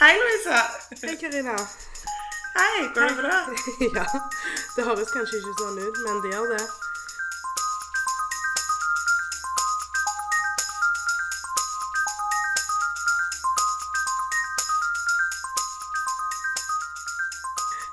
Hei, 0.00 0.14
Louisa. 0.18 0.58
Hei, 1.02 1.16
Karina. 1.16 1.56
Hei, 2.54 2.88
går 2.94 3.02
det 3.08 3.14
bra? 3.14 3.38
ja, 3.96 4.04
det 4.76 4.82
høres 4.86 5.08
kanskje 5.10 5.40
ikke 5.40 5.54
sånn 5.58 5.78
ut, 5.82 5.96
men 6.04 6.20
det 6.22 6.28
gjør 6.30 6.52
det. 6.52 6.66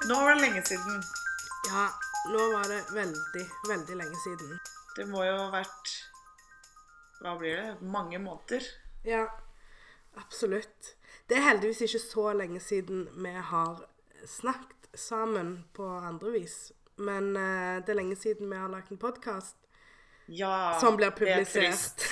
Nå 0.06 0.20
var 0.20 0.36
det 0.36 0.44
lenge 0.44 0.62
siden. 0.70 1.02
Ja, 1.72 1.88
nå 2.36 2.44
var 2.52 2.70
det 2.70 2.84
veldig, 2.94 3.48
veldig 3.72 3.98
lenge 4.04 4.20
siden. 4.28 4.60
Det 4.94 5.08
må 5.10 5.26
jo 5.26 5.40
ha 5.40 5.50
vært 5.58 5.96
Hva 7.24 7.34
blir 7.42 7.58
det? 7.58 7.74
Mange 7.82 8.22
måneder. 8.22 8.70
Ja, 9.10 9.26
absolutt. 10.22 10.94
Det 11.26 11.38
er 11.40 11.46
heldigvis 11.48 11.82
ikke 11.88 12.00
så 12.04 12.32
lenge 12.38 12.60
siden 12.62 13.08
vi 13.18 13.32
har 13.34 13.80
snakket 14.30 14.90
sammen 14.94 15.64
på 15.74 15.86
andre 15.86 16.32
vis. 16.32 16.72
Men 16.96 17.34
uh, 17.36 17.82
det 17.82 17.92
er 17.92 17.98
lenge 17.98 18.16
siden 18.16 18.52
vi 18.52 18.58
har 18.60 18.70
lagt 18.70 18.92
en 18.92 19.02
podkast 19.02 19.58
Ja, 20.32 20.78
som 20.82 20.96
blir 20.98 21.12
det 21.20 21.32
er 21.34 21.46
trist. 21.46 22.06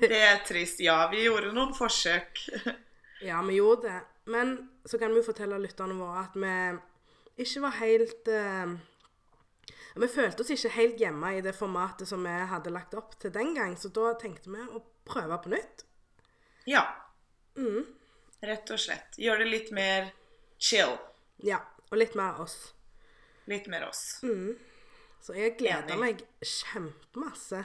Det 0.00 0.16
er 0.16 0.40
trist. 0.46 0.80
Ja, 0.80 1.04
vi 1.12 1.22
gjorde 1.24 1.52
noen 1.54 1.74
forsøk. 1.76 2.40
ja, 3.28 3.42
vi 3.44 3.60
gjorde 3.60 3.88
det. 3.88 4.00
Men 4.32 4.56
så 4.84 4.98
kan 4.98 5.12
vi 5.12 5.20
jo 5.20 5.28
fortelle 5.28 5.60
lytterne 5.60 5.96
våre 6.00 6.24
at 6.24 6.36
vi 6.36 7.44
ikke 7.44 7.62
var 7.66 7.76
helt 7.82 8.30
uh, 8.32 8.74
Vi 10.00 10.08
følte 10.08 10.42
oss 10.42 10.52
ikke 10.56 10.72
helt 10.78 11.04
hjemme 11.04 11.34
i 11.36 11.44
det 11.44 11.52
formatet 11.56 12.08
som 12.08 12.24
vi 12.24 12.32
hadde 12.50 12.72
lagt 12.72 12.96
opp 12.96 13.12
til 13.20 13.32
den 13.32 13.52
gang, 13.54 13.76
så 13.78 13.92
da 13.92 14.14
tenkte 14.18 14.50
vi 14.50 14.64
å 14.72 14.80
prøve 15.04 15.38
på 15.44 15.52
nytt. 15.52 15.84
Ja. 16.64 16.86
Mm. 17.60 17.84
Rett 18.44 18.70
og 18.74 18.80
slett. 18.80 19.16
Gjør 19.20 19.40
det 19.42 19.48
litt 19.50 19.70
mer 19.74 20.10
chill. 20.60 20.96
Ja, 21.44 21.60
og 21.90 21.98
litt 22.00 22.16
mer 22.18 22.40
oss. 22.44 22.58
Litt 23.50 23.66
mer 23.72 23.86
oss. 23.88 24.02
Så 25.24 25.36
jeg 25.36 25.56
gleder 25.60 25.94
Enig. 25.94 26.00
meg 26.00 26.22
kjempemasse. 26.44 27.62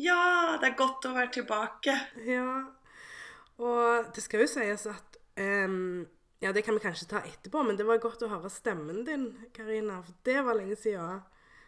Ja, 0.00 0.56
det 0.60 0.72
er 0.72 0.76
godt 0.78 1.06
å 1.08 1.14
være 1.16 1.32
tilbake. 1.38 1.94
Ja. 2.28 2.64
Og 3.56 4.10
det 4.16 4.24
skal 4.24 4.44
jo 4.44 4.50
sies 4.50 4.84
at 4.90 5.16
um, 5.40 6.04
Ja, 6.44 6.52
det 6.52 6.66
kan 6.66 6.76
vi 6.76 6.84
kanskje 6.84 7.08
ta 7.08 7.22
etterpå, 7.24 7.62
men 7.64 7.78
det 7.78 7.86
var 7.88 8.00
godt 8.02 8.24
å 8.26 8.28
høre 8.28 8.50
stemmen 8.52 9.04
din, 9.06 9.30
Karina. 9.56 10.02
For 10.04 10.18
det 10.28 10.42
var 10.44 10.58
lenge 10.58 10.76
siden. 10.76 11.22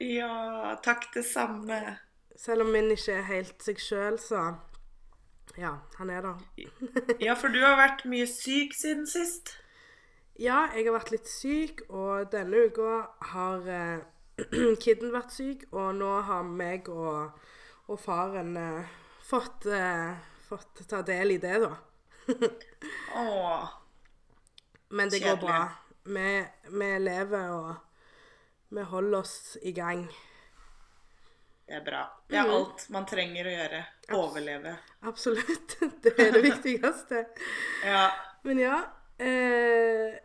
Ja, 0.05 0.75
takk 0.85 1.09
det 1.15 1.25
samme. 1.27 1.97
Selv 2.39 2.67
om 2.67 2.73
min 2.73 2.93
ikke 2.93 3.17
er 3.17 3.25
helt 3.31 3.65
seg 3.65 3.81
sjøl, 3.83 4.19
så 4.21 4.43
Ja, 5.59 5.73
han 5.99 6.11
er 6.11 6.23
der. 6.23 6.43
Ja, 7.21 7.35
for 7.35 7.51
du 7.51 7.59
har 7.65 7.75
vært 7.81 8.05
mye 8.07 8.27
syk 8.31 8.77
siden 8.79 9.09
sist. 9.11 9.57
Ja, 10.39 10.69
jeg 10.71 10.87
har 10.87 10.95
vært 10.95 11.11
litt 11.11 11.27
syk, 11.27 11.83
og 11.91 12.29
denne 12.31 12.61
uka 12.69 13.01
har 13.33 13.67
eh, 13.67 14.05
kidden 14.85 15.11
vært 15.11 15.35
syk, 15.35 15.65
og 15.73 15.97
nå 15.99 16.13
har 16.29 16.47
meg 16.47 16.87
og, 16.93 17.35
og 17.91 17.99
faren 17.99 18.55
eh, 18.61 18.93
fått, 19.27 19.67
eh, 19.67 20.15
fått 20.47 20.85
ta 20.87 21.03
del 21.03 21.35
i 21.35 21.41
det, 21.43 21.59
da. 21.65 21.73
Åh, 23.19 23.75
Men 24.95 25.11
det 25.11 25.25
går 25.25 25.43
bra. 25.43 25.59
Vi, 26.07 26.31
vi 26.71 26.93
lever, 27.03 27.51
og 27.51 28.79
vi 28.79 28.87
holder 28.95 29.19
oss 29.25 29.57
i 29.67 29.75
gang. 29.75 30.07
Det 31.69 31.77
er 31.77 31.83
bra. 31.85 32.03
Det 32.31 32.39
er 32.41 32.49
alt 32.49 32.87
man 32.95 33.05
trenger 33.09 33.49
å 33.49 33.53
gjøre. 33.53 33.81
Overleve. 34.17 34.73
Absolutt. 35.09 35.75
Det 36.05 36.15
er 36.17 36.33
det 36.33 36.41
viktigste. 36.51 37.27
Ja. 37.85 38.07
Men 38.47 38.63
ja 38.63 38.79
eh, 39.21 40.17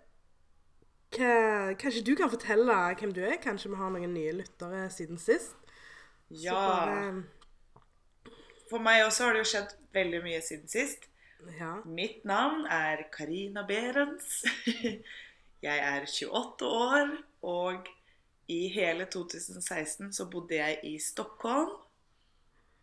hva, 1.13 1.33
Kanskje 1.81 2.03
du 2.07 2.13
kan 2.15 2.31
fortelle 2.31 2.77
hvem 2.99 3.11
du 3.15 3.19
er? 3.27 3.35
Kanskje 3.43 3.73
vi 3.73 3.79
har 3.81 3.91
noen 3.91 4.13
nye 4.15 4.35
lyttere 4.39 4.85
siden 4.93 5.19
sist? 5.21 5.57
Ja. 6.31 6.55
bare, 6.55 8.31
For 8.71 8.79
meg 8.81 9.03
også 9.05 9.27
har 9.27 9.35
det 9.35 9.43
jo 9.43 9.49
skjedd 9.51 9.75
veldig 9.93 10.23
mye 10.23 10.39
siden 10.41 10.71
sist. 10.71 11.09
ja. 11.59 11.75
Mitt 11.85 12.23
navn 12.25 12.63
er 12.71 13.03
Karina 13.13 13.65
Berens. 13.67 14.39
Jeg 15.63 15.79
er 15.79 16.03
28 16.07 16.67
år, 16.67 17.11
og 17.47 17.85
i 18.47 18.67
hele 18.73 19.05
2016 19.05 20.13
så 20.13 20.25
bodde 20.31 20.55
jeg 20.59 20.79
i 20.83 20.97
Stockholm. 20.99 21.69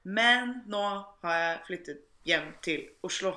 Men 0.03 0.54
nå 0.71 0.82
har 1.22 1.38
jeg 1.43 1.59
flyttet 1.66 2.04
hjem 2.25 2.53
til 2.65 2.87
Oslo. 3.04 3.34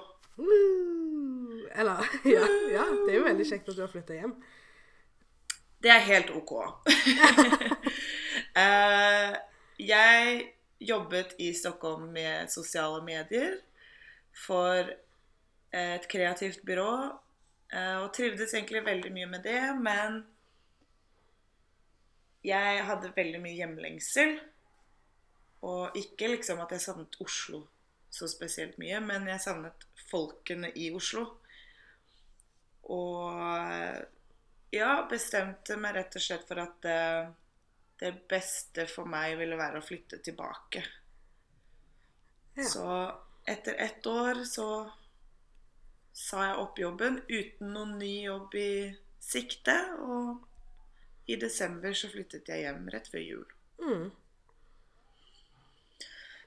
Eller 1.75 2.03
ja, 2.35 2.45
ja, 2.71 2.85
det 3.05 3.11
er 3.11 3.17
jo 3.19 3.25
veldig 3.27 3.47
kjekt 3.49 3.69
at 3.69 3.75
du 3.77 3.81
har 3.83 3.91
flytta 3.91 4.17
hjem. 4.17 4.35
Det 5.83 5.91
er 5.91 6.05
helt 6.09 6.31
OK. 6.39 6.53
Eh, 8.53 9.31
jeg 9.81 10.33
jobbet 10.85 11.31
i 11.41 11.47
Stockholm 11.57 12.03
med 12.13 12.51
sosiale 12.53 12.99
medier 13.01 13.55
for 14.45 14.91
et 15.73 16.05
kreativt 16.11 16.61
byrå. 16.65 16.91
eh, 17.73 17.95
Og 18.03 18.11
trivdes 18.13 18.53
egentlig 18.53 18.83
veldig 18.85 19.09
mye 19.15 19.29
med 19.31 19.41
det, 19.47 19.63
men 19.81 20.19
jeg 22.43 22.87
hadde 22.87 23.13
veldig 23.15 23.39
mye 23.43 23.57
hjemlengsel. 23.57 24.35
Og 25.63 25.95
ikke 25.95 26.33
liksom 26.33 26.59
at 26.63 26.73
jeg 26.75 26.83
savnet 26.83 27.21
Oslo 27.23 27.63
så 28.13 28.27
spesielt 28.29 28.75
mye, 28.77 28.99
men 29.01 29.25
jeg 29.31 29.41
savnet 29.41 29.87
folkene 30.09 30.69
i 30.77 30.91
Oslo. 30.93 31.23
Og 32.93 33.39
ja, 34.73 34.91
bestemte 35.09 35.77
meg 35.81 35.95
rett 35.97 36.17
og 36.19 36.25
slett 36.25 36.45
for 36.45 36.61
at 36.61 36.75
det, 36.83 36.99
det 38.03 38.11
beste 38.29 38.85
for 38.91 39.09
meg 39.09 39.37
ville 39.39 39.57
være 39.57 39.79
å 39.79 39.85
flytte 39.85 40.19
tilbake. 40.25 40.83
Ja. 42.53 42.67
Så 42.69 42.87
etter 43.49 43.79
ett 43.81 44.05
år 44.05 44.43
så 44.45 44.67
sa 46.13 46.43
jeg 46.51 46.59
opp 46.61 46.77
jobben 46.79 47.17
uten 47.25 47.73
noen 47.73 47.97
ny 47.97 48.13
jobb 48.27 48.53
i 48.61 48.73
sikte. 49.23 49.75
Og 50.05 50.43
i 51.25 51.37
desember 51.39 51.95
så 51.95 52.09
flyttet 52.11 52.49
jeg 52.51 52.65
hjem 52.65 52.87
rett 52.93 53.07
før 53.11 53.23
jul. 53.23 53.47
Mm. 53.79 54.11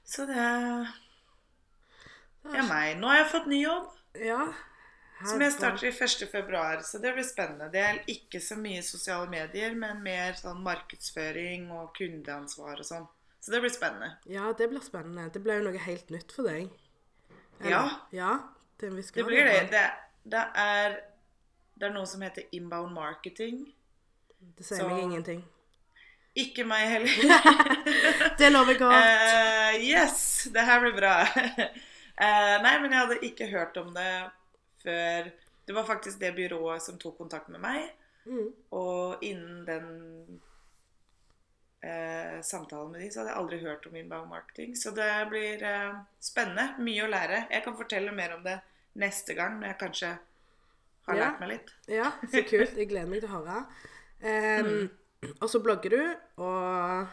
Så 0.07 0.25
det 0.29 0.37
er 0.39 0.87
meg. 2.69 2.95
Nå 3.01 3.09
har 3.11 3.23
jeg 3.23 3.31
fått 3.33 3.49
ny 3.51 3.61
jobb. 3.63 3.91
Ja. 4.23 4.41
Som 5.25 5.41
jeg 5.41 5.53
starter 5.55 5.87
i 5.89 5.91
1. 5.91 6.27
februar, 6.29 6.81
så 6.85 6.99
det 7.01 7.15
blir 7.15 7.25
spennende. 7.25 7.71
Det 7.73 7.81
er 7.81 8.03
ikke 8.11 8.39
så 8.43 8.55
mye 8.59 8.83
sosiale 8.85 9.25
medier, 9.31 9.73
men 9.75 10.03
mer 10.05 10.37
sånn 10.37 10.61
markedsføring 10.65 11.71
og 11.73 11.89
kundeansvar 11.97 12.83
og 12.83 12.85
sånn. 12.85 13.07
Så 13.41 13.53
det 13.53 13.63
blir 13.63 13.73
spennende. 13.73 14.11
Ja, 14.29 14.51
det 14.57 14.69
blir 14.69 14.83
spennende. 14.85 15.29
Det 15.33 15.41
blir 15.41 15.61
jo 15.61 15.71
noe 15.71 15.81
helt 15.87 16.13
nytt 16.13 16.35
for 16.35 16.49
deg. 16.51 16.69
Ja. 17.65 17.81
Ja, 18.13 18.31
til 18.77 18.93
Det 19.01 19.25
blir 19.25 19.49
det. 19.49 19.71
Det, 19.73 19.85
det, 20.29 20.43
er, 20.53 20.99
er 21.81 21.93
noe 21.95 22.05
som 22.05 22.21
heter 22.21 22.45
inbound 22.53 22.93
marketing. 22.93 23.63
Det 24.39 24.65
sier 24.65 24.79
så- 24.83 24.89
meg 24.89 25.03
ingenting. 25.03 25.43
Ikke 26.37 26.63
meg 26.69 26.83
heller. 26.91 27.09
Det 28.39 28.49
lover 28.51 28.77
godt. 28.77 28.93
Uh, 28.93 29.77
yes, 29.81 30.47
det 30.53 30.61
her 30.67 30.79
blir 30.83 30.93
bra. 30.93 31.13
uh, 31.25 32.57
nei, 32.65 32.73
men 32.83 32.91
jeg 32.93 32.99
hadde 32.99 33.17
ikke 33.25 33.47
hørt 33.49 33.77
om 33.81 33.89
det 33.95 34.11
før 34.83 35.31
Det 35.67 35.73
var 35.75 35.83
faktisk 35.87 36.19
det 36.21 36.35
byrået 36.37 36.81
som 36.85 36.99
tok 37.01 37.17
kontakt 37.17 37.49
med 37.49 37.59
meg. 37.63 37.89
Mm. 38.29 38.51
Og 38.77 39.23
innen 39.25 39.65
den 39.65 39.87
uh, 41.83 42.37
samtalen 42.41 42.91
med 42.93 43.01
de, 43.01 43.09
så 43.11 43.19
hadde 43.23 43.33
jeg 43.33 43.41
aldri 43.41 43.59
hørt 43.65 43.89
om 43.89 43.95
inbound 43.99 44.29
marketing. 44.29 44.75
Så 44.77 44.93
det 44.95 45.09
blir 45.33 45.65
spennende. 46.23 46.69
Mye 46.79 47.03
å 47.07 47.11
lære. 47.11 47.43
Jeg 47.51 47.65
kan 47.65 47.77
fortelle 47.81 48.13
mer 48.15 48.37
om 48.37 48.45
det 48.45 48.59
neste 48.97 49.33
gang 49.37 49.57
når 49.59 49.73
jeg 49.73 49.79
kanskje 49.83 50.13
har 51.07 51.15
Ja. 51.15 51.19
lært 51.25 51.39
meg 51.41 51.49
litt. 51.55 51.73
Ja, 51.87 52.11
så 52.29 52.43
kult. 52.45 52.77
Jeg 52.77 52.89
gleder 52.93 53.09
meg 53.09 53.21
til 53.25 53.29
å 53.31 53.39
høre. 53.41 53.65
Em, 54.21 54.65
Mm. 54.67 55.33
Og 55.41 55.49
så 55.49 55.59
blogger 55.59 55.89
du, 55.89 56.15
og 56.45 57.07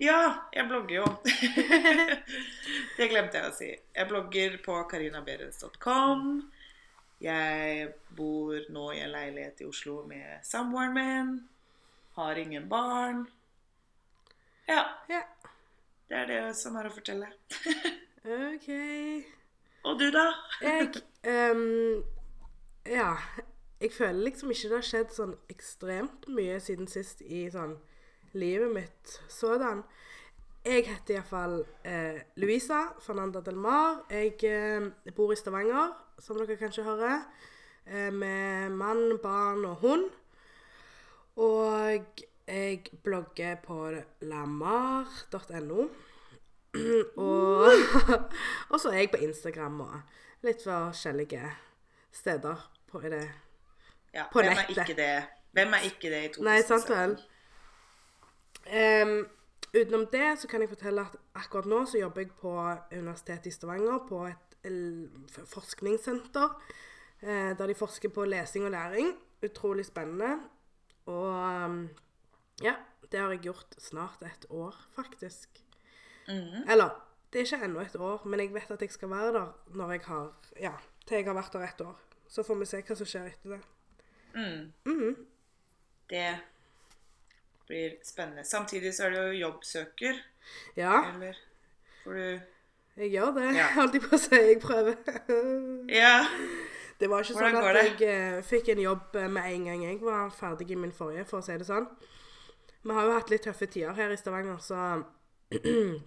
Ja, 0.00 0.34
jeg 0.52 0.66
blogger 0.68 0.94
jo. 0.96 1.04
det 2.96 3.08
glemte 3.10 3.38
jeg 3.40 3.50
å 3.50 3.54
si. 3.56 3.68
Jeg 3.96 4.08
blogger 4.08 4.56
på 4.64 4.76
KarinaBeres.com 4.90 6.50
Jeg 7.20 7.92
bor 8.16 8.56
nå 8.72 8.86
i 8.92 9.00
en 9.04 9.12
leilighet 9.12 9.60
i 9.64 9.68
Oslo 9.68 10.02
med 10.08 10.40
samboeren 10.44 10.94
min. 10.96 11.30
Har 12.16 12.36
ingen 12.40 12.68
barn. 12.68 13.26
Ja, 14.68 14.82
Ja. 15.08 15.22
det 16.08 16.16
er 16.22 16.26
det 16.26 16.42
som 16.56 16.76
er 16.76 16.88
å 16.88 16.92
fortelle. 16.92 17.28
OK. 18.26 18.68
Og 19.86 19.98
du, 20.00 20.08
da? 20.10 20.26
Jeg 20.60 21.02
um, 21.24 22.02
Ja. 22.88 23.12
Jeg 23.80 23.92
føler 23.92 24.24
liksom 24.24 24.50
ikke 24.50 24.68
det 24.70 24.78
har 24.78 24.86
skjedd 24.88 25.10
sånn 25.12 25.34
ekstremt 25.52 26.24
mye 26.32 26.56
siden 26.64 26.88
sist 26.88 27.20
i 27.22 27.44
sånn 27.52 27.76
livet 28.36 28.72
mitt 28.72 29.16
sådan. 29.28 29.82
Jeg 30.66 30.86
heter 30.88 31.18
iallfall 31.18 31.60
eh, 31.86 32.22
Louisa 32.40 32.80
Fernanda 33.04 33.42
Del 33.44 33.58
Mar. 33.60 34.00
Jeg 34.10 34.40
eh, 34.48 34.88
bor 35.14 35.30
i 35.30 35.36
Stavanger, 35.38 35.92
som 36.18 36.40
dere 36.40 36.56
kanskje 36.58 36.86
hører. 36.88 37.22
eh, 37.86 38.10
med 38.12 38.70
mann, 38.70 39.18
barn 39.22 39.64
og 39.64 39.76
hund. 39.84 40.08
Og 41.36 42.24
jeg 42.48 42.82
blogger 43.04 43.56
på 43.62 43.92
lamar.no. 44.20 45.88
Og, 47.16 47.72
og 48.70 48.80
så 48.80 48.90
er 48.90 48.98
jeg 48.98 49.10
på 49.10 49.22
Instagram 49.24 49.80
og 49.80 49.94
litt 50.44 50.60
forskjellige 50.60 51.46
steder 52.12 52.66
på 52.90 53.00
det. 53.00 53.45
Ja, 54.16 54.24
På 54.32 54.40
hvem 54.40 54.56
er 54.56 54.70
ikke 54.72 54.96
det? 54.96 55.14
Hvem 55.56 55.74
er 55.76 55.88
ikke 55.88 56.10
det 56.12 56.20
i 56.24 56.28
2017? 56.32 56.44
Nei, 56.46 56.60
sant 56.64 56.88
vel? 56.92 57.16
Um, 58.66 59.14
utenom 59.76 60.06
det 60.12 60.30
så 60.40 60.48
kan 60.50 60.64
jeg 60.64 60.72
fortelle 60.72 61.04
at 61.04 61.16
akkurat 61.36 61.68
nå 61.70 61.82
så 61.86 62.00
jobber 62.00 62.24
jeg 62.24 62.32
på 62.40 62.54
Universitetet 62.92 63.50
i 63.50 63.54
Stavanger 63.54 64.00
på 64.08 64.24
et 64.30 64.56
forskningssenter. 65.52 66.56
uh, 67.22 67.52
der 67.58 67.66
de 67.66 67.74
forsker 67.74 68.08
på 68.08 68.24
lesing 68.24 68.64
og 68.64 68.70
læring. 68.70 69.12
Utrolig 69.44 69.86
spennende. 69.86 70.38
Og 71.06 71.64
um, 71.64 71.88
ja, 72.62 72.74
det 73.12 73.20
har 73.20 73.30
jeg 73.30 73.40
gjort 73.40 73.76
snart 73.78 74.22
et 74.22 74.46
år, 74.50 74.74
faktisk. 74.96 75.48
Mm. 76.28 76.64
Eller, 76.70 76.90
det 77.32 77.40
er 77.40 77.44
ikke 77.44 77.64
ennå 77.64 77.80
et 77.80 77.96
år, 77.96 78.24
men 78.24 78.40
jeg 78.40 78.54
vet 78.54 78.70
at 78.70 78.82
jeg 78.82 78.90
skal 78.90 79.10
være 79.10 79.32
der 79.32 79.52
når 79.74 79.92
jeg 79.92 80.00
har 80.04 80.32
Ja, 80.60 80.72
til 81.06 81.16
jeg 81.16 81.26
har 81.26 81.34
vært 81.34 81.52
der 81.52 81.68
et 81.68 81.80
år. 81.80 81.96
Så 82.28 82.42
får 82.42 82.54
vi 82.54 82.66
se 82.66 82.82
hva 82.82 82.94
som 82.98 83.06
skjer 83.06 83.30
etter 83.30 83.50
det. 83.54 83.60
Mm. 84.36 84.72
Mhm. 84.84 85.14
Det 86.10 86.26
blir 87.66 87.96
spennende. 88.04 88.44
Samtidig 88.44 88.94
så 88.94 89.06
er 89.08 89.10
du 89.10 89.16
jo 89.16 89.38
jobbsøker, 89.48 90.20
Ja, 90.76 91.00
eller? 91.14 91.34
får 92.04 92.12
du 92.14 92.40
jeg 92.96 93.10
gjør 93.12 93.34
det. 93.36 93.48
Ja. 93.56 93.66
Alltid 93.82 94.00
på 94.06 94.16
å 94.16 94.18
si. 94.20 94.36
Jeg 94.40 94.60
prøver. 94.62 94.96
Ja. 95.92 96.24
Det 97.00 97.10
var 97.12 97.20
ikke 97.20 97.34
Hvordan 97.36 97.56
sånn 97.58 97.66
at 97.76 98.00
jeg 98.00 98.08
eh, 98.08 98.36
fikk 98.40 98.70
en 98.72 98.78
jobb 98.80 99.16
eh, 99.20 99.26
med 99.28 99.44
en 99.52 99.64
gang 99.68 99.82
jeg 99.84 99.98
var 100.00 100.30
ferdig 100.32 100.70
i 100.72 100.78
min 100.80 100.94
forrige, 100.96 101.26
for 101.28 101.42
å 101.42 101.44
si 101.44 101.52
det 101.60 101.66
sånn. 101.68 101.84
Vi 102.88 102.94
har 102.96 103.04
jo 103.04 103.12
hatt 103.12 103.28
litt 103.28 103.44
tøffe 103.44 103.68
tider 103.68 103.92
her 103.98 104.14
i 104.14 104.16
Stavanger, 104.16 104.56
så 104.64 105.02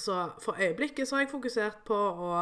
Så 0.00 0.16
for 0.40 0.56
øyeblikket 0.56 1.08
så 1.08 1.16
har 1.18 1.26
jeg 1.26 1.32
fokusert 1.34 1.82
på 1.84 1.96
å 1.98 2.32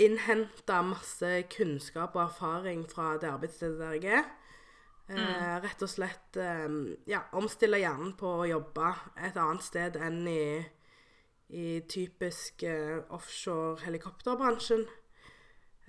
innhente 0.00 0.80
masse 0.86 1.30
kunnskap 1.52 2.14
og 2.16 2.22
erfaring 2.28 2.84
fra 2.90 3.14
det 3.20 3.28
arbeidsstedet 3.30 3.78
der 3.80 3.96
jeg 3.98 4.20
er. 4.20 4.28
Eh, 5.10 5.54
rett 5.64 5.80
og 5.82 5.90
slett 5.90 6.36
eh, 6.38 6.66
ja, 7.10 7.24
omstille 7.38 7.80
hjernen 7.82 8.12
på 8.18 8.28
å 8.42 8.46
jobbe 8.46 8.92
et 9.18 9.38
annet 9.42 9.64
sted 9.66 9.96
enn 9.98 10.20
i, 10.30 10.42
i 11.50 11.80
typisk 11.90 12.62
eh, 12.62 13.00
offshore 13.10 13.82
helikopterbransjen. 13.88 14.84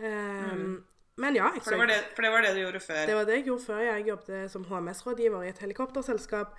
Mm. 0.02 0.80
Men 1.22 1.36
ja, 1.38 1.52
jeg 1.54 1.62
For 1.62 1.76
det, 1.76 1.80
var 1.84 1.90
det, 1.92 1.98
for 2.16 2.26
det 2.26 2.32
var 2.34 2.46
det 2.48 2.54
du 2.56 2.62
gjorde 2.64 2.80
før. 2.82 3.02
det 3.06 3.16
var 3.20 3.26
det 3.28 3.36
jeg 3.36 3.46
gjorde 3.52 3.66
før. 3.68 3.82
Jeg 3.86 4.08
jobbet 4.08 4.52
som 4.54 4.64
HMS-rådgiver 4.66 5.44
i 5.46 5.50
et 5.52 5.60
helikopterselskap. 5.62 6.56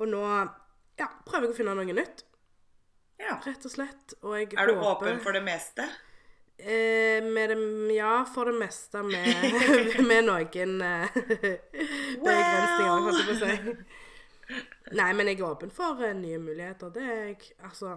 Og 0.00 0.08
nå 0.08 0.22
ja, 1.00 1.08
prøver 1.26 1.50
jeg 1.50 1.52
å 1.52 1.58
finne 1.58 1.74
noe 1.76 1.96
nytt, 1.98 2.24
Ja. 3.20 3.36
rett 3.44 3.66
og 3.68 3.74
slett. 3.74 4.14
Og 4.22 4.38
jeg 4.38 4.54
Er 4.56 4.66
du 4.72 4.78
håper 4.80 5.10
åpen 5.12 5.20
for 5.20 5.36
det 5.36 5.44
meste? 5.44 5.84
Eh, 6.58 7.24
med 7.24 7.50
det, 7.50 7.56
ja, 7.94 8.24
for 8.34 8.44
det 8.44 8.54
meste 8.58 9.02
med, 9.02 9.26
med 10.10 10.26
noen 10.28 10.82
eh, 10.86 11.14
begrensninger, 12.22 13.04
holdt 13.06 13.18
jeg 13.18 13.26
på 13.26 13.34
å 13.34 13.40
si. 13.40 13.76
Nei, 14.92 15.08
men 15.16 15.30
jeg 15.30 15.40
er 15.40 15.46
åpen 15.48 15.72
for 15.74 16.02
eh, 16.04 16.14
nye 16.14 16.38
muligheter. 16.38 16.92
Det 16.94 17.02
er 17.02 17.22
jeg. 17.32 17.52
Altså 17.66 17.96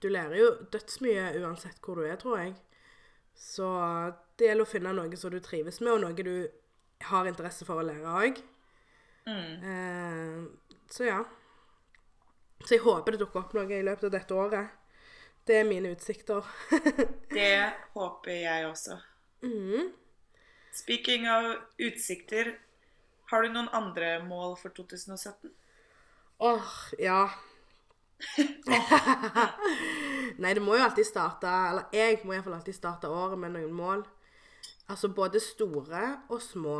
Du 0.00 0.08
lærer 0.08 0.38
jo 0.38 0.50
dødsmye 0.72 1.34
uansett 1.42 1.80
hvor 1.84 2.00
du 2.00 2.06
er, 2.06 2.16
tror 2.20 2.38
jeg. 2.40 2.54
Så 3.36 3.66
det 4.38 4.48
gjelder 4.48 4.64
å 4.64 4.70
finne 4.70 4.94
noe 4.96 5.18
som 5.18 5.32
du 5.34 5.40
trives 5.42 5.80
med, 5.82 5.92
og 5.92 6.04
noe 6.04 6.26
du 6.26 6.48
har 7.10 7.28
interesse 7.28 7.66
for 7.68 7.82
å 7.82 7.86
lære 7.86 8.14
òg. 8.24 8.40
Mm. 9.26 9.52
Eh, 9.72 10.78
så 10.92 11.08
ja. 11.08 11.20
Så 12.64 12.76
jeg 12.76 12.84
håper 12.86 13.12
det 13.12 13.20
dukker 13.20 13.42
opp 13.42 13.54
noe 13.56 13.68
i 13.68 13.84
løpet 13.84 14.08
av 14.08 14.14
dette 14.14 14.38
året. 14.38 14.80
Det 15.46 15.56
er 15.60 15.66
mine 15.68 15.92
utsikter. 15.92 16.46
Det 17.36 17.72
håper 17.92 18.32
jeg 18.32 18.66
også. 18.66 18.96
Mm. 19.44 19.90
Speaking 20.72 21.28
av 21.28 21.50
utsikter, 21.78 22.54
har 23.30 23.42
du 23.44 23.52
noen 23.52 23.68
andre 23.76 24.16
mål 24.24 24.56
for 24.60 24.72
2017? 24.74 25.52
Åh, 26.44 26.72
ja. 26.98 27.28
Nei, 30.40 30.54
det 30.54 30.62
må 30.62 30.76
jo 30.78 30.84
alltid 30.84 31.04
starte 31.04 31.50
Eller 31.50 31.92
jeg 31.92 32.20
må 32.22 32.32
iallfall 32.32 32.54
alltid 32.56 32.76
starte 32.76 33.10
året 33.10 33.38
med 33.38 33.52
noen 33.54 33.74
mål. 33.74 34.04
Altså 34.88 35.10
både 35.12 35.40
store 35.42 36.04
og 36.28 36.40
små. 36.42 36.78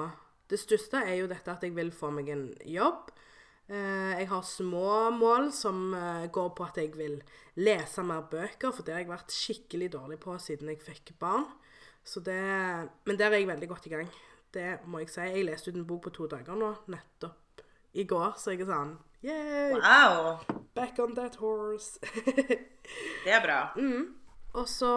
Det 0.50 0.58
største 0.60 1.02
er 1.05 1.20
jo 1.20 1.28
dette 1.31 1.52
at 1.52 1.62
jeg 1.64 1.76
vil 1.76 1.93
få 1.93 2.10
meg 2.14 2.28
en 2.32 2.49
jobb. 2.69 3.12
Eh, 3.64 4.12
jeg 4.20 4.28
har 4.28 4.43
små 4.44 5.11
mål 5.16 5.49
som 5.56 5.94
eh, 5.96 6.26
går 6.32 6.50
på 6.56 6.66
at 6.66 6.76
jeg 6.82 6.90
vil 6.99 7.16
lese 7.64 8.02
mer 8.05 8.26
bøker, 8.28 8.75
for 8.75 8.84
det 8.84 8.93
har 8.93 9.05
jeg 9.05 9.12
vært 9.12 9.32
skikkelig 9.32 9.88
dårlig 9.94 10.19
på 10.20 10.37
siden 10.43 10.69
jeg 10.69 10.82
fikk 10.84 11.14
barn. 11.20 11.46
Så 12.05 12.20
det, 12.20 12.37
men 13.08 13.16
der 13.16 13.32
er 13.32 13.40
jeg 13.40 13.49
veldig 13.49 13.69
godt 13.70 13.87
i 13.88 13.94
gang. 13.94 14.11
Det 14.52 14.69
må 14.84 15.00
jeg 15.00 15.08
si. 15.11 15.25
Jeg 15.25 15.46
leste 15.49 15.72
ut 15.72 15.78
en 15.81 15.87
bok 15.88 16.05
på 16.05 16.12
to 16.14 16.28
dager 16.28 16.58
nå, 16.58 16.75
nettopp 16.93 17.64
i 17.96 18.05
går, 18.11 18.34
så 18.37 18.52
jeg 18.52 18.66
er 18.66 18.72
sånn 18.72 18.96
Yeah! 19.25 19.78
Wow! 19.81 20.58
Back 20.76 20.99
on 21.00 21.14
that 21.17 21.38
horse. 21.40 21.96
Det 23.25 23.32
er 23.32 23.40
bra. 23.40 23.60
Og 24.52 24.69
så 24.69 24.90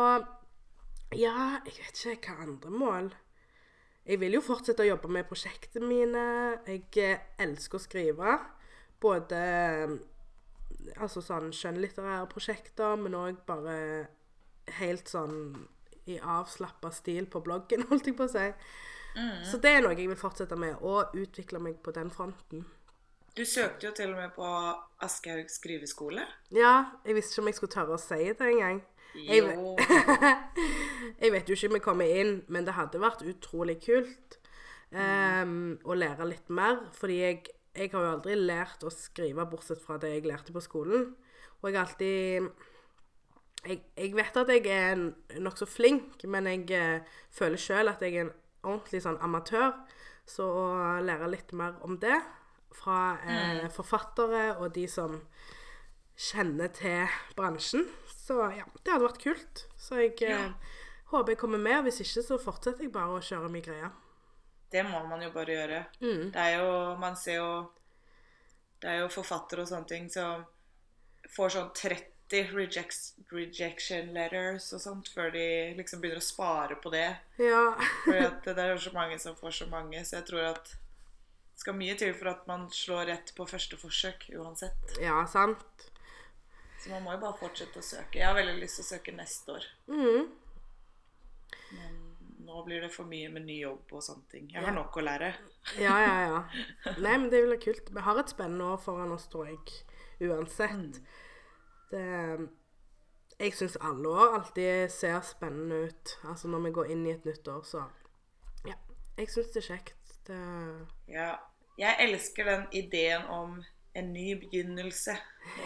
Ja, 1.16 1.62
jeg 1.64 1.78
vet 1.78 2.04
ikke 2.12 2.36
hva 2.36 2.44
andre 2.44 2.74
mål. 2.74 3.10
Jeg 4.08 4.20
vil 4.20 4.36
jo 4.36 4.44
fortsette 4.44 4.84
å 4.84 4.90
jobbe 4.90 5.10
med 5.12 5.28
prosjektene 5.30 5.88
mine. 5.88 6.26
Jeg 6.68 6.84
eh, 7.04 7.24
elsker 7.44 7.80
å 7.80 7.84
skrive. 7.84 8.36
Både 9.02 9.38
eh, 9.38 9.96
altså 11.02 11.22
sånn 11.22 11.52
skjønnlitterære 11.54 12.28
prosjekter, 12.32 12.96
men 13.02 13.14
òg 13.18 13.42
bare 13.48 14.08
helt 14.80 15.08
sånn 15.12 15.68
i 16.08 16.18
avslappa 16.24 16.90
stil 16.96 17.26
på 17.30 17.42
bloggen, 17.44 17.84
holdt 17.90 18.08
jeg 18.10 18.16
på 18.18 18.28
å 18.30 18.32
si. 18.32 18.48
Så 19.50 19.58
det 19.58 19.72
er 19.74 19.82
noe 19.82 19.96
jeg 19.98 20.08
vil 20.12 20.20
fortsette 20.20 20.56
med, 20.62 20.76
og 20.86 21.16
utvikle 21.18 21.58
meg 21.64 21.80
på 21.82 21.90
den 21.96 22.12
fronten. 22.14 22.66
Du 23.38 23.42
søkte 23.46 23.88
jo 23.88 23.94
til 23.98 24.12
og 24.14 24.20
med 24.20 24.32
på 24.36 24.46
Aschehoug 25.06 25.50
skriveskole. 25.50 26.22
Ja, 26.54 26.92
jeg 27.06 27.18
visste 27.18 27.34
ikke 27.36 27.44
om 27.44 27.50
jeg 27.52 27.58
skulle 27.58 27.74
tørre 27.74 27.98
å 27.98 28.02
si 28.02 28.20
det 28.30 28.46
engang. 28.52 28.80
Jeg- 29.18 29.42
Jo. 29.58 29.76
jeg 31.22 31.32
vet 31.34 31.50
jo 31.50 31.56
ikke 31.58 31.70
om 31.72 31.78
jeg 31.80 31.86
kommer 31.86 32.06
inn, 32.22 32.34
men 32.48 32.66
det 32.66 32.74
hadde 32.78 33.02
vært 33.02 33.24
utrolig 33.26 33.78
kult 33.86 34.38
ehm, 34.94 35.78
å 35.86 35.98
lære 35.98 36.28
litt 36.30 36.50
mer. 36.54 36.80
Fordi 36.98 37.18
jeg, 37.22 37.42
jeg 37.78 37.92
har 37.94 38.06
jo 38.06 38.14
aldri 38.16 38.36
lært 38.40 38.84
å 38.86 38.92
skrive, 38.94 39.46
bortsett 39.50 39.82
fra 39.84 40.00
det 40.02 40.16
jeg 40.16 40.26
lærte 40.28 40.56
på 40.56 40.64
skolen. 40.64 41.12
Og 41.62 41.70
jeg 41.70 41.78
har 41.78 41.86
alltid 41.86 42.50
Jeg, 43.68 43.82
jeg 43.98 44.14
vet 44.16 44.38
at 44.38 44.50
jeg 44.54 44.68
er 44.72 45.00
nokså 45.44 45.66
flink, 45.68 46.22
men 46.30 46.46
jeg 46.48 46.70
eh, 46.72 47.16
føler 47.34 47.60
sjøl 47.60 47.90
at 47.92 48.02
jeg 48.06 48.14
er 48.16 48.28
en 48.28 48.36
ordentlig 48.64 49.02
sånn 49.04 49.18
amatør. 49.26 49.74
Så 50.28 50.46
å 50.46 50.68
lære 51.04 51.28
litt 51.32 51.52
mer 51.58 51.76
om 51.84 51.98
det 52.00 52.16
fra 52.78 53.18
eh, 53.26 53.66
forfattere 53.74 54.54
og 54.62 54.72
de 54.76 54.86
som 54.88 55.18
kjenner 56.18 56.72
til 56.74 57.12
bransjen. 57.36 57.88
Så 58.08 58.40
ja, 58.56 58.66
det 58.84 58.94
hadde 58.94 59.08
vært 59.08 59.24
kult. 59.24 59.66
Så 59.80 60.00
jeg 60.00 60.16
eh, 60.28 60.52
håper 61.12 61.34
jeg 61.34 61.42
kommer 61.42 61.62
med. 61.62 61.84
Hvis 61.88 62.02
ikke, 62.06 62.24
så 62.30 62.40
fortsetter 62.42 62.88
jeg 62.88 62.94
bare 62.96 63.18
å 63.18 63.24
kjøre 63.24 63.52
min 63.52 63.66
greie. 63.66 63.92
Det 64.72 64.84
må 64.84 65.00
man 65.08 65.24
jo 65.24 65.32
bare 65.32 65.56
gjøre. 65.56 65.82
Mm. 66.02 66.30
Det 66.34 66.44
er 66.44 66.60
jo 66.60 66.96
Man 67.00 67.16
ser 67.16 67.40
jo 67.40 67.52
Det 68.82 68.90
er 68.92 69.02
jo 69.02 69.10
forfattere 69.10 69.64
og 69.64 69.70
sånne 69.70 69.90
ting 69.90 70.10
som 70.12 70.46
får 71.34 71.54
sånn 71.56 71.72
30 71.76 72.52
rejects, 72.54 73.14
rejection 73.32 74.12
letters 74.16 74.68
og 74.76 74.84
sånt 74.84 75.10
før 75.12 75.32
de 75.34 75.48
liksom 75.80 76.04
begynner 76.04 76.22
å 76.22 76.28
spare 76.28 76.78
på 76.80 76.92
det. 76.94 77.08
Ja. 77.42 77.64
Fordi 78.06 78.26
at 78.28 78.48
det 78.60 78.66
er 78.66 78.84
så 78.84 78.94
mange 78.96 79.18
som 79.20 79.36
får 79.40 79.58
så 79.62 79.70
mange, 79.72 80.04
så 80.06 80.20
jeg 80.20 80.28
tror 80.30 80.52
at 80.54 80.72
det 80.72 81.64
skal 81.64 81.80
mye 81.80 81.96
til 81.98 82.14
for 82.14 82.30
at 82.36 82.46
man 82.48 82.68
slår 82.70 83.08
rett 83.10 83.34
på 83.36 83.48
første 83.50 83.80
forsøk 83.82 84.28
uansett. 84.38 84.98
ja, 85.02 85.24
sant. 85.26 85.88
Så 86.78 86.92
man 86.94 87.04
må 87.04 87.16
jo 87.16 87.24
bare 87.24 87.40
fortsette 87.40 87.82
å 87.82 87.86
søke. 87.86 88.20
Jeg 88.20 88.28
har 88.28 88.38
veldig 88.38 88.60
lyst 88.62 88.78
til 88.80 88.86
å 88.86 88.90
søke 88.92 89.14
neste 89.16 89.56
år. 89.58 89.66
Mm. 89.90 90.28
Men 91.74 91.97
nå 92.58 92.64
blir 92.66 92.82
det 92.82 92.90
for 92.90 93.06
mye 93.10 93.30
med 93.30 93.46
ny 93.46 93.60
jobb 93.62 93.92
og 93.94 94.02
sånne 94.04 94.26
ting. 94.32 94.48
Jeg 94.54 94.64
har 94.66 94.74
nok 94.74 94.96
å 94.98 95.04
lære. 95.06 95.30
Ja, 95.78 95.98
ja, 96.02 96.14
ja. 96.26 96.38
Nei, 97.04 97.14
men 97.14 97.30
det 97.30 97.44
blir 97.46 97.60
kult. 97.62 97.92
Vi 97.94 98.04
har 98.06 98.18
et 98.18 98.34
spennende 98.34 98.72
år 98.74 98.80
foran 98.82 99.14
oss, 99.14 99.28
tror 99.30 99.50
jeg. 99.52 99.76
Uansett. 100.26 100.98
Det 101.92 102.48
Jeg 103.38 103.54
syns 103.54 103.78
alle 103.86 104.10
år 104.10 104.40
alltid 104.40 104.90
ser 104.90 105.20
spennende 105.22 105.84
ut. 105.88 106.16
Altså 106.26 106.50
når 106.50 106.66
vi 106.66 106.74
går 106.80 106.92
inn 106.96 107.06
i 107.06 107.14
et 107.14 107.26
nytt 107.30 107.48
år, 107.54 107.62
så 107.64 107.86
Ja. 108.66 108.74
Jeg 109.20 109.30
syns 109.30 109.54
det 109.54 109.62
er 109.64 109.68
kjekt. 109.76 110.18
Det 110.28 110.42
Ja. 111.14 111.32
Jeg 111.78 111.96
elsker 112.10 112.46
den 112.46 112.68
ideen 112.74 113.28
om 113.30 113.60
en 113.94 114.14
ny 114.14 114.34
begynnelse. 114.42 115.14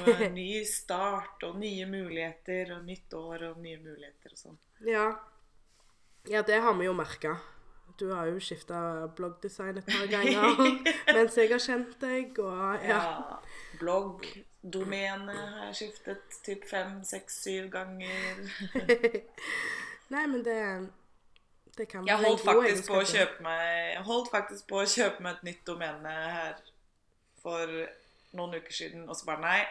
Og 0.02 0.10
en 0.12 0.34
ny 0.42 0.64
start 0.68 1.44
og 1.48 1.56
nye 1.60 1.86
muligheter 1.88 2.76
og 2.76 2.84
nytt 2.84 3.14
år 3.14 3.48
og 3.52 3.62
nye 3.64 3.80
muligheter 3.80 4.36
og 4.36 4.38
sånn. 4.44 4.60
Ja. 4.84 5.14
Ja, 6.30 6.42
det 6.42 6.62
har 6.62 6.74
vi 6.78 6.86
jo 6.86 6.94
merka. 6.94 7.38
Du 8.00 8.12
har 8.14 8.26
jo 8.26 8.40
skifta 8.42 9.08
bloggdesign 9.16 9.78
et 9.78 9.86
par 9.86 10.08
ganger 10.10 10.56
mens 11.16 11.36
jeg 11.38 11.52
har 11.52 11.62
kjent 11.62 11.98
deg, 12.02 12.40
og 12.42 12.86
ja. 12.86 12.98
Ja. 12.98 13.38
Bloggdomene 13.82 15.36
har 15.36 15.68
jeg 15.70 15.76
skiftet 15.82 16.40
typ 16.46 16.66
fem, 16.70 17.02
seks, 17.06 17.42
syv 17.44 17.70
ganger. 17.74 18.42
Nei, 20.14 20.26
men 20.28 20.42
det 20.46 20.58
Det 21.78 21.88
kan 21.88 22.08
Jeg 22.08 22.18
holdt 22.20 22.42
faktisk 22.44 22.90
på 22.90 22.98
å 23.00 23.06
kjøpe 23.08 23.44
meg 23.46 23.68
Jeg 23.94 24.02
holdt 24.04 24.32
faktisk 24.34 24.68
på 24.68 24.82
å 24.82 24.88
kjøpe 24.90 25.24
meg 25.24 25.38
et 25.38 25.46
nytt 25.52 25.62
domene 25.68 26.16
her 26.36 26.58
for 27.42 27.70
noen 28.38 28.58
uker 28.58 28.74
siden, 28.74 29.08
og 29.10 29.16
så 29.18 29.26
bare 29.26 29.42
nei. 29.42 29.62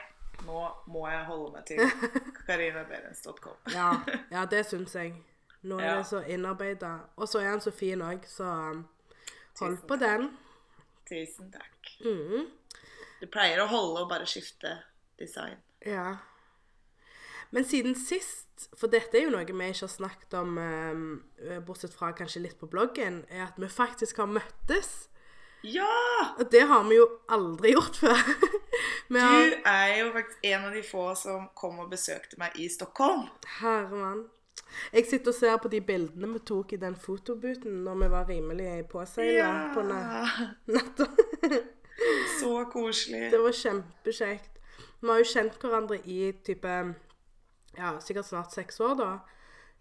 Nå 0.47 0.63
må 0.91 1.05
jeg 1.09 1.25
holde 1.29 1.51
meg 1.55 1.67
til 1.69 1.83
karinaberens.com. 2.47 3.59
Ja, 3.75 3.93
ja, 4.33 4.47
det 4.51 4.65
syns 4.67 4.97
jeg. 4.97 5.15
Nå 5.63 5.79
er 5.79 5.85
Ja. 5.85 5.97
det 5.99 6.07
så 6.07 6.23
innarbeida. 6.25 6.99
Og 7.17 7.29
så 7.29 7.41
er 7.41 7.51
han 7.51 7.61
så 7.61 7.71
fin 7.71 8.01
òg, 8.01 8.25
så 8.29 8.45
um, 8.45 8.89
hold 9.61 9.77
Tusen 9.77 9.89
på 9.89 9.97
den. 10.01 10.31
Tusen 11.09 11.53
takk. 11.53 11.93
Mm. 12.05 12.49
Du 13.21 13.27
pleier 13.27 13.61
å 13.61 13.67
holde 13.69 14.01
og 14.05 14.09
bare 14.09 14.27
skifte 14.27 14.79
design. 15.19 15.59
Ja. 15.85 16.17
Men 17.51 17.65
siden 17.65 17.95
sist, 17.99 18.69
for 18.79 18.87
dette 18.93 19.19
er 19.19 19.27
jo 19.27 19.31
noe 19.35 19.45
vi 19.45 19.53
ikke 19.53 19.83
har 19.85 19.91
snakket 19.93 20.35
om, 20.39 20.59
eh, 20.59 21.59
bortsett 21.67 21.93
fra 21.95 22.13
kanskje 22.13 22.43
litt 22.45 22.59
på 22.61 22.69
bloggen, 22.71 23.25
er 23.29 23.49
at 23.49 23.59
vi 23.59 23.67
faktisk 23.67 24.17
har 24.23 24.27
møttes. 24.31 25.09
Ja! 25.63 25.85
Og 26.39 26.51
det 26.51 26.63
har 26.71 26.85
vi 26.89 26.97
jo 26.97 27.07
aldri 27.29 27.75
gjort 27.75 27.97
før. 28.01 28.21
har, 29.11 29.51
Du 29.51 29.57
er 29.67 29.99
jo 29.99 30.13
faktisk 30.15 30.39
en 30.47 30.65
av 30.65 30.73
de 30.73 30.83
få 30.87 31.15
som 31.19 31.49
kom 31.59 31.81
og 31.83 31.91
besøkte 31.91 32.39
meg 32.39 32.55
i 32.57 32.69
Stockholm. 32.69 33.27
Herremann. 33.59 34.29
Jeg 34.93 35.07
sitter 35.07 35.31
og 35.33 35.35
ser 35.37 35.57
på 35.63 35.69
de 35.71 35.81
bildene 35.85 36.29
vi 36.33 36.41
tok 36.47 36.73
i 36.73 36.79
den 36.83 36.95
fotobooten 36.99 37.83
når 37.85 37.99
vi 38.03 38.09
var 38.13 38.29
rimelig 38.29 38.69
påseila 38.91 39.51
på 39.75 39.83
na- 39.87 40.49
natta. 40.75 41.07
Så 42.41 42.65
koselig. 42.73 43.31
Det 43.33 43.41
var 43.43 43.53
kjempekjekt. 43.55 44.57
Vi 45.01 45.09
har 45.11 45.19
jo 45.21 45.29
kjent 45.31 45.59
hverandre 45.63 45.99
i 46.09 46.21
type 46.47 46.73
ja, 47.77 47.93
sikkert 48.03 48.27
snart 48.31 48.53
seks 48.55 48.81
år, 48.81 48.95
da. 48.99 49.11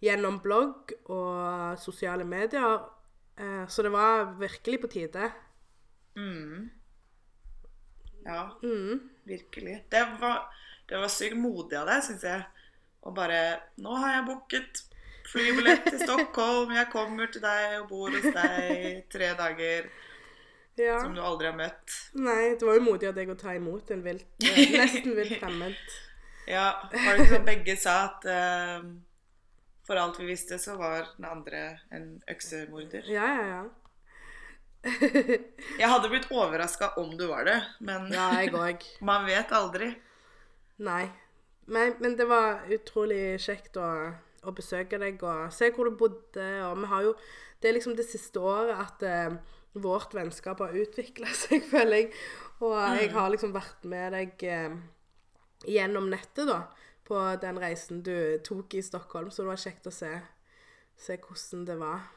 Gjennom 0.04 0.38
blogg 0.44 0.92
og 1.12 1.78
sosiale 1.80 2.24
medier. 2.24 2.78
Eh, 3.40 3.64
så 3.68 3.82
det 3.84 3.90
var 3.92 4.30
virkelig 4.40 4.80
på 4.84 4.90
tide. 4.94 5.30
Mm. 6.16 6.70
Ja, 8.24 8.50
Mm. 8.62 9.00
virkelig. 9.24 9.84
Det 9.90 10.02
var, 10.20 10.50
det 10.88 10.98
var 11.00 11.08
sykt 11.08 11.36
modig 11.36 11.76
av 11.78 11.86
deg, 11.88 12.02
syns 12.04 12.24
jeg. 12.24 12.44
Og 13.06 13.16
bare 13.16 13.40
Nå 13.80 13.96
har 14.02 14.18
jeg 14.18 14.28
booket 14.28 14.84
flybillett 15.30 15.86
til 15.88 16.00
Stockholm. 16.02 16.72
Jeg 16.74 16.90
kommer 16.92 17.30
til 17.32 17.42
deg 17.44 17.80
og 17.80 17.90
bor 17.92 18.14
hos 18.14 18.26
deg 18.34 19.04
tre 19.12 19.32
dager. 19.38 19.90
Ja. 20.80 21.00
Som 21.02 21.14
du 21.16 21.20
aldri 21.24 21.50
har 21.50 21.56
møtt. 21.58 21.96
Nei, 22.16 22.54
det 22.56 22.66
var 22.66 22.78
jo 22.78 22.86
modig 22.86 23.10
av 23.10 23.16
deg 23.18 23.30
å 23.32 23.36
ta 23.38 23.52
imot 23.56 23.90
en 23.92 24.04
vilt, 24.04 24.28
eh, 24.46 24.60
nesten 24.80 25.16
vilt 25.18 25.36
fremmed. 25.42 25.76
Ja, 26.48 26.66
var 26.88 27.18
det 27.18 27.26
ikke 27.26 27.34
sånn 27.34 27.46
begge 27.46 27.74
sa 27.78 27.96
at 28.06 28.24
uh, 28.26 28.86
for 29.86 30.00
alt 30.00 30.18
vi 30.22 30.30
visste, 30.30 30.56
så 30.62 30.78
var 30.80 31.10
den 31.18 31.28
andre 31.28 31.60
en 31.94 32.08
øksemorder? 32.30 33.06
Ja, 33.12 33.28
ja, 33.36 33.46
ja. 33.58 33.66
Jeg 34.80 35.88
hadde 35.92 36.08
blitt 36.08 36.30
overraska 36.32 36.94
om 37.02 37.12
du 37.18 37.26
var 37.28 37.44
det, 37.44 37.58
men 37.84 38.08
Ja, 38.14 38.30
man 39.04 39.26
vet 39.28 39.52
aldri. 39.52 39.90
Nei. 40.80 41.10
Men, 41.66 41.94
men 42.00 42.16
det 42.18 42.26
var 42.28 42.64
utrolig 42.72 43.38
kjekt 43.40 43.76
å, 43.78 43.86
å 44.46 44.52
besøke 44.56 44.98
deg 44.98 45.20
og 45.22 45.52
se 45.54 45.68
hvor 45.74 45.86
du 45.90 45.96
bodde. 46.00 46.46
Og 46.66 46.78
vi 46.82 46.90
har 46.90 47.02
jo 47.08 47.14
Det 47.60 47.68
er 47.68 47.76
liksom 47.76 47.96
det 47.96 48.06
siste 48.08 48.40
året 48.40 48.72
at 48.80 49.02
eh, 49.04 49.34
vårt 49.74 50.14
vennskap 50.16 50.58
har 50.64 50.72
utvikla 50.74 51.28
seg, 51.42 51.62
føler 51.70 51.96
jeg. 52.06 52.12
Og 52.60 52.74
jeg 52.96 53.10
har 53.12 53.28
liksom 53.32 53.52
vært 53.54 53.84
med 53.88 54.12
deg 54.16 54.44
eh, 54.48 54.78
gjennom 55.68 56.08
nettet, 56.10 56.48
da. 56.48 56.62
På 57.10 57.20
den 57.42 57.58
reisen 57.58 58.02
du 58.06 58.38
tok 58.46 58.74
i 58.78 58.82
Stockholm. 58.82 59.30
Så 59.30 59.42
det 59.42 59.50
var 59.52 59.60
kjekt 59.60 59.86
å 59.90 59.92
se, 59.94 60.10
se 60.96 61.16
hvordan 61.20 61.64
det 61.68 61.76
var 61.80 62.08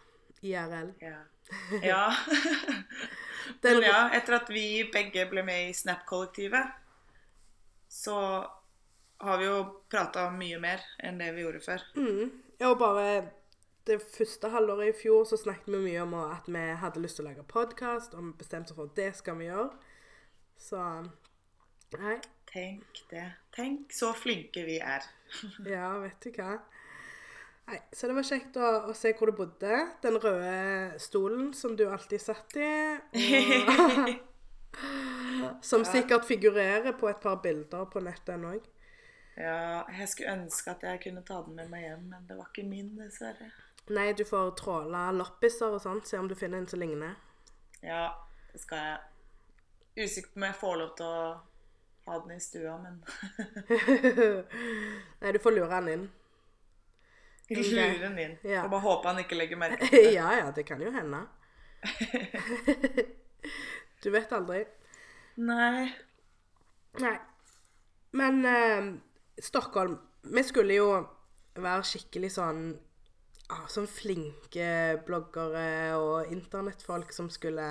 IRL. 0.43 0.93
Ja. 1.01 1.19
ja. 1.83 2.03
Den- 3.63 3.83
ja, 3.83 4.07
etter 4.15 4.38
at 4.39 4.50
vi 4.53 4.83
begge 4.93 5.25
ble 5.29 5.43
med 5.43 5.69
i 5.69 5.73
Snap-kollektivet, 5.75 6.71
så 7.91 8.15
har 9.24 9.39
vi 9.39 9.48
jo 9.48 9.62
prata 9.92 10.27
mye 10.34 10.60
mer 10.62 10.84
enn 11.03 11.22
det 11.22 11.32
vi 11.36 11.46
gjorde 11.46 11.63
før. 11.63 11.88
Mm. 11.96 12.30
Og 12.70 12.77
bare 12.80 13.08
det 13.88 14.00
første 14.03 14.50
halvåret 14.53 14.94
i 14.94 15.00
fjor 15.01 15.25
så 15.27 15.39
snakket 15.39 15.74
vi 15.74 15.82
mye 15.88 16.03
om 16.06 16.13
at 16.22 16.48
vi 16.48 16.63
hadde 16.80 17.01
lyst 17.03 17.20
til 17.20 17.25
å 17.25 17.32
lage 17.32 17.44
podkast, 17.48 18.15
og 18.15 18.30
vi 18.30 18.38
bestemte 18.39 18.72
oss 18.72 18.80
for 18.80 18.92
at 18.92 19.00
det 19.00 19.10
skal 19.20 19.39
vi 19.39 19.50
gjøre. 19.50 19.70
Så 20.60 20.84
Nei. 22.00 22.18
Tenk 22.50 23.01
det. 23.10 23.25
Tenk 23.53 23.94
så 23.94 24.12
flinke 24.18 24.63
vi 24.68 24.77
er. 24.80 25.06
Ja, 25.74 25.98
vet 26.03 26.22
du 26.24 26.30
hva. 26.38 26.58
Nei, 27.68 27.80
Så 27.96 28.10
det 28.10 28.18
var 28.18 28.27
kjekt 28.27 28.58
å, 28.60 28.70
å 28.92 28.96
se 28.98 29.13
hvor 29.18 29.32
du 29.32 29.38
bodde. 29.38 29.80
Den 30.03 30.20
røde 30.22 31.00
stolen 31.01 31.51
som 31.58 31.77
du 31.80 31.86
alltid 31.88 32.22
satt 32.22 32.58
i. 32.60 32.70
Og, 33.74 34.13
som 35.70 35.86
sikkert 35.88 36.27
figurerer 36.30 36.94
på 37.00 37.10
et 37.10 37.22
par 37.24 37.42
bilder 37.44 37.88
på 37.89 38.03
nettet 38.03 38.48
òg. 38.51 38.70
Ja, 39.37 39.83
jeg 39.97 40.09
skulle 40.09 40.33
ønske 40.37 40.71
at 40.75 40.83
jeg 40.85 40.99
kunne 41.07 41.23
ta 41.25 41.39
den 41.45 41.55
med 41.57 41.69
meg 41.71 41.87
hjem, 41.87 42.03
men 42.11 42.27
det 42.29 42.37
var 42.37 42.51
ikke 42.51 42.67
min, 42.69 42.91
dessverre. 42.99 43.49
Nei, 43.89 44.11
du 44.15 44.23
får 44.27 44.53
tråle 44.59 44.99
loppiser 45.17 45.73
og 45.75 45.81
sånt, 45.83 46.07
se 46.07 46.19
om 46.21 46.29
du 46.29 46.35
finner 46.37 46.61
en 46.61 46.67
som 46.69 46.79
ligner. 46.79 47.15
Ja, 47.83 48.11
det 48.53 48.61
skal 48.61 48.85
jeg. 48.87 48.99
Usikker 50.05 50.29
på 50.33 50.39
om 50.39 50.45
jeg 50.47 50.55
får 50.61 50.77
lov 50.79 50.93
til 50.97 51.09
å 51.09 51.23
ha 52.05 52.19
den 52.23 52.35
i 52.35 52.39
stua, 52.43 52.77
men 52.81 53.01
Nei, 55.21 55.33
du 55.35 55.39
får 55.43 55.57
lure 55.57 55.71
han 55.73 55.89
inn. 55.91 56.05
lure 57.53 57.99
den 58.05 58.17
inn. 58.19 58.37
Ja. 58.47 58.63
Og 58.63 58.71
bare 58.73 58.85
håpe 58.85 59.11
han 59.11 59.21
ikke 59.25 59.37
legger 59.37 59.59
merke 59.59 59.85
til 59.85 59.97
det. 60.07 60.13
ja, 60.15 60.29
ja, 60.39 60.49
det 60.55 60.65
kan 60.69 60.81
jo 60.81 60.93
hende. 60.95 61.25
du 64.03 64.09
vet 64.13 64.31
aldri. 64.35 64.63
Nei. 65.43 65.89
Nei. 67.01 67.15
Men 68.13 68.45
eh, 68.45 68.93
Stockholm 69.41 69.97
Vi 70.23 70.43
skulle 70.43 70.77
jo 70.77 70.89
være 71.55 71.85
skikkelig 71.87 72.31
sånn 72.35 72.63
ah, 73.53 73.65
Sånn 73.71 73.87
flinke 73.89 74.99
bloggere 75.07 75.95
og 75.97 76.31
internettfolk 76.33 77.13
som 77.15 77.29
skulle 77.33 77.67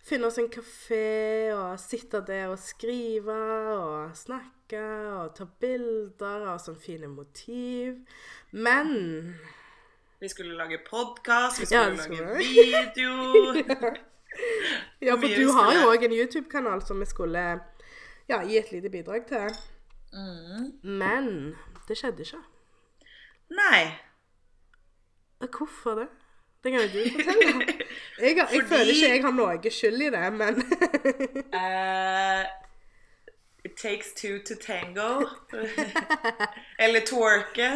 finne 0.00 0.30
oss 0.30 0.38
en 0.40 0.48
kafé 0.48 1.52
og 1.52 1.74
sitte 1.80 2.22
der 2.24 2.48
og 2.48 2.60
skrive 2.62 3.34
og 3.74 4.14
snakke 4.16 4.80
og 5.12 5.34
ta 5.36 5.44
bilder 5.60 6.46
av 6.54 6.60
sånne 6.62 6.80
fine 6.80 7.10
motiv. 7.12 7.98
Men 8.52 9.34
Vi 10.20 10.28
skulle 10.28 10.56
lage 10.56 10.80
podkast, 10.86 11.60
vi 11.60 11.66
skulle 11.68 11.82
ja, 11.92 12.02
skulle 12.02 12.24
lage 12.24 12.38
vi. 12.38 12.70
video. 12.72 14.00
Ja, 15.02 15.16
for 15.18 15.26
du 15.26 15.48
har 15.56 15.72
jo 15.74 15.88
òg 15.90 16.04
en 16.06 16.12
YouTube-kanal 16.14 16.84
som 16.86 17.00
vi 17.02 17.06
skulle 17.08 17.40
ja, 18.30 18.38
gi 18.46 18.60
et 18.60 18.68
lite 18.70 18.92
bidrag 18.92 19.24
til. 19.26 19.56
Mm. 20.12 20.72
Men 20.82 21.28
det 21.88 21.96
skjedde 21.98 22.24
ikke. 22.26 22.40
Nei. 23.50 23.82
Hvorfor 25.40 25.94
det? 26.00 26.08
Det 26.64 26.72
kan 26.72 26.80
jo 26.80 26.88
du 26.92 27.10
fortelle. 27.14 27.66
Jeg, 28.20 28.36
jeg 28.36 28.46
Fordi- 28.48 28.66
føler 28.68 28.90
ikke 28.92 29.08
jeg 29.14 29.22
har 29.24 29.32
noe 29.32 29.70
skyld 29.72 30.02
i 30.04 30.08
det, 30.12 30.32
men 30.32 30.58
uh, 31.56 32.42
it 33.64 33.76
takes 33.76 34.12
two 34.16 34.38
to 34.48 34.54
tango. 34.60 35.24
Eller 36.84 37.00
twerke. 37.06 37.70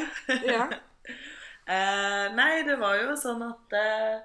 Ja. 0.45 0.67
uh, 0.69 2.37
nei, 2.37 2.63
det 2.69 2.77
var 2.83 2.99
jo 3.01 3.17
sånn 3.17 3.43
at 3.49 3.77
uh, 3.81 4.21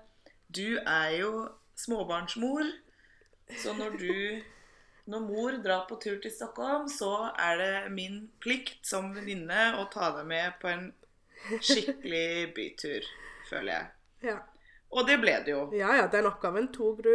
du 0.55 0.75
er 0.83 1.09
jo 1.21 1.31
småbarnsmor. 1.79 2.67
Så 3.63 3.73
når 3.79 3.95
du 3.97 4.41
Når 5.09 5.23
mor 5.25 5.57
drar 5.63 5.85
på 5.89 5.97
tur 6.01 6.19
til 6.21 6.31
Stockholm, 6.33 6.85
så 6.91 7.31
er 7.33 7.57
det 7.57 7.71
min 7.95 8.21
plikt 8.43 8.85
som 8.85 9.09
venninne 9.15 9.71
å 9.81 9.87
ta 9.89 10.11
deg 10.19 10.27
med 10.29 10.59
på 10.61 10.69
en 10.69 10.89
skikkelig 11.65 12.51
bytur, 12.55 13.07
føler 13.49 13.73
jeg. 13.73 13.89
ja. 14.31 14.37
Og 14.89 15.05
det 15.05 15.19
ble 15.21 15.35
det 15.45 15.53
jo. 15.53 15.63
ja, 15.77 15.91
ja, 15.99 16.05
den 16.09 16.25
oppgaven 16.25 16.71
tok 16.73 17.03
du 17.05 17.13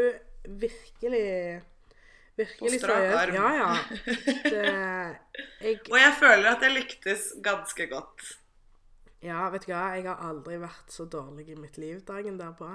virkelig 0.63 1.63
Virkelig 2.35 2.59
På 2.59 2.79
strak 2.83 3.13
arm. 3.15 3.35
Ja, 3.35 3.49
ja. 3.55 3.75
Det, 4.55 4.63
jeg, 5.61 5.77
Og 5.91 5.99
jeg 6.01 6.15
føler 6.19 6.49
at 6.51 6.65
jeg 6.67 6.75
lyktes 6.75 7.29
ganske 7.43 7.87
godt. 7.91 8.25
ja, 9.23 9.45
vet 9.55 9.67
du 9.67 9.71
hva, 9.71 9.85
jeg 9.95 10.09
har 10.09 10.19
aldri 10.27 10.59
vært 10.59 10.91
så 10.91 11.07
dårlig 11.07 11.47
i 11.55 11.59
mitt 11.59 11.79
liv 11.79 12.01
dagen 12.07 12.39
derpå. 12.41 12.73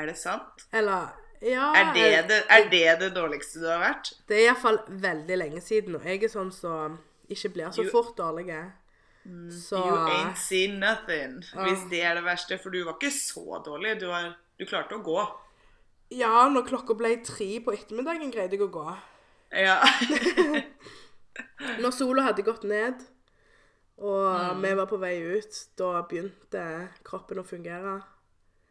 Er 0.00 0.08
det 0.08 0.16
sant? 0.16 0.64
Eller 0.72 1.12
ja 1.44 1.66
Er 1.76 1.92
det 1.94 2.28
det, 2.28 2.38
er 2.48 2.68
det 2.72 2.82
det 3.00 3.10
dårligste 3.16 3.60
du 3.60 3.66
har 3.68 3.80
vært? 3.82 4.12
Det 4.28 4.38
er 4.38 4.46
iallfall 4.48 4.78
veldig 4.88 5.36
lenge 5.38 5.60
siden, 5.64 5.94
og 5.98 6.04
jeg 6.08 6.22
er 6.24 6.32
sånn 6.32 6.52
som 6.54 6.98
ikke 7.28 7.50
blir 7.54 7.70
så 7.72 7.84
you, 7.84 7.90
fort 7.92 8.16
dårlig. 8.16 8.48
Så 9.50 9.78
You 9.80 9.96
ain't 10.08 10.36
seen 10.40 10.78
nothing. 10.80 11.38
Hvis 11.40 11.84
Ah. 11.84 11.88
det 11.90 12.02
er 12.04 12.14
det 12.18 12.24
verste. 12.26 12.58
For 12.60 12.70
du 12.70 12.82
var 12.84 12.98
ikke 12.98 13.10
så 13.14 13.62
dårlig. 13.64 13.98
Du, 14.00 14.06
var, 14.10 14.34
du 14.58 14.64
klarte 14.68 14.98
å 14.98 15.02
gå. 15.04 15.22
Ja, 16.12 16.48
når 16.52 16.66
klokka 16.68 16.94
ble 16.96 17.16
tre 17.24 17.60
på 17.64 17.72
ettermiddagen, 17.72 18.30
greide 18.30 18.52
jeg 18.58 18.60
å 18.66 18.70
gå. 18.70 18.96
Ja. 19.56 19.78
Når 21.80 21.90
sola 21.96 22.22
hadde 22.28 22.42
gått 22.46 22.64
ned, 22.68 23.00
og 23.98 24.56
Mm. 24.56 24.62
vi 24.62 24.74
var 24.74 24.86
på 24.86 24.98
vei 25.00 25.16
ut, 25.38 25.56
da 25.78 26.02
begynte 26.02 26.88
kroppen 27.04 27.38
å 27.38 27.44
fungere. 27.46 28.02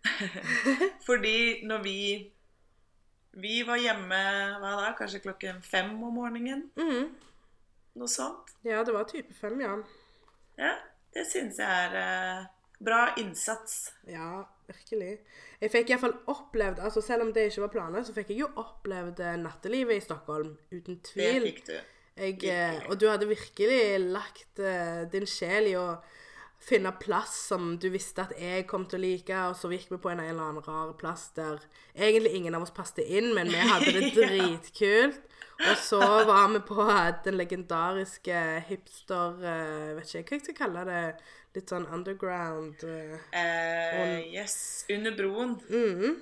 Fordi 1.08 1.64
når 1.66 1.84
vi 1.84 2.32
Vi 3.34 3.64
var 3.66 3.80
hjemme 3.82 4.18
hva 4.62 4.74
da? 4.78 4.90
Kanskje 4.98 5.24
klokken 5.24 5.62
fem 5.66 5.94
om 6.04 6.14
morgenen? 6.20 6.68
Mhm. 6.78 7.14
Noe 7.96 8.10
sånt. 8.10 8.56
Ja, 8.66 8.82
det 8.84 8.94
var 8.94 9.06
type 9.10 9.34
fem, 9.38 9.60
ja. 9.62 9.76
Ja, 10.58 10.74
det 11.14 11.28
syns 11.30 11.60
jeg 11.62 11.70
er 11.70 11.96
eh, 12.00 12.46
bra 12.82 13.04
innsats. 13.22 13.94
Ja, 14.10 14.44
virkelig. 14.70 15.20
Jeg 15.62 15.72
fikk 15.74 15.94
iallfall 15.94 16.16
opplevd 16.34 16.82
altså 16.84 17.02
Selv 17.06 17.28
om 17.28 17.34
det 17.34 17.48
ikke 17.52 17.62
var 17.68 17.74
planlagt, 17.76 18.10
så 18.10 18.16
fikk 18.16 18.34
jeg 18.34 18.42
jo 18.44 18.50
opplevd 18.62 19.22
eh, 19.22 19.38
nattelivet 19.42 19.98
i 19.98 20.06
Stockholm. 20.06 20.56
Uten 20.72 21.00
tvil. 21.06 21.44
Det 21.44 21.48
fikk 21.52 21.64
du. 21.70 21.76
Jeg, 22.18 22.38
eh, 22.50 22.82
og 22.90 23.00
du 23.02 23.08
hadde 23.10 23.30
virkelig 23.30 23.80
lagt 24.14 24.60
eh, 24.62 25.06
din 25.14 25.26
sjel 25.30 25.72
i 25.72 25.78
å 25.78 25.88
finne 26.64 26.92
plass 27.00 27.36
som 27.50 27.74
du 27.80 27.90
visste 27.94 28.24
at 28.24 28.34
jeg 28.40 28.66
kom 28.70 28.86
til 28.90 29.02
å 29.02 29.04
like, 29.04 29.40
og 29.50 29.58
så 29.60 29.72
gikk 29.74 29.92
vi 29.92 30.00
på 30.04 30.12
en 30.14 30.22
eller 30.24 30.40
annen 30.46 30.64
rar 30.66 30.94
plass 31.00 31.28
der 31.36 31.62
egentlig 31.94 32.34
ingen 32.38 32.56
av 32.56 32.66
oss 32.66 32.74
passet 32.76 33.04
inn, 33.04 33.34
men 33.36 33.52
vi 33.52 33.60
hadde 33.60 33.94
det 33.98 34.12
dritkult. 34.18 35.22
Og 35.64 35.78
så 35.78 36.00
var 36.00 36.48
vi 36.54 36.60
på 36.66 36.86
den 37.24 37.38
legendariske 37.38 38.40
hipster 38.68 39.36
uh, 39.38 39.92
Vet 40.00 40.10
ikke 40.10 40.34
hva 40.34 40.40
jeg 40.40 40.46
skal 40.48 40.58
kalle 40.58 40.86
det. 40.90 41.02
Litt 41.54 41.70
sånn 41.70 41.86
underground 41.94 42.82
uh, 42.88 43.14
uh, 43.36 44.18
yes. 44.34 44.56
Under 44.92 45.14
broen 45.16 45.54
mhm. 45.70 46.16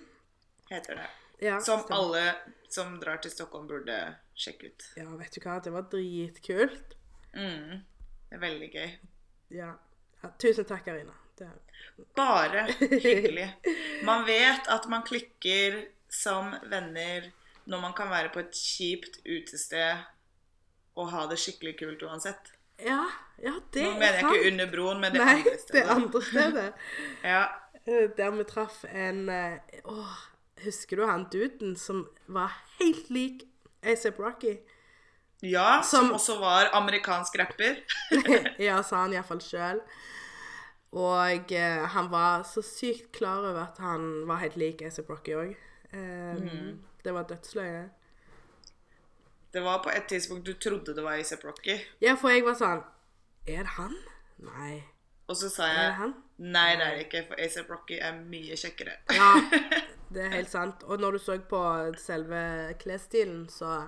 heter 0.70 1.00
det. 1.00 1.08
Ja, 1.42 1.62
Som 1.64 1.86
stemmer. 1.86 1.96
alle 1.98 2.26
som 2.72 3.00
drar 3.02 3.22
til 3.24 3.32
Stockholm, 3.34 3.66
burde 3.72 3.96
sjekke 4.38 4.70
ut. 4.70 4.84
Ja, 5.00 5.08
vet 5.20 5.34
du 5.34 5.42
hva. 5.44 5.58
Det 5.64 5.74
var 5.74 5.88
dritkult. 5.92 6.94
Mm. 7.34 7.82
Det 8.28 8.38
er 8.38 8.44
veldig 8.44 8.70
gøy. 8.76 8.92
Ja. 9.56 9.72
Ja. 10.24 10.30
Tusen 10.42 10.66
takk, 10.70 10.86
Karina. 10.86 11.14
Det 11.40 11.50
Bare 12.16 12.66
hyggelig. 13.04 13.48
Man 14.06 14.26
vet 14.28 14.68
at 14.70 14.88
man 14.90 15.04
klikker 15.08 15.80
som 16.12 16.54
venner 16.70 17.30
når 17.70 17.82
man 17.82 17.94
kan 17.98 18.10
være 18.12 18.30
på 18.34 18.42
et 18.42 18.56
kjipt 18.58 19.20
utested 19.26 20.02
og 21.00 21.08
ha 21.14 21.26
det 21.32 21.38
skikkelig 21.40 21.76
kult 21.80 22.02
uansett. 22.04 22.52
Ja, 22.82 23.04
ja, 23.42 23.54
det 23.74 23.84
Nå 23.86 23.92
er 23.94 24.00
mener 24.02 24.18
jeg 24.18 24.24
sant. 24.26 24.36
ikke 24.36 24.52
under 24.52 24.72
broen, 24.74 25.00
men 25.04 25.14
det 25.14 25.22
Nei, 25.22 25.36
andre 25.38 25.58
det 25.76 25.84
andre 25.96 26.22
stedet. 26.26 26.74
Ja. 27.34 27.44
Eh, 27.86 28.10
Der 28.18 28.32
vi 28.38 28.44
traff 28.50 28.84
en 28.90 29.24
Å, 29.30 29.40
Åh, 29.94 30.18
husker 30.66 30.98
du 31.02 31.06
han 31.10 31.28
duden 31.34 31.76
som 31.78 32.04
var 32.28 32.54
helt 32.80 33.10
lik 33.14 33.46
ASAP 33.82 34.20
Rocky? 34.22 34.58
Ja, 35.42 35.82
som 35.84 36.06
Som- 36.08 36.14
også 36.18 36.40
var 36.40 36.70
amerikansk 36.78 37.36
rapper. 37.40 37.80
ja, 38.68 38.82
sa 38.84 39.04
han 39.06 39.14
iallfall 39.14 39.42
sjøl. 39.42 39.82
Og 40.92 41.52
eh, 41.56 41.86
han 41.94 42.10
var 42.12 42.44
så 42.44 42.62
sykt 42.62 43.12
klar 43.16 43.40
over 43.48 43.62
at 43.64 43.78
han 43.80 44.28
var 44.28 44.42
helt 44.44 44.58
lik 44.60 44.82
Asa 44.84 45.02
Brocky 45.08 45.32
òg. 45.40 45.54
Det 47.04 47.14
var 47.16 47.24
dødsløye. 47.30 47.90
Det 49.54 49.62
var 49.64 49.82
på 49.84 49.90
et 49.92 50.06
tidspunkt 50.08 50.46
du 50.48 50.54
trodde 50.54 50.94
det 50.96 51.04
var 51.04 51.12
A$AP 51.20 51.44
Rocky, 51.44 51.76
Ja, 52.02 52.14
for 52.16 52.30
jeg 52.32 52.46
var 52.46 52.56
sånn 52.56 52.84
Er 53.48 53.66
det 53.66 53.74
han? 53.76 53.96
Nei. 54.48 54.78
og 55.28 55.36
så 55.36 55.50
sa 55.52 55.68
det 55.68 55.82
jeg 55.82 56.14
nei, 56.38 56.70
det 56.80 56.86
er 56.86 56.96
det 56.96 57.04
ikke, 57.06 57.24
for 57.28 57.36
A$AP 57.40 57.70
Rocky 57.72 57.98
er 58.00 58.16
mye 58.32 58.56
kjekkere. 58.58 58.94
Ja, 59.12 59.34
det 60.14 60.24
er 60.26 60.32
helt 60.38 60.50
sant. 60.52 60.84
Og 60.84 61.00
når 61.00 61.12
du 61.12 61.20
så 61.20 61.36
på 61.52 61.60
selve 62.00 62.40
klesstilen, 62.82 63.46
så, 63.50 63.88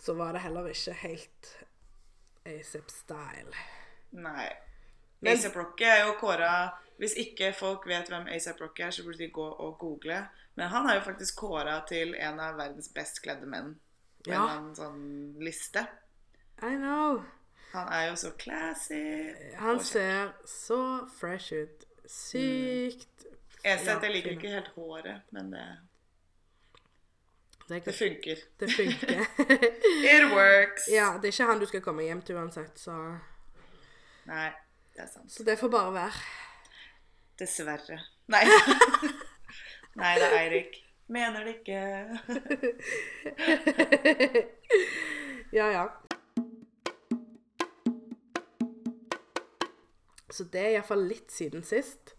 så 0.00 0.14
var 0.16 0.32
det 0.32 0.40
heller 0.44 0.66
ikke 0.72 0.92
helt 1.02 1.50
ASAP-style. 2.48 3.54
Nei. 4.12 4.48
A$AP 5.26 5.56
Rocky 5.56 5.84
er 5.84 6.06
jo 6.06 6.14
kåra 6.16 6.52
Hvis 7.00 7.12
ikke 7.20 7.52
folk 7.56 7.84
vet 7.88 8.08
hvem 8.08 8.26
A$AP 8.32 8.60
Rocky 8.60 8.82
er, 8.86 8.90
så 8.90 9.04
burde 9.04 9.18
de 9.18 9.28
gå 9.32 9.44
og 9.44 9.76
google. 9.80 10.22
Men 10.56 10.68
han 10.72 10.88
er 10.88 10.94
jo 10.98 11.04
faktisk 11.06 11.36
kåra 11.40 11.78
til 11.88 12.14
en 12.16 12.40
av 12.40 12.56
verdens 12.58 12.88
best 12.94 13.22
kledde 13.24 13.46
menn. 13.48 13.74
På 14.24 14.30
en 14.30 14.34
Ja. 14.34 14.40
eller 14.42 14.56
annen 14.58 14.74
sånn 14.76 15.36
liste. 15.40 15.86
I 16.62 16.74
know. 16.76 17.22
Han 17.72 17.88
er 17.92 18.08
jo 18.10 18.16
så 18.16 18.30
classy. 18.36 19.32
Han 19.56 19.80
ser 19.80 20.32
så 20.44 21.08
fresh 21.20 21.52
ut. 21.54 21.86
Sykt 22.06 23.26
Eneste 23.64 23.90
er 23.90 23.96
at 23.96 24.02
jeg 24.02 24.12
liker 24.12 24.30
ikke 24.34 24.50
helt 24.50 24.68
håret, 24.74 25.22
men 25.32 25.50
det, 25.52 25.64
Det, 27.70 27.84
det 27.84 27.94
funker. 27.94 28.38
det 28.58 28.68
funker. 28.72 29.20
It 30.14 30.24
works! 30.32 30.88
ja, 30.90 31.12
det 31.22 31.28
er 31.28 31.32
ikke 31.32 31.46
han 31.52 31.60
du 31.60 31.66
skal 31.70 31.82
komme 31.84 32.02
hjem 32.02 32.22
til 32.26 32.34
uansett, 32.40 32.74
så 32.82 32.96
Nei, 34.26 34.48
det 34.96 35.04
er 35.04 35.10
sant. 35.12 35.30
Så 35.30 35.46
det 35.46 35.54
får 35.58 35.70
bare 35.70 35.92
være. 35.94 36.24
Dessverre. 37.38 38.00
Nei. 38.34 38.42
Nei, 40.02 40.12
det 40.18 40.26
er 40.26 40.36
Eirik. 40.40 40.80
Mener 41.14 41.46
det 41.46 41.54
ikke. 41.62 41.80
Ja, 45.52 45.66
ja. 45.66 45.86
Så 50.30 50.44
det 50.46 50.60
er 50.60 50.76
iallfall 50.76 51.02
litt 51.10 51.32
siden 51.34 51.64
sist. 51.66 52.14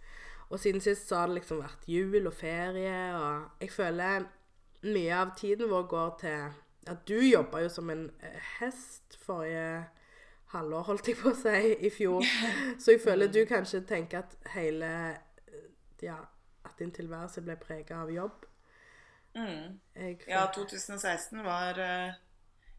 Og 0.51 0.59
siden 0.59 0.83
sist 0.83 1.07
så 1.07 1.21
har 1.21 1.31
det 1.31 1.37
liksom 1.39 1.61
vært 1.63 1.87
jul 1.87 2.27
og 2.27 2.35
ferie, 2.35 2.97
og 3.15 3.63
jeg 3.63 3.71
føler 3.71 4.25
mye 4.81 5.15
av 5.15 5.35
tiden 5.37 5.69
vår 5.69 5.87
går 5.87 6.13
til 6.21 6.51
at 6.89 7.07
du 7.07 7.19
jobba 7.21 7.61
jo 7.61 7.69
som 7.69 7.89
en 7.93 8.07
eh, 8.23 8.37
hest 8.59 9.17
forrige 9.21 9.85
halvår, 10.51 10.85
holdt 10.89 11.07
jeg 11.11 11.19
på 11.21 11.31
å 11.31 11.37
si, 11.37 11.73
i 11.79 11.91
fjor. 11.93 12.25
Så 12.81 12.95
jeg 12.95 13.03
føler 13.03 13.31
du 13.31 13.43
kanskje 13.49 13.83
tenker 13.87 14.25
at 14.25 14.37
hele 14.55 14.91
eh, 15.11 15.67
Ja, 16.01 16.17
at 16.65 16.79
din 16.79 16.91
tilværelse 16.91 17.43
ble 17.45 17.55
prega 17.61 18.01
av 18.01 18.11
jobb. 18.11 18.45
Mm. 19.37 19.79
Jeg 19.95 20.17
Ja, 20.27 20.47
2016 20.53 21.43
var 21.45 21.77
uh, 21.79 22.13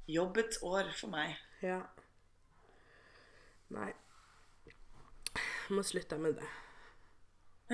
jobbets 0.06 0.58
år 0.62 0.90
for 0.98 1.14
meg. 1.14 1.36
Ja. 1.62 1.80
Nei. 3.72 3.92
Jeg 5.32 5.76
må 5.78 5.82
slutte 5.86 6.18
med 6.18 6.34
det. 6.36 6.50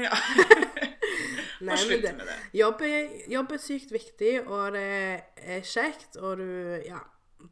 Ja. 0.05 0.13
Nei, 1.61 1.75
Og 1.75 1.79
slutte 1.79 2.13
med 2.15 2.27
det. 2.31 2.39
Jobb 2.59 2.83
er, 2.87 3.15
jobb 3.33 3.53
er 3.53 3.63
sykt 3.63 3.93
viktig, 3.93 4.35
og 4.47 4.73
det 4.77 4.85
er 5.37 5.65
kjekt, 5.67 6.17
og 6.17 6.43
du 6.43 6.51
Ja. 6.87 7.05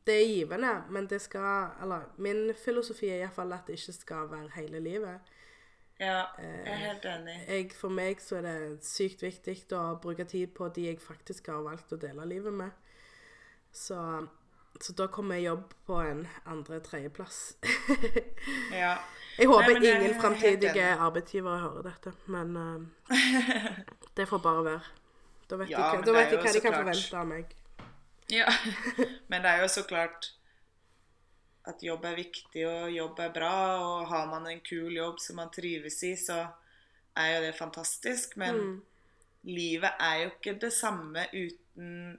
Det 0.06 0.14
er 0.14 0.26
givende, 0.26 0.82
men 0.90 1.06
det 1.06 1.20
skal 1.22 1.68
Eller 1.82 2.08
min 2.18 2.54
filosofi 2.64 3.06
er 3.06 3.20
iallfall 3.20 3.52
at 3.54 3.68
det 3.68 3.76
ikke 3.78 3.92
skal 3.92 4.30
være 4.30 4.50
hele 4.56 4.80
livet. 4.80 5.20
Ja, 6.00 6.24
jeg 6.38 6.62
er 6.66 6.74
helt 6.74 7.04
enig. 7.04 7.36
Jeg, 7.48 7.70
for 7.72 7.88
meg 7.88 8.20
så 8.20 8.36
er 8.36 8.42
det 8.42 8.84
sykt 8.84 9.22
viktig 9.22 9.54
å 9.72 9.94
bruke 10.02 10.26
tid 10.28 10.52
på 10.56 10.68
de 10.68 10.90
jeg 10.90 10.98
faktisk 11.00 11.46
har 11.48 11.62
valgt 11.64 11.94
å 11.94 12.00
dele 12.00 12.26
livet 12.28 12.52
med. 12.52 12.74
Så, 13.72 14.26
så 14.80 14.96
da 14.98 15.06
kommer 15.06 15.40
jobb 15.40 15.72
på 15.86 16.00
en 16.02 16.26
andre-tredjeplass. 16.44 17.56
Ja. 18.82 18.98
Jeg 19.38 19.46
håper 19.51 19.79
Nei, 19.81 19.90
ingen 19.92 20.14
fremtidige 20.20 20.87
arbeidsgivere 20.96 21.59
hører 21.61 21.83
dette, 21.90 22.12
men 22.33 22.57
uh, 22.57 23.81
det 24.16 24.29
får 24.31 24.38
bare 24.44 24.64
være. 24.64 24.81
Da 25.51 25.57
vet, 25.61 25.70
Ja, 25.70 25.92
jeg, 25.94 26.05
da 26.07 26.12
vet 26.16 26.33
jeg 26.33 26.40
hva 26.42 26.53
de 26.55 26.61
kan 26.64 26.72
klart. 26.72 26.83
forvente 26.87 27.20
av 27.20 27.27
meg. 27.31 27.53
ja. 28.33 28.46
Men 29.31 29.42
det 29.44 29.51
er 29.53 29.61
jo 29.62 29.68
så 29.70 29.83
klart 29.87 30.33
at 31.66 31.83
jobb 31.83 32.05
er 32.07 32.16
viktig, 32.18 32.64
og 32.66 32.90
jobb 32.94 33.18
er 33.22 33.31
bra, 33.35 33.53
og 33.83 34.07
har 34.11 34.27
man 34.31 34.46
en 34.51 34.61
kul 34.66 34.92
jobb 34.94 35.18
som 35.22 35.37
man 35.37 35.51
trives 35.55 36.01
i, 36.07 36.12
så 36.18 36.40
er 37.18 37.33
jo 37.37 37.40
det 37.46 37.55
fantastisk. 37.59 38.37
Men 38.37 38.55
Mm. 38.61 38.83
livet 39.44 39.90
er 40.01 40.16
jo 40.25 40.31
ikke 40.31 40.57
det 40.61 40.72
samme 40.72 41.27
uten 41.33 42.18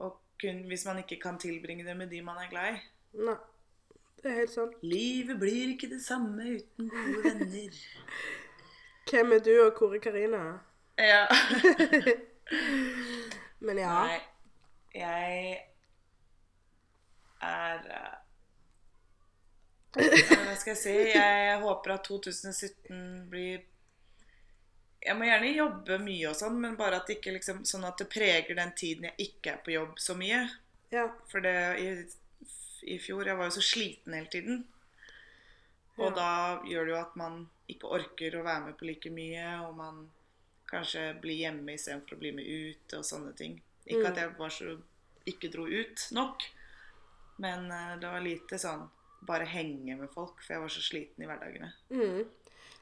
å 0.00 0.12
kun, 0.40 0.64
Hvis 0.70 0.84
man 0.86 0.98
ikke 1.02 1.20
kan 1.22 1.38
tilbringe 1.38 1.84
det 1.84 1.96
med 1.96 2.08
de 2.10 2.20
man 2.22 2.38
er 2.38 2.48
glad 2.50 2.74
i. 2.74 2.80
Nei, 3.18 3.34
det 4.22 4.30
er 4.30 4.40
helt 4.40 4.52
sant. 4.52 4.74
Livet 4.82 5.38
blir 5.38 5.74
ikke 5.74 5.90
det 5.90 6.00
samme 6.04 6.58
uten 6.58 6.90
gode 6.90 7.22
venner. 7.24 7.78
Hvem 9.10 9.32
er 9.32 9.44
du 9.44 9.54
og 9.62 9.78
hvor 9.78 9.94
er 9.94 10.02
Karina? 10.04 10.42
Ja. 10.98 11.24
Men 13.66 13.78
ja. 13.78 13.94
Nei, 14.04 14.18
jeg 14.94 15.56
er 17.40 17.90
eh, 17.94 18.14
Hva 19.98 20.54
skal 20.58 20.72
jeg 20.74 20.80
si? 20.80 20.94
Jeg 21.14 21.58
håper 21.62 21.94
at 21.94 22.06
2017 22.06 23.28
blir 23.30 23.64
Jeg 25.02 25.16
må 25.16 25.26
gjerne 25.28 25.54
jobbe 25.54 25.98
mye 26.02 26.30
og 26.30 26.36
sånn, 26.38 26.58
men 26.60 26.76
bare 26.78 27.00
at 27.00 27.08
det 27.08 27.18
ikke 27.18 27.36
liksom 27.38 27.64
Sånn 27.68 27.86
at 27.88 27.98
det 28.00 28.08
preger 28.12 28.58
den 28.58 28.74
tiden 28.78 29.08
jeg 29.10 29.30
ikke 29.30 29.54
er 29.54 29.62
på 29.64 29.74
jobb 29.74 30.00
så 30.02 30.16
mye. 30.18 30.42
Ja. 30.94 31.08
For 31.30 31.44
det 31.44 31.56
i, 32.94 32.98
fjor 33.02 33.26
Jeg 33.26 33.38
var 33.38 33.48
jo 33.50 33.56
så 33.56 33.64
sliten 33.64 34.14
hele 34.16 34.30
tiden. 34.32 34.66
Og 35.98 36.10
Ja. 36.10 36.14
da 36.14 36.60
gjør 36.64 36.84
det 36.86 36.94
jo 36.94 37.00
at 37.00 37.16
man 37.16 37.48
ikke 37.68 37.90
orker 37.98 38.38
å 38.38 38.44
være 38.44 38.66
med 38.66 38.76
på 38.78 38.86
like 38.86 39.10
mye, 39.10 39.46
og 39.66 39.76
man 39.76 40.10
kanskje 40.70 41.20
blir 41.20 41.40
hjemme 41.42 41.74
istedenfor 41.74 42.16
å 42.16 42.18
bli 42.20 42.32
med 42.32 42.46
ut 42.46 42.94
og 42.94 43.04
sånne 43.04 43.34
ting. 43.36 43.60
Ikke 43.86 44.04
Mm. 44.04 44.10
at 44.12 44.16
jeg 44.16 44.38
var 44.38 44.48
så 44.48 44.78
ikke 45.26 45.50
dro 45.52 45.66
ut 45.66 46.08
nok, 46.12 46.42
men 47.38 47.70
eh, 47.70 47.96
det 47.98 48.08
var 48.08 48.20
lite 48.20 48.58
sånn 48.58 48.88
bare 49.26 49.44
henge 49.44 49.96
med 49.98 50.10
folk, 50.10 50.42
for 50.42 50.54
jeg 50.54 50.60
var 50.60 50.68
så 50.68 50.80
sliten 50.80 51.24
i 51.24 51.26
hverdagene. 51.26 51.72
Mm. 51.90 52.28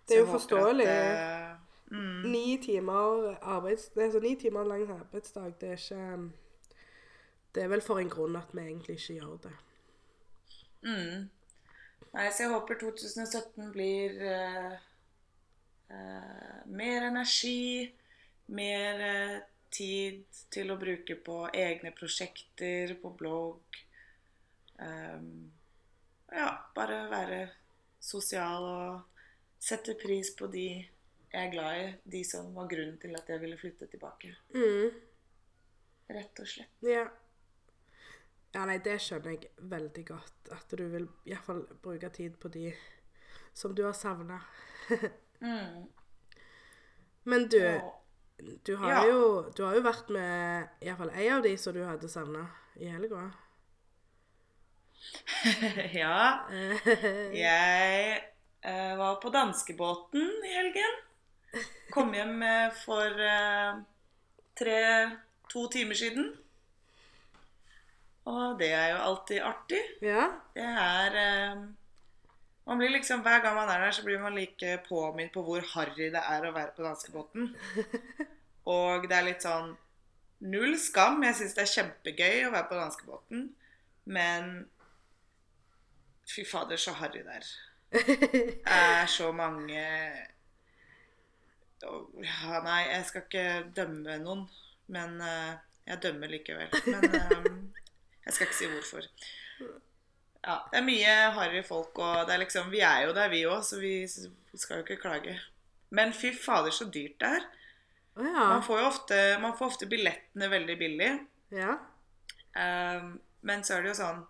Det 0.07 0.17
er 0.17 0.21
jo 0.21 0.27
forståelig. 0.27 0.87
At, 0.87 1.57
uh, 1.91 1.95
mm, 1.97 2.23
Ni 2.31 2.59
timer 2.63 3.39
arbeids... 3.43 3.91
Er 3.97 4.21
ni 4.21 4.37
timer 4.37 4.65
lang 4.65 4.87
arbeidsdag, 4.91 5.55
det 5.61 5.71
er 5.71 5.77
ikke 5.81 6.33
Det 7.55 7.63
er 7.63 7.69
vel 7.69 7.81
for 7.81 7.99
en 7.99 8.11
grunn 8.11 8.37
at 8.37 8.53
vi 8.53 8.61
egentlig 8.61 8.99
ikke 8.99 9.15
gjør 9.21 9.39
det. 9.43 9.53
Mm. 10.87 11.25
Nei, 12.17 12.29
så 12.33 12.47
jeg 12.47 12.53
håper 12.55 12.79
2017 12.81 13.73
blir 13.75 14.15
uh, 14.25 14.77
uh, 15.93 16.63
mer 16.73 17.11
energi, 17.11 17.85
mer 18.57 19.03
uh, 19.05 19.37
tid 19.75 20.25
til 20.53 20.73
å 20.73 20.79
bruke 20.81 21.19
på 21.21 21.43
egne 21.53 21.93
prosjekter, 21.97 22.97
på 23.03 23.13
blogg. 23.19 23.83
Um, 24.81 25.51
ja, 26.33 26.51
bare 26.77 27.05
være 27.13 27.41
sosial 28.01 28.65
og 28.71 29.23
sette 29.63 29.97
pris 30.01 30.33
på 30.37 30.49
de 30.53 30.69
jeg 31.37 31.43
er 31.43 31.53
glad 31.53 31.83
i. 31.83 31.87
De 32.17 32.25
som 32.25 32.49
var 32.57 32.69
grunnen 32.71 32.97
til 33.03 33.17
at 33.19 33.29
jeg 33.29 33.43
ville 33.43 33.59
flytte 33.61 33.89
tilbake. 33.93 34.33
Mm. 34.55 34.95
Rett 36.17 36.41
og 36.41 36.49
slett. 36.49 36.73
Ja. 36.87 37.05
Ja, 38.57 38.65
nei, 38.65 38.79
det 38.81 38.97
skjønner 39.05 39.35
jeg 39.35 39.51
veldig 39.69 40.03
godt. 40.09 40.51
At 40.57 40.71
du 40.73 40.87
vil 40.89 41.07
iallfall 41.29 41.61
bruke 41.85 42.09
tid 42.15 42.39
på 42.41 42.49
de 42.55 42.71
som 43.57 43.75
du 43.77 43.85
har 43.87 43.97
savna. 43.97 44.41
Mm. 45.37 45.83
Men 47.29 47.43
du, 47.53 47.81
du 48.65 48.77
har, 48.81 48.91
Ja. 48.91 49.01
jo, 49.05 49.51
du 49.53 49.67
har 49.67 49.75
jo 49.77 49.83
vært 49.85 50.09
med 50.09 50.69
iallfall 50.81 51.11
ei 51.13 51.27
av 51.29 51.43
de 51.45 51.51
som 51.61 51.75
du 51.77 51.83
hadde 51.85 52.09
savna 52.09 52.47
i 52.81 52.89
helga. 52.89 53.27
ja. 56.03 56.47
Jeg 57.45 58.17
uh, 58.65 58.95
var 58.97 59.21
på 59.21 59.35
danskebåten 59.35 60.25
i 60.25 60.55
helgen. 60.57 60.97
Kom 61.93 62.17
hjem 62.17 62.41
eh, 62.43 62.73
for 62.81 63.21
uh, 63.21 63.85
tre, 64.57 64.81
to 65.53 65.69
timer 65.69 66.01
siden. 66.01 66.33
Og 68.27 68.59
det 68.59 68.73
er 68.75 68.89
jo 68.91 69.03
alltid 69.09 69.43
artig. 69.47 69.83
Ja? 70.03 70.27
Det 70.55 70.67
er 70.67 71.19
eh, 71.21 71.67
man 72.67 72.79
blir 72.79 72.91
liksom, 72.91 73.21
Hver 73.23 73.43
gang 73.43 73.55
man 73.55 73.69
er 73.69 73.81
der, 73.81 73.91
så 73.91 74.05
blir 74.05 74.19
man 74.19 74.35
like 74.35 74.79
påminnet 74.89 75.33
på 75.33 75.43
hvor 75.47 75.63
harry 75.75 76.11
det 76.11 76.23
er 76.23 76.47
å 76.47 76.55
være 76.55 76.75
på 76.77 76.83
danskebåten. 76.83 77.53
Og 78.77 79.07
det 79.07 79.17
er 79.17 79.29
litt 79.29 79.47
sånn 79.47 79.77
Null 80.47 80.75
skam. 80.79 81.23
Jeg 81.25 81.39
syns 81.39 81.55
det 81.57 81.63
er 81.63 81.75
kjempegøy 81.75 82.43
å 82.49 82.51
være 82.53 82.69
på 82.69 82.81
danskebåten. 82.81 83.47
Men 84.11 84.67
fy 86.27 86.45
fader, 86.45 86.77
så 86.77 86.93
harry 86.99 87.23
det 87.23 87.39
er. 87.39 87.55
Det 87.97 88.59
er 88.67 89.07
så 89.07 89.31
mange 89.33 89.79
ja, 91.79 92.59
Nei, 92.67 92.81
jeg 92.91 93.05
skal 93.07 93.23
ikke 93.23 93.47
dømme 93.79 94.19
noen. 94.21 94.43
Men 94.91 95.21
eh, 95.23 95.55
jeg 95.87 96.03
dømmer 96.03 96.35
likevel. 96.35 96.75
Men 96.91 97.15
eh, 97.15 97.47
jeg 98.27 98.35
skal 98.35 98.49
ikke 98.49 98.59
si 98.59 98.71
hvorfor. 98.71 99.11
Ja, 100.47 100.61
det 100.71 100.79
er 100.79 100.87
mye 100.87 101.15
harry 101.35 101.63
folk, 101.67 101.99
og 101.99 102.27
det 102.27 102.35
er 102.35 102.43
liksom 102.45 102.71
Vi 102.71 102.81
er 102.87 103.07
jo 103.07 103.15
der, 103.15 103.31
vi 103.33 103.47
òg, 103.49 103.63
så 103.67 103.81
vi 103.83 104.07
skal 104.07 104.81
jo 104.81 104.85
ikke 104.85 105.01
klage. 105.03 105.37
Men 105.95 106.15
fy 106.15 106.33
fader, 106.35 106.75
så 106.75 106.89
dyrt 106.91 107.19
det 107.23 107.33
er. 107.39 107.47
Ja. 108.17 108.47
Man 108.55 108.65
får 108.65 108.81
jo 108.81 108.87
ofte, 108.87 109.21
man 109.43 109.57
får 109.59 109.73
ofte 109.73 109.89
billettene 109.91 110.49
veldig 110.51 110.77
billig. 110.79 111.11
Ja. 111.55 111.77
Um, 112.57 113.17
men 113.47 113.65
så 113.65 113.77
er 113.77 113.85
det 113.85 113.95
jo 113.95 114.01
sånn 114.01 114.25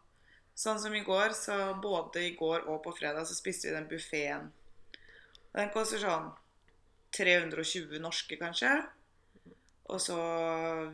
Sånn 0.56 0.78
som 0.80 0.94
i 0.96 1.02
går, 1.04 1.34
så 1.36 1.74
både 1.84 2.22
i 2.24 2.30
går 2.32 2.62
og 2.72 2.78
på 2.80 2.94
fredag 2.96 3.26
så 3.28 3.34
spiste 3.36 3.68
vi 3.68 3.74
den 3.74 3.88
buffeen. 3.90 4.46
Den 5.52 5.68
koster 5.74 6.00
sånn 6.00 6.30
320 7.12 8.00
norske, 8.00 8.38
kanskje. 8.40 8.70
Og 9.92 10.00
så 10.00 10.16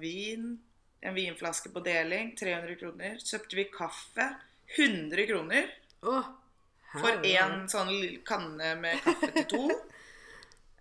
vin. 0.02 0.56
En 1.02 1.14
vinflaske 1.16 1.70
på 1.74 1.82
deling. 1.84 2.34
300 2.38 2.76
kroner. 2.80 3.16
Så 3.18 3.36
kjøpte 3.36 3.58
vi 3.58 3.64
kaffe. 3.74 4.28
100 4.76 5.26
kroner. 5.28 5.66
Oh, 6.02 6.28
For 6.98 7.24
én 7.26 7.66
sånn 7.72 7.90
kanne 8.28 8.74
med 8.80 9.00
kaffe 9.04 9.32
til 9.38 9.48
to. 9.56 9.64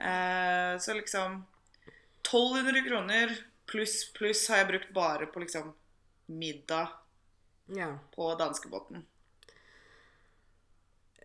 Eh, 0.01 0.77
så 0.81 0.95
liksom 0.97 1.35
1200 2.25 2.81
kroner 2.87 3.35
pluss 3.69 4.07
pluss 4.15 4.47
har 4.49 4.57
jeg 4.63 4.67
brukt 4.71 4.87
bare 4.95 5.27
på 5.29 5.43
liksom 5.43 5.67
middag 6.25 6.87
Ja. 7.69 7.91
på 8.15 8.31
danskebåten. 8.39 9.03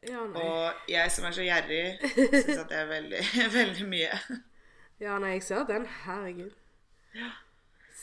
Ja. 0.04 0.20
Og 0.28 0.90
jeg 0.92 1.10
som 1.10 1.24
er 1.24 1.32
så 1.38 1.46
gjerrig, 1.46 1.80
syns 2.12 2.60
at 2.60 2.68
det 2.70 2.82
er 2.82 2.90
veldig, 2.90 3.22
veldig 3.56 3.88
mye. 3.88 4.20
Ja, 5.00 5.16
nei, 5.24 5.32
jeg 5.38 5.46
ser 5.48 5.64
den. 5.72 5.88
Herregud. 6.04 6.52
Ja. 7.16 7.32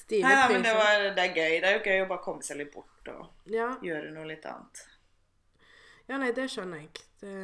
Stive 0.03 0.27
Nei, 0.27 0.33
nei, 0.35 0.47
men 0.51 0.63
det, 0.65 0.73
var, 0.75 1.03
det 1.15 1.23
er 1.23 1.35
gøy. 1.37 1.53
Det 1.63 1.69
er 1.69 1.77
jo 1.77 1.83
gøy 1.87 2.01
å 2.03 2.07
bare 2.09 2.23
komme 2.25 2.43
seg 2.43 2.57
litt 2.59 2.73
bort 2.73 3.07
og 3.13 3.51
Ja. 3.51 3.69
gjøre 3.81 4.11
noe 4.11 4.27
litt 4.27 4.45
annet. 4.49 4.81
ja, 6.09 6.17
nei, 6.19 6.31
det 6.35 6.49
skjønner 6.51 6.81
jeg. 6.83 6.89
Det, 7.21 7.35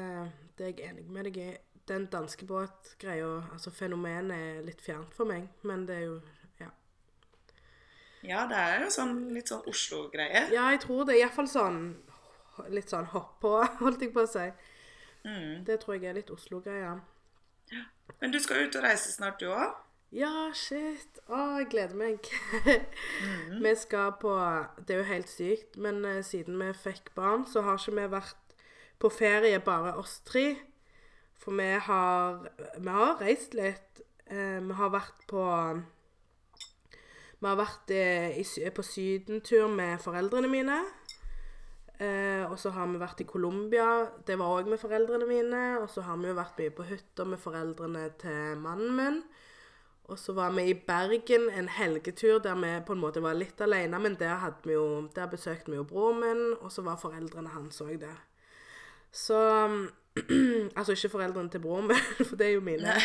det 0.59 0.65
er 0.65 0.73
jeg 0.73 0.89
enig 0.89 1.05
med 1.09 1.29
deg 1.29 1.37
i. 1.43 1.49
Den 1.89 2.03
danskebåtgreia, 2.11 3.29
altså 3.55 3.71
fenomenet, 3.73 4.35
er 4.35 4.65
litt 4.67 4.81
fjernt 4.83 5.15
for 5.15 5.25
meg. 5.25 5.47
Men 5.63 5.85
det 5.87 5.95
er 6.01 6.05
jo 6.05 6.19
Ja. 6.59 6.67
Ja, 8.21 8.43
det 8.51 8.57
er 8.59 8.83
jo 8.83 8.89
sånn 8.93 9.15
litt 9.33 9.47
sånn 9.49 9.63
Oslo-greie. 9.71 10.49
Ja, 10.53 10.67
jeg 10.75 10.81
tror 10.83 11.05
det 11.07 11.15
iallfall 11.21 11.47
sånn 11.47 11.79
Litt 12.75 12.89
sånn 12.91 13.05
hopp 13.13 13.37
på, 13.39 13.53
holdt 13.79 14.01
jeg 14.03 14.11
på 14.13 14.25
å 14.25 14.27
si. 14.27 14.49
Mm. 15.23 15.63
Det 15.63 15.79
tror 15.79 15.95
jeg 15.95 16.09
er 16.09 16.17
litt 16.19 16.29
Oslo-greia. 16.35 16.97
Men 18.19 18.31
du 18.33 18.39
skal 18.43 18.65
ut 18.67 18.75
og 18.75 18.83
reise 18.83 19.11
snart, 19.13 19.39
du 19.39 19.47
òg? 19.47 19.77
Ja, 20.09 20.49
shit. 20.57 21.19
Å, 21.29 21.37
jeg 21.59 21.67
gleder 21.69 21.97
meg. 21.97 22.29
Mhm. 22.65 23.59
Vi 23.65 23.73
skal 23.77 24.15
på 24.21 24.33
Det 24.81 24.95
er 24.95 25.03
jo 25.03 25.09
helt 25.11 25.29
sykt, 25.29 25.77
men 25.77 26.01
eh, 26.07 26.23
siden 26.25 26.57
vi 26.57 26.69
fikk 26.73 27.11
barn, 27.15 27.45
så 27.45 27.61
har 27.61 27.77
ikke 27.77 27.93
vi 27.99 28.05
vært 28.15 28.55
på 28.99 29.11
ferie 29.13 29.59
bare 29.61 29.93
oss 30.01 30.19
tre. 30.25 30.55
For 31.39 31.53
vi 31.55 31.69
har 31.85 32.41
Vi 32.79 32.89
har 32.89 33.21
reist 33.21 33.53
litt. 33.53 34.01
Eh, 34.25 34.57
vi 34.65 34.77
har 34.79 34.89
vært 34.89 35.27
på 35.29 35.43
Vi 37.39 37.47
har 37.47 37.59
vært 37.59 37.93
eh, 37.93 38.39
i, 38.41 38.69
på 38.73 38.83
sydentur 38.83 39.67
med 39.71 40.01
foreldrene 40.01 40.49
mine. 40.49 40.79
Eh, 41.99 42.49
og 42.49 42.57
så 42.59 42.71
har 42.73 42.89
vi 42.89 42.97
vært 42.99 43.21
i 43.21 43.27
Colombia. 43.29 44.07
Det 44.25 44.39
var 44.39 44.57
òg 44.57 44.71
med 44.73 44.81
foreldrene 44.81 45.29
mine. 45.29 45.61
Og 45.83 45.89
så 45.93 46.01
har 46.07 46.17
vi 46.17 46.31
jo 46.31 46.39
vært 46.39 46.57
mye 46.59 46.73
på 46.73 46.87
hytta 46.89 47.27
med 47.29 47.39
foreldrene 47.45 48.09
til 48.19 48.57
mannen 48.65 48.97
min. 48.97 49.21
Og 50.09 50.19
så 50.19 50.33
var 50.33 50.51
vi 50.51 50.63
i 50.71 50.73
Bergen 50.73 51.49
en 51.53 51.67
helgetur 51.69 52.39
der 52.41 52.55
vi 52.57 52.71
på 52.85 52.95
en 52.95 53.01
måte 53.01 53.21
var 53.21 53.37
litt 53.37 53.61
alene, 53.61 53.99
men 54.01 54.17
der, 54.17 54.39
hadde 54.41 54.65
vi 54.65 54.73
jo, 54.73 55.07
der 55.15 55.29
besøkte 55.29 55.69
vi 55.69 55.77
jo 55.77 55.85
broren 55.85 56.19
min, 56.23 56.41
og 56.61 56.71
så 56.73 56.81
var 56.81 56.97
foreldrene 56.97 57.53
hans 57.53 57.81
òg 57.85 57.99
der. 58.01 58.17
Så 59.11 59.37
Altså 60.77 60.91
ikke 60.91 61.09
foreldrene 61.09 61.49
til 61.49 61.61
broren 61.61 61.87
min, 61.87 62.01
for 62.27 62.35
det 62.35 62.47
er 62.47 62.57
jo 62.57 62.65
mine. 62.65 62.95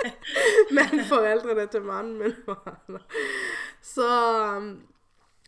men 0.76 1.04
foreldrene 1.08 1.66
til 1.66 1.82
mannen 1.82 2.18
min. 2.22 2.98
så, 3.94 4.08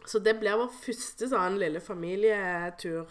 så 0.07 0.19
det 0.19 0.39
blir 0.41 0.59
vår 0.59 0.75
første 0.83 1.31
sånn 1.31 1.59
lille 1.63 1.81
familietur. 1.81 3.07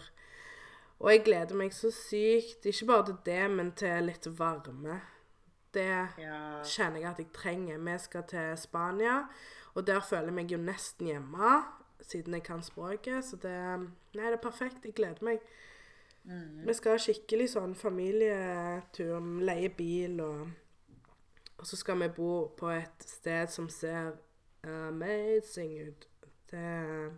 Og 0.98 1.12
jeg 1.12 1.24
gleder 1.24 1.56
meg 1.56 1.72
så 1.72 1.90
sykt, 1.94 2.66
ikke 2.66 2.90
bare 2.90 3.06
til 3.08 3.18
det, 3.26 3.44
men 3.54 3.72
til 3.78 4.10
litt 4.10 4.26
varme. 4.38 5.00
Det 5.74 6.08
Ja. 6.18 6.62
kjenner 6.64 7.00
jeg 7.00 7.10
at 7.10 7.18
jeg 7.18 7.32
trenger. 7.32 7.78
Vi 7.78 7.98
skal 7.98 8.22
til 8.28 8.56
Spania, 8.56 9.26
og 9.74 9.86
der 9.86 10.00
føler 10.00 10.24
jeg 10.24 10.34
meg 10.34 10.50
jo 10.50 10.58
nesten 10.58 11.06
hjemme, 11.06 11.64
siden 12.00 12.34
jeg 12.34 12.42
kan 12.42 12.62
språket. 12.62 13.24
Så 13.24 13.36
det 13.36 13.88
Nei, 14.14 14.24
det 14.30 14.32
er 14.32 14.50
perfekt. 14.50 14.84
Jeg 14.84 14.94
gleder 14.94 15.22
meg. 15.22 15.38
Vi 16.66 16.72
skal 16.74 16.92
ha 16.92 16.98
skikkelig 16.98 17.48
sånn 17.54 17.74
familietur, 17.74 19.20
leie 19.40 19.68
bil 19.68 20.20
og 20.20 20.48
Og 21.58 21.66
så 21.66 21.76
skal 21.76 21.98
vi 21.98 22.08
bo 22.08 22.48
på 22.56 22.68
et 22.70 23.02
sted 23.02 23.48
som 23.50 23.68
ser 23.68 24.12
amazing 24.64 25.88
ut. 25.88 26.08
Det 26.50 27.12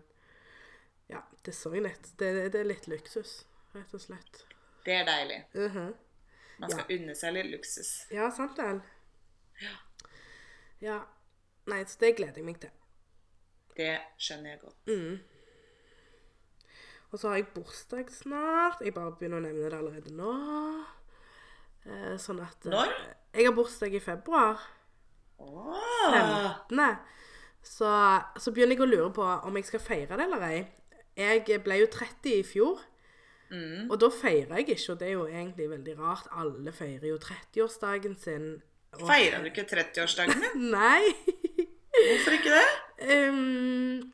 Ja, 1.10 1.18
det 1.44 1.54
så 1.54 1.72
jeg 1.74 1.82
nett. 1.82 2.12
Det, 2.18 2.52
det 2.52 2.60
er 2.60 2.64
litt 2.64 2.86
luksus, 2.88 3.44
rett 3.74 3.92
og 3.94 4.00
slett. 4.00 4.44
Det 4.84 4.94
er 4.94 5.04
deilig. 5.04 5.44
Mhm. 5.54 5.94
Man 6.60 6.72
skal 6.72 6.92
unne 6.96 7.16
seg 7.16 7.34
litt 7.36 7.50
luksus. 7.54 7.90
Ja, 8.12 8.28
sant 8.34 8.58
vel? 8.60 8.82
Ja. 9.62 9.74
ja. 10.84 10.98
Nei, 11.70 11.82
så 11.88 12.00
det 12.02 12.14
gleder 12.18 12.40
jeg 12.40 12.46
meg 12.46 12.60
til. 12.62 12.72
Det 13.76 13.94
skjønner 14.20 14.54
jeg 14.54 14.60
godt. 14.64 14.80
Mm. 14.90 15.20
Og 17.10 17.18
så 17.18 17.30
har 17.30 17.40
jeg 17.40 17.48
bursdag 17.54 18.10
snart. 18.14 18.82
Jeg 18.84 18.94
bare 18.94 19.14
begynner 19.18 19.40
å 19.40 19.44
nevne 19.46 19.70
det 19.70 19.78
allerede 19.78 20.12
nå. 20.14 20.34
Eh, 21.88 22.16
sånn 22.20 22.42
at 22.44 22.68
eh, 22.68 22.74
Når? 22.74 22.92
Jeg 23.34 23.48
har 23.48 23.56
bursdag 23.56 23.96
i 23.96 24.02
februar. 24.04 24.60
Åh. 25.40 25.72
15. 26.12 26.84
Så, 27.64 27.88
så 28.40 28.52
begynner 28.54 28.76
jeg 28.76 28.84
å 28.84 28.90
lure 28.90 29.10
på 29.16 29.24
om 29.24 29.58
jeg 29.58 29.68
skal 29.68 29.82
feire 29.84 30.18
det 30.18 30.28
eller 30.28 30.46
ei. 30.48 30.60
Jeg 31.18 31.60
ble 31.64 31.80
jo 31.82 31.90
30 31.92 32.36
i 32.36 32.44
fjor. 32.46 32.84
Og 33.90 33.96
da 34.00 34.08
feirer 34.14 34.56
jeg 34.60 34.68
ikke, 34.76 34.92
og 34.92 34.98
det 35.00 35.08
er 35.08 35.12
jo 35.16 35.26
egentlig 35.26 35.70
veldig 35.70 35.94
rart. 35.98 36.28
Alle 36.38 36.72
feirer 36.72 37.08
jo 37.08 37.16
30-årsdagen 37.18 38.16
sin. 38.22 38.62
Og- 38.92 39.06
Feirer 39.08 39.38
du 39.42 39.50
ikke 39.50 39.64
30-årsdagen 39.70 40.40
din? 40.44 40.70
Nei. 40.76 41.02
Hvorfor 41.90 42.36
ikke 42.36 42.54
det? 42.54 42.68
Um, 43.30 44.12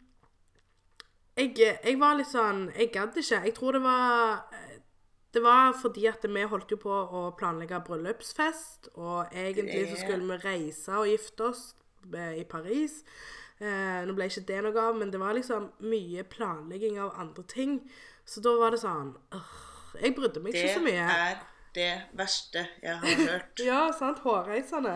jeg, 1.37 1.53
jeg 1.85 1.99
var 2.01 2.15
litt 2.17 2.31
sånn 2.31 2.63
Jeg 2.79 2.89
gadd 2.95 3.17
ikke. 3.21 3.43
Jeg 3.45 3.55
tror 3.59 3.77
det 3.77 3.83
var 3.85 4.47
Det 5.35 5.43
var 5.45 5.75
fordi 5.77 6.07
at 6.09 6.25
vi 6.25 6.45
holdt 6.49 6.71
jo 6.73 6.79
på 6.81 6.91
å 6.93 7.27
planlegge 7.37 7.81
bryllupsfest, 7.85 8.89
og 8.97 9.35
egentlig 9.37 9.83
så 9.91 9.99
skulle 10.01 10.25
vi 10.31 10.39
reise 10.47 10.95
og 10.97 11.11
gifte 11.11 11.51
oss 11.51 11.75
i 12.15 12.45
Paris. 12.49 13.03
Uh, 13.61 14.05
nå 14.07 14.15
ble 14.17 14.29
ikke 14.31 14.47
det 14.49 14.63
noe 14.65 14.81
av, 14.81 14.97
men 14.97 15.11
det 15.13 15.21
var 15.21 15.35
liksom 15.37 15.67
mye 15.85 16.25
planlegging 16.33 16.97
av 17.03 17.13
andre 17.21 17.45
ting. 17.53 17.79
Så 18.27 18.43
da 18.43 18.57
var 18.59 18.75
det 18.75 18.81
sånn 18.83 19.13
øh, 19.35 19.53
Jeg 20.03 20.17
brydde 20.17 20.43
meg 20.43 20.57
ikke 20.57 20.75
så 20.75 20.83
mye. 20.83 21.07
Det 21.07 21.21
er 21.29 21.45
det 21.77 21.93
verste 22.17 22.67
jeg 22.83 22.99
har 22.99 23.23
hørt. 23.23 23.61
Ja, 23.69 23.81
sant. 23.97 24.23
Hårreisende. 24.25 24.95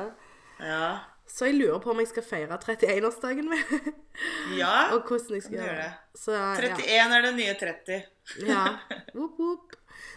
Ja. 0.61 0.99
Så 1.31 1.47
jeg 1.47 1.61
lurer 1.61 1.79
på 1.79 1.93
om 1.93 2.01
jeg 2.03 2.09
skal 2.11 2.25
feire 2.27 2.59
31-årsdagen 2.59 3.51
min. 3.51 3.91
Ja. 4.61 4.91
og 4.95 5.07
hvordan 5.09 5.37
jeg 5.37 5.43
skal 5.43 5.59
gjøre 5.59 5.67
gjøre 5.69 5.83
det. 5.83 6.21
Så, 6.21 6.33
ja. 6.33 6.55
31 6.59 7.17
er 7.17 7.27
det 7.27 7.35
nye 7.37 7.59
30. 7.61 8.01
Ja. 8.49 8.65
Whoop, 9.17 9.39
whoop. 9.39 9.77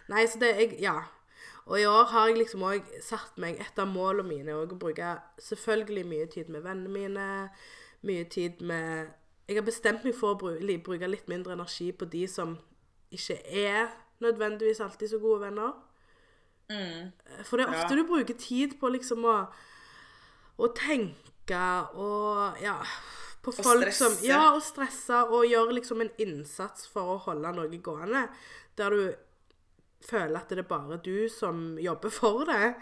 Nei, 0.09 0.25
så 0.27 0.39
det 0.41 0.55
jeg, 0.57 0.79
Ja. 0.81 1.01
Og 1.65 1.79
i 1.79 1.85
år 1.87 2.09
har 2.11 2.27
jeg 2.27 2.41
liksom 2.41 2.63
òg 2.67 2.87
satt 2.99 3.37
meg 3.39 3.55
Et 3.63 3.77
av 3.79 3.87
målene 3.87 4.27
mine 4.27 4.51
er 4.51 4.65
å 4.65 4.75
bruke 4.75 5.13
selvfølgelig 5.39 6.01
mye 6.09 6.25
tid 6.27 6.49
med 6.51 6.65
vennene 6.65 6.91
mine. 6.91 7.27
Mye 8.03 8.25
tid 8.27 8.59
med 8.59 9.13
Jeg 9.47 9.61
har 9.61 9.67
bestemt 9.67 10.03
meg 10.03 10.15
for 10.15 10.35
å 10.35 10.39
bruke 10.39 11.07
litt 11.07 11.29
mindre 11.31 11.55
energi 11.55 11.91
på 11.95 12.05
de 12.11 12.25
som 12.27 12.57
ikke 13.13 13.37
er 13.65 13.91
nødvendigvis 14.23 14.79
alltid 14.83 15.13
så 15.13 15.19
gode 15.21 15.41
venner. 15.47 15.73
For 17.43 17.57
det 17.59 17.65
er 17.67 17.73
ofte 17.73 17.93
Ja. 17.93 17.99
du 17.99 18.07
bruker 18.07 18.33
tid 18.39 18.77
på 18.79 18.89
liksom 18.93 19.25
å 19.29 19.37
å 20.59 20.67
tenke 20.77 21.59
og 21.97 22.59
ja 22.61 22.77
På 23.43 23.51
folk 23.51 23.91
som 23.91 24.13
stresse. 24.13 24.25
Ja, 24.27 24.53
og 24.55 24.61
stresse 24.63 25.17
og 25.27 25.43
gjøre 25.49 25.73
liksom 25.75 26.01
en 26.01 26.11
innsats 26.17 26.87
for 26.87 27.15
å 27.15 27.21
holde 27.25 27.51
noe 27.53 27.77
gående. 27.83 28.29
Der 28.77 28.89
du 28.89 29.15
føler 30.07 30.37
at 30.39 30.49
det 30.49 30.59
er 30.59 30.69
bare 30.69 30.97
du 31.03 31.27
som 31.29 31.77
jobber 31.77 32.09
for 32.09 32.45
det. 32.45 32.75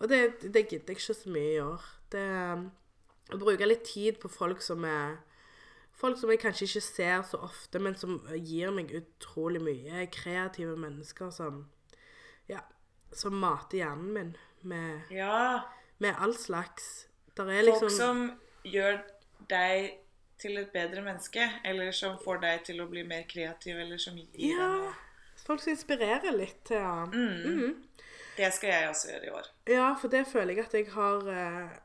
Og 0.00 0.08
det, 0.08 0.40
det 0.40 0.68
gidder 0.70 0.94
jeg 0.94 0.96
ikke 0.96 1.14
så 1.14 1.28
mye 1.28 1.50
å 1.50 1.56
gjøre. 1.58 1.90
Det 2.10 2.26
Å 3.34 3.38
bruke 3.38 3.66
litt 3.68 3.84
tid 3.84 4.16
på 4.18 4.28
folk 4.32 4.62
som 4.62 4.82
er 4.84 5.18
Folk 6.00 6.16
som 6.18 6.30
jeg 6.32 6.40
kanskje 6.40 6.64
ikke 6.68 6.80
ser 6.86 7.22
så 7.28 7.40
ofte, 7.44 7.78
men 7.82 7.96
som 7.98 8.18
gir 8.40 8.72
meg 8.72 8.92
utrolig 8.96 9.60
mye. 9.60 10.06
Kreative 10.14 10.76
mennesker 10.80 11.30
som 11.34 11.66
Ja, 12.48 12.62
som 13.12 13.36
mater 13.40 13.78
hjernen 13.82 14.12
min 14.14 14.36
med, 14.62 15.02
Ja. 15.10 15.60
med 15.98 16.14
all 16.18 16.34
slags. 16.34 17.06
Er 17.38 17.44
Folk 17.44 17.66
liksom 17.66 17.90
som 17.90 18.40
gjør 18.64 18.98
deg 19.48 19.98
til 20.38 20.56
et 20.58 20.72
bedre 20.72 21.02
menneske, 21.04 21.46
eller 21.64 21.92
som 21.92 22.18
får 22.18 22.40
deg 22.40 22.64
til 22.64 22.80
å 22.80 22.88
bli 22.88 23.02
mer 23.04 23.22
kreativ, 23.28 23.76
eller 23.78 23.98
som 23.98 24.16
gir 24.16 24.26
deg 24.32 24.40
Ja. 24.50 24.66
noe. 24.66 24.92
Folk 25.46 25.60
som 25.60 25.72
inspirerer 25.72 26.32
litt 26.36 26.64
til 26.64 26.76
ja. 26.76 27.04
mm. 27.06 27.44
mm. 27.44 27.76
Det 28.36 28.52
skal 28.54 28.70
jeg 28.70 28.88
også 28.88 29.08
gjøre 29.12 29.26
i 29.26 29.30
år. 29.36 29.46
Ja, 29.68 29.94
for 30.00 30.08
det 30.08 30.26
føler 30.26 30.54
jeg 30.54 30.64
at 30.64 30.74
jeg 30.74 30.90
har 30.94 31.28
eh, 31.28 31.78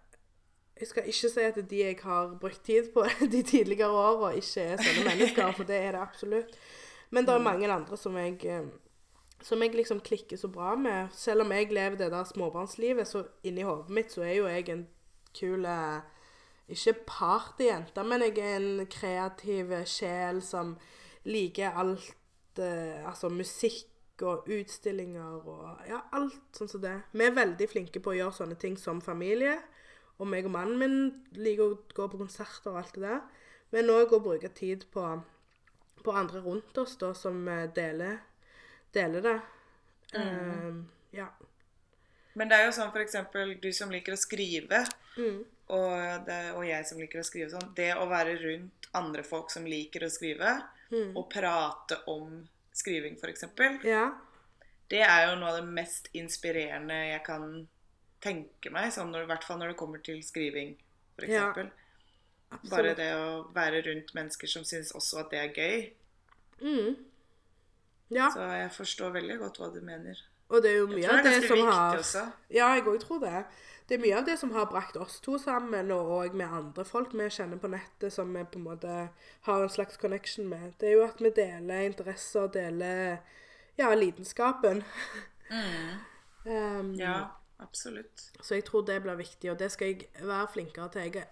Jeg 0.80 0.88
skal 0.88 1.06
ikke 1.08 1.30
si 1.32 1.44
at 1.46 1.60
de 1.70 1.78
jeg 1.80 2.00
har 2.04 2.34
brukt 2.42 2.64
tid 2.66 2.90
på 2.94 3.06
de 3.34 3.44
tidligere 3.44 3.92
åra, 3.92 4.34
ikke 4.36 4.62
er 4.62 4.82
sånne 4.82 5.06
mennesker, 5.10 5.54
for 5.56 5.68
det 5.68 5.78
er 5.80 5.96
det 5.96 6.02
absolutt. 6.02 6.58
Men 7.16 7.28
det 7.28 7.34
er 7.34 7.46
mange 7.46 7.70
andre 7.72 7.98
som 7.98 8.18
jeg 8.20 8.42
eh, 8.50 8.68
som 9.46 9.62
jeg 9.62 9.76
liksom 9.76 10.02
klikker 10.02 10.40
så 10.42 10.50
bra 10.50 10.76
med. 10.76 11.14
Selv 11.14 11.46
om 11.46 11.52
jeg 11.54 11.70
lever 11.74 11.98
det 12.00 12.12
der 12.12 12.24
småbarnslivet, 12.26 13.08
så 13.08 13.26
inni 13.44 13.66
hodet 13.66 13.94
mitt 13.94 14.14
så 14.14 14.24
er 14.26 14.34
jo 14.40 14.48
jeg 14.50 14.70
en 14.74 14.86
kul 15.38 15.66
eh, 15.66 16.02
Ikke 16.68 16.96
partyjente, 17.06 18.04
men 18.04 18.24
jeg 18.26 18.40
er 18.42 18.56
en 18.58 18.88
kreativ 18.90 19.74
sjel 19.86 20.42
som 20.42 20.78
liker 21.30 21.78
alt 21.78 22.60
eh, 22.60 23.06
Altså 23.06 23.30
musikk 23.30 24.24
og 24.24 24.48
utstillinger 24.50 25.44
og 25.46 25.90
ja, 25.90 26.00
alt 26.16 26.56
sånn 26.56 26.72
som 26.72 26.82
det. 26.82 26.96
Vi 27.12 27.26
er 27.26 27.36
veldig 27.36 27.68
flinke 27.70 28.00
på 28.00 28.14
å 28.14 28.18
gjøre 28.18 28.38
sånne 28.38 28.56
ting 28.58 28.78
som 28.80 29.02
familie. 29.04 29.60
Og 30.20 30.28
meg 30.32 30.46
og 30.48 30.52
mannen 30.56 30.78
min 30.80 30.98
liker 31.36 31.64
å 31.74 31.80
gå 31.96 32.06
på 32.12 32.20
konserter 32.22 32.72
og 32.72 32.78
alt 32.84 32.94
det 32.96 33.04
der. 33.04 33.22
Men 33.74 33.90
òg 33.92 34.14
å 34.16 34.22
bruke 34.24 34.48
tid 34.56 34.86
på, 34.94 35.04
på 36.06 36.14
andre 36.16 36.40
rundt 36.46 36.78
oss 36.80 36.96
da, 37.02 37.10
som 37.18 37.42
eh, 37.52 37.66
deler, 37.76 38.22
deler 38.96 39.26
det. 39.26 39.36
Eh, 40.16 40.72
ja. 41.18 41.28
Men 42.36 42.50
det 42.52 42.58
er 42.60 42.66
jo 42.70 42.76
sånn 42.76 42.96
eksempel 43.02 43.56
du 43.64 43.70
som 43.76 43.92
liker 43.92 44.16
å 44.16 44.20
skrive, 44.20 44.86
Mm. 45.16 45.46
og, 45.72 46.26
det, 46.28 46.38
og 46.60 46.66
jeg 46.68 46.84
som 46.86 46.98
liker 47.00 47.22
å 47.22 47.24
skrive 47.24 47.48
sånn. 47.54 47.70
Det 47.76 47.94
å 47.96 48.04
være 48.12 48.34
rundt 48.42 48.90
andre 49.00 49.24
folk 49.24 49.48
som 49.54 49.64
liker 49.64 50.04
å 50.04 50.10
skrive, 50.12 50.58
Mm. 50.92 51.16
og 51.18 51.30
prate 51.32 52.02
om 52.12 52.44
skriving 52.76 53.16
f.eks., 53.18 53.46
ja. 53.88 54.10
det 54.92 55.00
er 55.02 55.30
jo 55.30 55.38
noe 55.40 55.50
av 55.54 55.62
det 55.62 55.72
mest 55.72 56.10
inspirerende 56.14 56.94
jeg 57.14 57.24
kan 57.26 57.68
tenke 58.26 58.74
meg. 58.74 58.92
Sånn 58.96 59.12
når, 59.14 59.26
I 59.26 59.32
hvert 59.34 59.48
fall 59.48 59.62
når 59.62 59.74
det 59.74 59.80
kommer 59.80 60.04
til 60.06 60.22
skriving, 60.26 60.76
f.eks. 61.16 61.32
Ja. 61.32 61.50
Absolutt. 62.56 62.72
Bare 62.72 62.94
det 62.98 63.10
å 63.18 63.28
være 63.56 63.82
rundt 63.88 64.14
mennesker 64.16 64.50
som 64.50 64.66
syns 64.68 64.94
også 64.96 65.24
at 65.24 65.34
det 65.34 65.42
er 65.42 65.60
gøy. 65.60 65.86
Mm. 66.62 66.96
Ja. 68.14 68.30
Så 68.34 68.46
jeg 68.54 68.72
forstår 68.76 69.16
veldig 69.18 69.38
godt 69.42 69.60
hva 69.60 69.72
du 69.74 69.82
mener. 69.84 70.20
Og 70.54 70.62
det 70.62 70.76
er 70.76 70.78
jo 70.78 70.90
mye 70.92 71.10
av 71.10 71.24
det 71.26 71.32
det 71.40 71.48
som 71.50 71.62
har 71.66 71.98
også. 71.98 72.26
Ja, 72.54 72.70
jeg 72.78 72.86
òg 72.86 73.00
tror 73.02 73.24
det. 73.24 73.46
Det 73.90 73.98
er 73.98 74.02
mye 74.02 74.18
av 74.18 74.26
det 74.26 74.36
som 74.42 74.54
har 74.54 74.66
brakt 74.70 74.98
oss 74.98 75.20
to 75.22 75.38
sammen, 75.42 75.92
og 75.94 76.34
med 76.38 76.54
andre 76.58 76.86
folk 76.86 77.14
vi 77.14 77.28
kjenner 77.34 77.62
på 77.62 77.70
nettet 77.70 78.14
som 78.14 78.32
vi 78.34 78.42
på 78.46 78.62
en 78.62 78.66
måte 78.66 78.94
har 79.46 79.62
en 79.66 79.74
slags 79.74 79.98
connection 80.02 80.48
med. 80.50 80.74
Det 80.82 80.90
er 80.90 80.96
jo 81.00 81.06
at 81.06 81.22
vi 81.22 81.34
deler 81.34 81.86
interesser, 81.90 82.48
deler 82.54 83.18
ja, 83.78 83.94
lidenskapen. 83.94 84.84
Um, 86.46 86.92
Ja, 86.94 87.32
absolutt. 87.64 88.30
Så 88.42 88.58
jeg 88.58 88.66
tror 88.68 88.86
det 88.88 89.02
blir 89.04 89.18
viktig, 89.20 89.52
og 89.52 89.60
det 89.60 89.72
skal 89.74 89.94
jeg 89.94 90.10
være 90.22 90.52
flinkere 90.54 90.90
til. 90.94 91.08
Jeg 91.08 91.16
er, 91.24 91.28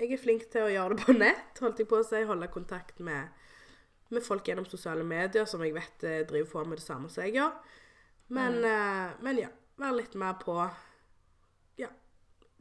jeg 0.00 0.14
er 0.14 0.22
flink 0.22 0.48
til 0.52 0.66
å 0.66 0.72
gjøre 0.72 0.96
det 0.96 1.04
på 1.04 1.16
nett, 1.24 1.62
holdt 1.62 1.82
jeg 1.82 1.90
på 1.90 2.00
å 2.00 2.06
si. 2.06 2.22
Holde 2.28 2.50
kontakt 2.52 3.02
med, 3.04 3.34
med 4.14 4.24
folk 4.26 4.48
gjennom 4.48 4.68
sosiale 4.68 5.06
medier, 5.06 5.48
som 5.48 5.64
jeg 5.64 5.76
vet 5.76 6.04
eh, 6.08 6.24
driver 6.28 6.50
på 6.52 6.64
med 6.68 6.80
det 6.80 6.86
samme 6.86 7.10
som 7.12 7.26
jeg 7.26 7.38
gjør. 7.38 7.56
Men, 8.36 8.60
eh, 8.64 9.16
men 9.24 9.40
ja, 9.40 9.50
være 9.80 10.00
litt 10.02 10.16
mer 10.20 10.36
på 10.42 10.56
ja, 11.80 11.88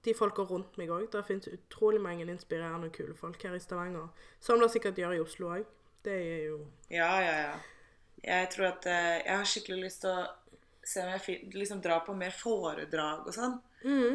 de 0.06 0.14
folka 0.16 0.46
rundt 0.48 0.78
meg 0.80 0.92
òg. 0.94 1.10
Det 1.12 1.24
finnes 1.28 1.50
utrolig 1.52 2.02
mange 2.04 2.28
inspirerende 2.28 2.92
og 2.92 2.96
kule 2.96 3.16
folk 3.18 3.42
her 3.44 3.58
i 3.58 3.64
Stavanger. 3.64 4.12
Som 4.40 4.62
det 4.64 4.72
sikkert 4.74 5.00
gjør 5.02 5.18
i 5.18 5.24
Oslo 5.24 5.52
òg. 5.58 5.66
Det 6.06 6.14
er 6.14 6.44
jo 6.48 6.62
Ja, 6.94 7.12
ja, 7.20 7.36
ja. 7.50 7.58
Jeg 8.24 8.50
tror 8.54 8.72
at 8.72 8.86
eh, 8.90 9.18
jeg 9.26 9.34
har 9.38 9.48
skikkelig 9.48 9.84
lyst 9.84 10.02
til 10.06 10.14
å 10.14 10.26
se 10.88 11.04
om 11.04 11.12
jeg 11.12 11.52
liksom 11.54 11.82
dra 11.84 12.00
på 12.06 12.16
mer 12.16 12.32
foredrag 12.36 13.28
og 13.28 13.36
sånn. 13.36 13.58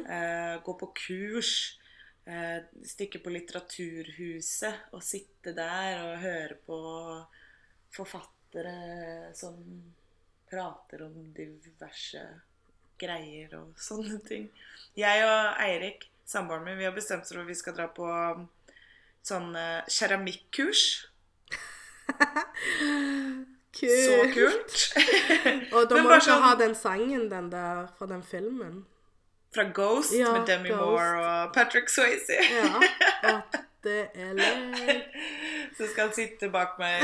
Eh, 0.08 0.54
gå 0.64 0.74
på 0.80 0.88
kurs. 0.96 1.54
Eh, 2.24 2.62
stikke 2.87 3.18
på 3.22 3.32
Litteraturhuset 3.35 4.94
og 4.94 5.02
sitte 5.04 5.52
der 5.56 5.98
og 6.04 6.22
høre 6.22 6.56
på 6.66 6.78
forfattere 7.92 9.32
som 9.37 9.58
prater 10.48 11.02
om 11.08 11.32
diverse 11.35 12.22
greier 13.00 13.56
og 13.58 13.78
sånne 13.80 14.20
ting. 14.24 14.48
Jeg 14.98 15.24
og 15.26 15.62
Eirik, 15.64 16.06
samboeren 16.28 16.64
min, 16.66 16.78
vi 16.78 16.87
har 16.87 16.94
bestemt 16.96 17.26
oss 17.26 17.32
for 17.35 17.42
at 17.42 17.50
vi 17.50 17.58
skal 17.58 17.76
dra 17.76 17.88
på 17.92 18.06
sånn 19.26 19.56
eh, 19.58 19.82
keramikkurs. 19.90 20.85
kult. 23.78 24.04
Så 24.06 24.16
kult! 24.37 24.78
Og 25.83 25.88
da 25.90 25.97
må 26.03 26.09
du 26.09 26.14
ikke 26.16 26.29
sånn- 26.31 26.42
ha 26.47 26.55
den 26.61 26.75
sangen 26.79 27.29
den 27.31 27.51
der 27.53 27.87
fra 27.99 28.07
den 28.11 28.23
filmen. 28.23 28.85
Fra 29.55 29.64
Ghost 29.68 30.14
Ja, 30.16 30.33
med 30.33 30.47
Demi 30.49 30.71
Ghost. 30.71 30.81
Moore 30.81 31.27
og 31.27 31.53
Patrick 31.55 31.90
Swayze. 31.92 32.38
Ja. 32.40 32.81
At 33.35 33.59
det 33.85 34.11
er 34.14 34.33
lek. 34.38 35.05
Så 35.77 35.88
skal 35.90 36.07
han 36.07 36.14
sitte 36.14 36.49
bak 36.53 36.79
meg 36.79 37.03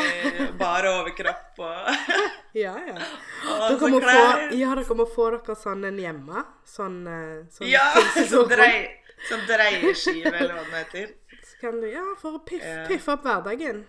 bare 0.61 0.89
overkropp 1.01 1.59
og, 1.59 1.91
Ja, 2.57 2.73
ja. 2.87 2.97
Dere 3.45 3.91
må, 3.93 4.01
få, 4.01 4.23
ja, 4.57 4.73
dere 4.79 4.97
må 4.97 5.07
få 5.13 5.29
dere 5.35 5.57
sånn 5.59 5.85
en 5.91 5.99
hjemme. 6.01 6.45
Sånn, 6.69 6.99
eh, 7.07 7.45
sånn 7.53 7.69
Ja! 7.69 7.85
Sånn 8.33 8.49
drei, 8.49 8.87
sånn 9.29 9.45
dreieskive, 9.49 10.33
eller 10.33 10.55
hva 10.55 10.65
den 10.65 10.77
heter. 10.79 11.13
Så 11.45 11.61
kan 11.61 11.81
du, 11.83 11.89
ja, 11.91 12.05
for 12.21 12.39
å 12.39 12.43
piff, 12.47 12.65
piffe 12.89 13.13
opp 13.17 13.25
hverdagen. 13.29 13.85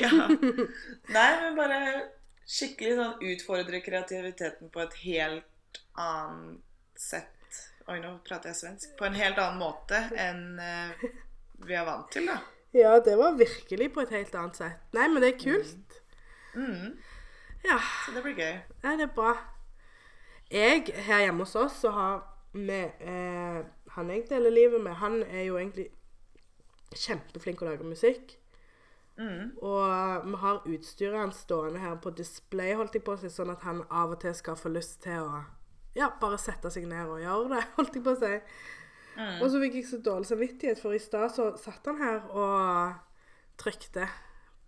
ja. 0.00 0.10
Nei, 1.12 1.30
men 1.42 1.56
bare 1.58 1.78
skikkelig 2.52 2.96
sånn 2.98 3.28
utfordre 3.32 3.80
kreativiteten 3.84 4.72
på 4.72 4.82
et 4.84 4.96
helt 5.06 5.80
annet 6.00 6.60
sett. 7.00 7.60
Oi, 7.88 7.98
nå 8.02 8.14
prater 8.26 8.52
jeg 8.52 8.60
svensk. 8.60 8.92
På 8.98 9.08
en 9.08 9.16
helt 9.18 9.40
annen 9.40 9.60
måte 9.60 9.98
enn 10.20 10.60
uh, 10.60 11.06
vi 11.66 11.76
er 11.76 11.86
vant 11.86 12.10
til, 12.12 12.28
da. 12.30 12.38
Ja, 12.76 12.98
det 13.04 13.16
var 13.20 13.36
virkelig 13.36 13.90
på 13.92 14.04
et 14.04 14.12
helt 14.14 14.36
annet 14.38 14.60
sett. 14.60 14.84
Nei, 14.96 15.08
men 15.12 15.24
det 15.24 15.34
er 15.34 15.40
kult. 15.40 15.98
Mm. 16.54 16.94
Ja, 17.64 17.78
Så 18.06 18.14
det 18.14 18.22
blir 18.24 18.38
gøy. 18.38 18.54
Ja, 18.82 18.94
det 18.96 19.08
er 19.08 19.16
bra. 19.16 19.32
Jeg, 20.52 20.92
her 21.06 21.24
hjemme 21.24 21.44
hos 21.46 21.56
oss, 21.56 21.80
så 21.80 21.92
har 21.94 22.16
vi 22.52 22.80
eh, 22.84 23.60
Han 23.96 24.10
jeg 24.10 24.26
deler 24.28 24.52
livet 24.52 24.80
med, 24.80 24.92
han 25.00 25.22
er 25.22 25.46
jo 25.46 25.56
egentlig 25.56 25.86
kjempeflink 26.96 27.60
til 27.60 27.68
å 27.68 27.70
lage 27.70 27.88
musikk. 27.88 28.34
Mm. 29.18 29.56
Og 29.60 30.26
vi 30.26 30.38
har 30.40 30.68
utstyret 30.74 31.18
hans 31.18 31.42
stående 31.44 31.80
her 31.82 31.96
på 32.00 32.10
display, 32.16 32.74
holdt 32.78 32.96
jeg 32.96 33.04
på 33.06 33.16
å 33.16 33.20
si, 33.20 33.30
sånn 33.32 33.52
at 33.52 33.64
han 33.66 33.82
av 33.90 34.14
og 34.14 34.22
til 34.22 34.34
skal 34.36 34.56
få 34.58 34.72
lyst 34.72 35.02
til 35.04 35.26
å 35.26 35.42
ja, 35.96 36.08
bare 36.20 36.38
sette 36.40 36.70
seg 36.72 36.86
ned 36.88 37.10
og 37.10 37.20
gjøre 37.20 37.50
det, 37.56 37.64
holdt 37.78 37.98
jeg 37.98 38.06
på 38.06 38.14
å 38.16 38.20
si. 38.22 38.32
Og 39.42 39.50
så 39.52 39.60
fikk 39.60 39.74
jeg 39.76 39.88
så 39.90 39.98
dårlig 40.00 40.30
samvittighet, 40.30 40.80
for 40.80 40.96
i 40.96 41.02
stad 41.02 41.34
så 41.34 41.50
satt 41.60 41.84
han 41.90 42.00
her 42.00 42.22
og 42.32 42.94
trykte 43.60 44.08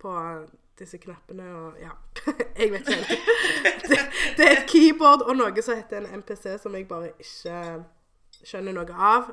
på 0.01 0.13
disse 0.77 0.99
knappene 1.01 1.47
og 1.55 1.79
ja. 1.81 1.95
Jeg 2.59 2.71
vet 2.71 2.89
ikke 2.89 3.07
helt. 3.09 3.85
Det, 3.89 3.99
det 4.37 4.45
er 4.45 4.57
et 4.57 4.69
keyboard 4.69 5.25
og 5.25 5.37
noe 5.37 5.63
som 5.63 5.77
heter 5.77 6.03
en 6.03 6.19
MPC, 6.21 6.57
som 6.61 6.75
jeg 6.75 6.87
bare 6.89 7.13
ikke 7.21 7.59
skjønner 8.43 8.75
noe 8.75 8.97
av. 9.09 9.31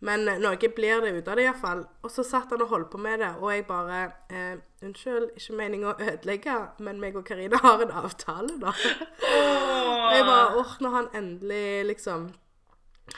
Men 0.00 0.24
noe 0.40 0.56
blir 0.72 1.02
det 1.04 1.10
ut 1.18 1.26
av 1.28 1.36
det 1.36 1.44
iallfall. 1.44 1.82
Og 2.02 2.10
så 2.10 2.24
satt 2.24 2.50
han 2.54 2.62
og 2.64 2.70
holdt 2.72 2.88
på 2.94 2.98
med 2.98 3.20
det, 3.20 3.34
og 3.40 3.50
jeg 3.52 3.66
bare 3.68 3.98
eh, 4.32 4.54
Unnskyld, 4.80 5.34
ikke 5.36 5.56
meningen 5.58 5.90
å 5.90 5.96
ødelegge, 6.00 6.54
men 6.80 7.00
meg 7.02 7.16
og 7.20 7.26
Karina 7.28 7.58
har 7.60 7.82
en 7.84 7.90
avtale, 8.00 8.54
da. 8.62 8.72
Og 8.72 10.14
jeg 10.16 10.24
bare 10.24 10.56
åh, 10.56 10.72
når 10.80 10.94
han 10.94 11.10
endelig 11.20 11.84
liksom 11.90 12.30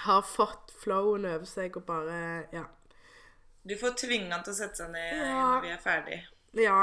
har 0.03 0.23
fått 0.27 0.73
flowen 0.83 1.27
over 1.29 1.47
seg 1.47 1.77
og 1.79 1.85
bare 1.87 2.19
Ja. 2.53 2.65
Du 3.63 3.77
får 3.79 3.95
tvinge 4.01 4.33
han 4.35 4.43
til 4.43 4.51
å 4.57 4.59
sette 4.59 4.81
seg 4.83 4.91
ned 4.91 5.21
Ja. 5.21 5.39
når 5.55 5.63
vi 5.63 5.71
er 5.71 5.79
ferdig. 5.85 6.21
Ja. 6.59 6.81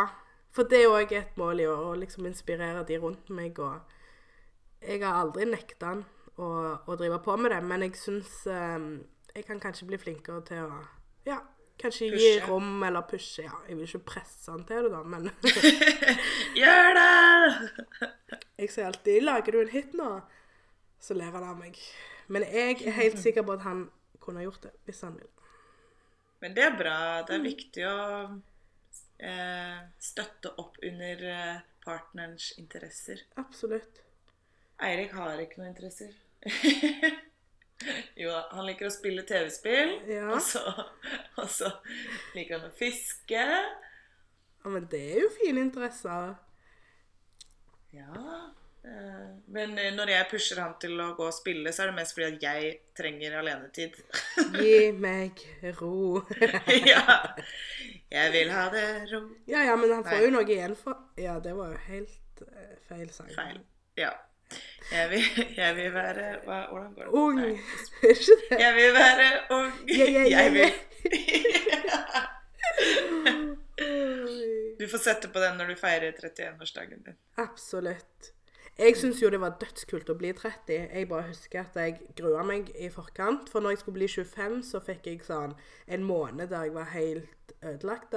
For 0.55 0.63
det 0.63 0.79
er 0.85 0.93
òg 0.95 1.11
et 1.13 1.35
mål 1.37 1.59
i 1.59 1.67
år, 1.67 1.83
å 1.91 1.97
liksom 1.99 2.25
inspirere 2.25 2.85
de 2.87 2.97
rundt 3.03 3.27
meg. 3.29 3.59
Og 3.59 3.81
jeg 4.81 5.03
har 5.03 5.19
aldri 5.25 5.45
nekta 5.45 5.91
han 5.91 6.05
å, 6.39 6.47
å 6.87 6.95
drive 6.95 7.19
på 7.25 7.35
med 7.37 7.51
det, 7.51 7.59
men 7.67 7.83
jeg 7.83 7.99
syns 7.99 8.47
eh, 8.47 8.79
jeg 9.35 9.45
kan 9.45 9.59
kanskje 9.61 9.87
bli 9.89 9.99
flinkere 10.01 10.41
til 10.47 10.65
å 10.65 10.81
Ja, 11.27 11.39
kanskje 11.79 12.09
gi 12.15 12.31
rom 12.47 12.83
eller 12.83 13.05
pushe. 13.07 13.43
Ja, 13.45 13.55
jeg 13.67 13.77
vil 13.77 13.87
ikke 13.87 14.05
presse 14.13 14.51
han 14.51 14.65
til 14.67 14.87
det, 14.87 14.91
da, 14.93 15.03
men 15.03 15.29
Gjør 16.59 16.99
det! 16.99 17.69
jeg 18.59 18.71
sier 18.73 18.89
alltid 18.89 19.23
'Lager 19.23 19.55
du 19.55 19.61
en 19.61 19.73
hit 19.73 19.95
nå?' 19.97 20.21
Så 20.99 21.15
ler 21.15 21.31
han 21.31 21.45
av 21.47 21.55
meg. 21.59 21.77
Men 22.27 22.43
jeg 22.43 22.81
er 22.83 22.97
helt 22.97 23.19
sikker 23.25 23.45
på 23.47 23.55
at 23.55 23.63
han 23.63 23.87
kunne 24.19 24.43
gjort 24.43 24.63
det 24.67 24.73
hvis 24.85 25.01
han 25.07 25.15
vil. 25.15 25.29
Men 26.43 26.55
det 26.55 26.63
er 26.63 26.75
bra. 26.77 26.97
Det 27.27 27.35
er 27.35 27.43
viktig 27.43 27.85
å 27.87 27.97
eh, 29.19 29.79
støtte 29.99 30.53
opp 30.61 30.77
under 30.83 31.23
eh, 31.31 31.63
partnerens 31.83 32.53
interesser. 32.59 33.25
Absolutt. 33.39 34.03
Eirik 34.83 35.15
har 35.15 35.39
ikke 35.43 35.59
noen 35.59 35.73
interesser. 35.73 36.13
jo 38.21 38.29
da, 38.33 38.41
han 38.55 38.65
liker 38.67 38.89
å 38.89 38.93
spille 38.93 39.23
TV-spill, 39.27 39.95
Ja. 40.11 40.27
og, 40.35 40.41
så, 40.43 40.61
og 41.41 41.49
så 41.51 41.71
liker 42.35 42.59
han 42.59 42.69
å 42.69 42.75
fiske. 42.79 43.45
Ja, 44.59 44.69
men 44.73 44.87
det 44.91 44.99
er 45.13 45.21
jo 45.23 45.29
fine 45.37 45.61
interesser. 45.63 46.33
Ja. 47.95 48.11
eh, 48.83 49.29
Men 49.47 49.77
eh, 49.79 49.93
når 49.95 50.11
jeg 50.13 50.27
pusher 50.31 50.59
han 50.61 50.75
til 50.81 50.99
å 51.01 51.13
gå 51.17 51.25
og 51.29 51.33
spille, 51.33 51.71
så 51.73 51.83
er 51.85 51.91
det 51.91 51.95
mest 52.01 52.13
fordi 52.17 52.27
at 52.35 52.43
jeg 52.43 52.73
trenger 52.99 53.37
alenetid. 53.39 53.95
Gi 54.59 54.91
meg 55.07 55.39
ro. 55.79 56.21
ja. 56.85 57.05
Jeg 58.09 58.31
vil 58.33 58.51
ha 58.53 58.67
det 58.73 58.85
ro. 59.13 59.23
Ja, 59.49 59.63
ja, 59.69 59.75
men 59.77 59.91
han 59.93 60.03
får 60.05 60.17
Nei. 60.17 60.23
jo 60.27 60.31
noe 60.33 60.47
igjen 60.49 60.75
for 60.77 60.97
Ja, 61.21 61.35
det 61.43 61.51
var 61.57 61.73
jo 61.75 61.81
helt 61.87 62.43
eh, 62.49 62.75
feil 62.89 63.09
sang. 63.13 63.29
Feil. 63.35 63.59
Ja. 63.99 64.11
Jeg 64.91 65.09
vil, 65.11 65.23
jeg 65.57 65.75
vil 65.77 65.93
være 65.93 66.39
hva, 66.45 66.59
Hvordan 66.71 66.93
går 66.95 67.03
det? 67.03 67.11
Ung. 67.13 67.35
Nei. 67.39 67.51
Er 68.01 68.09
ikke 68.15 68.37
det? 68.49 68.59
Jeg 68.59 68.73
vil 68.79 68.93
være 68.95 69.27
ung. 69.57 69.71
Ja, 69.97 70.05
ja, 70.15 70.23
Jeg 70.29 70.53
vil 70.53 70.71
Du 74.79 74.87
får 74.87 74.97
sette 75.03 75.27
på 75.29 75.39
den 75.43 75.57
når 75.59 75.73
du 75.73 75.75
feirer 75.79 76.11
31-årsdagen 76.15 77.03
din. 77.05 77.17
Absolutt. 77.37 78.33
Jeg 78.79 78.95
syns 78.95 79.19
jo 79.19 79.27
det 79.29 79.41
var 79.43 79.57
dødskult 79.59 80.09
å 80.09 80.15
bli 80.15 80.29
30. 80.31 80.75
Jeg 80.95 81.07
bare 81.09 81.27
husker 81.27 81.65
at 81.65 81.75
jeg 81.75 81.97
grua 82.15 82.45
meg 82.47 82.69
i 82.79 82.87
forkant. 82.93 83.49
For 83.51 83.59
når 83.59 83.75
jeg 83.75 83.81
skulle 83.81 83.99
bli 83.99 84.07
25, 84.07 84.61
så 84.69 84.79
fikk 84.83 85.09
jeg 85.11 85.25
sånn 85.27 85.55
en 85.91 86.05
måned 86.07 86.47
der 86.53 86.69
jeg 86.69 86.75
var 86.77 86.87
helt 86.93 87.53
ødelagt. 87.59 88.15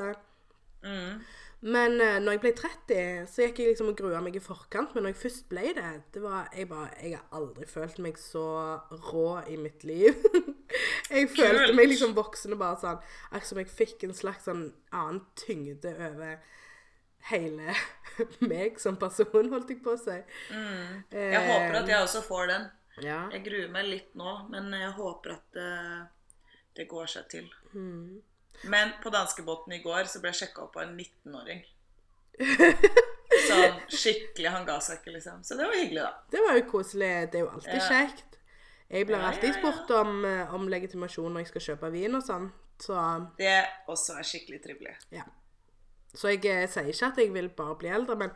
Mm. 0.86 1.18
Men 1.62 1.94
uh, 2.00 2.16
når 2.18 2.34
jeg 2.34 2.40
ble 2.42 2.50
30, 2.58 3.26
så 3.30 3.44
gikk 3.44 3.60
jeg 3.62 3.68
liksom 3.70 3.92
og 3.92 3.98
grua 3.98 4.22
meg 4.24 4.34
i 4.34 4.42
forkant. 4.42 4.96
Men 4.96 5.06
når 5.06 5.12
jeg 5.14 5.20
først 5.20 5.44
ble 5.50 5.68
det, 5.76 5.90
det 6.14 6.22
var, 6.24 6.48
jeg, 6.56 6.66
bare, 6.70 6.88
jeg 6.98 7.14
har 7.14 7.38
aldri 7.38 7.68
følt 7.70 8.00
meg 8.02 8.18
så 8.18 8.46
rå 9.10 9.28
i 9.46 9.58
mitt 9.60 9.86
liv. 9.86 10.16
jeg 11.12 11.30
følte 11.30 11.68
Kult. 11.68 11.76
meg 11.78 11.92
liksom 11.92 12.16
voksen 12.18 12.56
og 12.56 12.62
bare 12.62 12.80
sånn 12.80 12.98
Akkurat 13.30 13.50
som 13.50 13.60
jeg 13.62 13.70
fikk 13.70 14.06
en 14.08 14.16
slags 14.16 14.48
sånn 14.48 14.64
annen 14.90 15.22
tyngde 15.38 15.92
over 16.08 16.40
hele 17.28 17.76
meg 18.50 18.80
som 18.82 18.98
person, 18.98 19.50
holdt 19.52 19.70
jeg 19.70 19.82
på 19.84 19.94
å 19.94 20.00
si. 20.00 20.18
Jeg 20.50 21.44
håper 21.46 21.78
at 21.78 21.92
jeg 21.94 22.02
også 22.02 22.24
får 22.26 22.50
den. 22.50 22.66
Ja. 23.06 23.22
Jeg 23.32 23.46
gruer 23.46 23.70
meg 23.72 23.86
litt 23.88 24.18
nå, 24.18 24.34
men 24.50 24.72
jeg 24.76 24.90
håper 24.98 25.36
at 25.38 25.54
det, 25.56 25.70
det 26.80 26.90
går 26.90 27.08
seg 27.14 27.30
til. 27.32 27.46
Mm. 27.72 28.18
Men 28.64 28.92
på 29.02 29.10
danskebåten 29.10 29.72
i 29.72 29.82
går 29.82 30.04
så 30.10 30.20
ble 30.22 30.30
jeg 30.32 30.42
sjekka 30.46 30.62
opp 30.66 30.76
av 30.76 30.82
en 30.86 30.96
19-åring. 30.98 31.62
Sånn 33.48 33.78
skikkelig 33.90 34.50
Han 34.52 34.66
ga 34.68 34.76
seg 34.84 35.00
ikke, 35.00 35.14
liksom. 35.16 35.42
Så 35.44 35.56
det 35.58 35.66
var 35.68 35.76
hyggelig, 35.76 36.02
da. 36.04 36.12
Det 36.32 36.42
var 36.44 36.58
jo 36.58 36.64
koselig. 36.70 37.10
Det 37.32 37.40
er 37.40 37.44
jo 37.46 37.50
alltid 37.54 37.80
Ja. 37.80 37.88
kjekt. 37.88 38.38
Jeg 38.92 39.06
blir 39.08 39.16
Ja, 39.18 39.28
alltid 39.30 39.54
ja, 39.56 39.72
ja. 39.88 40.00
om, 40.00 40.24
eh, 40.24 40.54
om 40.54 40.66
legitimasjon 40.68 41.32
når 41.32 41.40
jeg 41.40 41.48
skal 41.48 41.60
kjøpe 41.68 41.90
vin 41.92 42.14
og 42.14 42.22
sånn. 42.22 42.50
Så 42.78 42.96
Det 43.38 43.64
også 43.88 44.18
er 44.18 44.22
skikkelig 44.22 44.62
trivelig. 44.62 44.96
Ja. 45.10 45.22
Så 46.14 46.28
jeg 46.28 46.42
jeg 46.44 46.68
sier 46.68 46.84
ikke 46.92 47.06
at 47.08 47.16
jeg 47.16 47.32
vil 47.32 47.48
bare 47.48 47.76
bli 47.78 47.88
eldre, 47.88 48.16
men, 48.16 48.30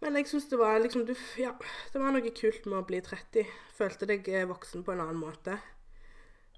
men 0.00 0.14
jeg 0.14 0.26
syns 0.26 0.48
det 0.48 0.58
var 0.58 0.78
liksom 0.78 1.04
du, 1.06 1.14
Ja, 1.36 1.52
det 1.92 2.00
var 2.00 2.12
noe 2.12 2.30
kult 2.30 2.66
med 2.66 2.78
å 2.78 2.86
bli 2.86 3.00
30. 3.00 3.46
Følte 3.74 4.06
deg 4.06 4.28
eh, 4.28 4.46
voksen 4.46 4.84
på 4.84 4.92
en 4.92 5.00
annen 5.00 5.16
måte. 5.18 5.58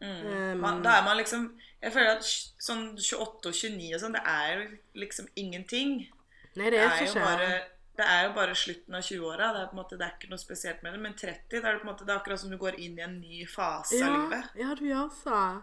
Um, 0.05 0.59
Man, 0.61 0.83
da 0.85 0.99
er 0.99 1.05
man 1.07 1.17
liksom 1.17 1.45
Jeg 1.83 1.93
føler 1.95 2.11
at 2.19 2.25
sånn 2.61 2.83
28 2.99 3.49
og 3.49 3.55
29 3.55 3.95
og 3.95 4.01
sånn, 4.03 4.13
det 4.17 4.23
er 4.27 4.51
jo 4.59 4.65
liksom 5.01 5.27
ingenting. 5.37 5.95
nei, 6.57 6.71
det 6.71 6.73
Det 6.73 6.81
er 6.81 6.91
er, 6.91 7.07
jo 7.07 7.15
bare, 7.21 7.49
det 7.97 8.07
er 8.09 8.23
jo 8.27 8.33
bare 8.35 8.55
slutten 8.55 8.95
av 8.95 9.03
20-åra. 9.03 9.53
Det, 9.55 9.61
er 9.63 9.67
på 9.71 9.77
en 9.77 9.81
måte- 9.83 9.99
det 9.99 10.07
er 10.07 10.15
ikke 10.19 10.31
noe 10.31 10.39
spesielt 10.43 10.83
med 10.83 10.93
det. 10.95 11.01
Men 11.01 11.15
30, 11.15 11.61
det 11.61 11.65
er 11.65 11.79
på 11.79 11.87
en 11.87 11.93
måte, 11.93 12.05
det 12.07 12.13
er 12.15 12.19
akkurat 12.21 12.41
som 12.41 12.51
du 12.51 12.57
går 12.59 12.79
inn 12.81 12.99
i 12.99 13.03
en 13.03 13.21
ny 13.21 13.45
fase 13.47 13.99
Ja, 14.01 14.09
av 14.09 14.17
livet. 14.31 14.45
ja, 14.57 14.75
du 14.75 14.85
gjør 14.85 15.11
så. 15.23 15.63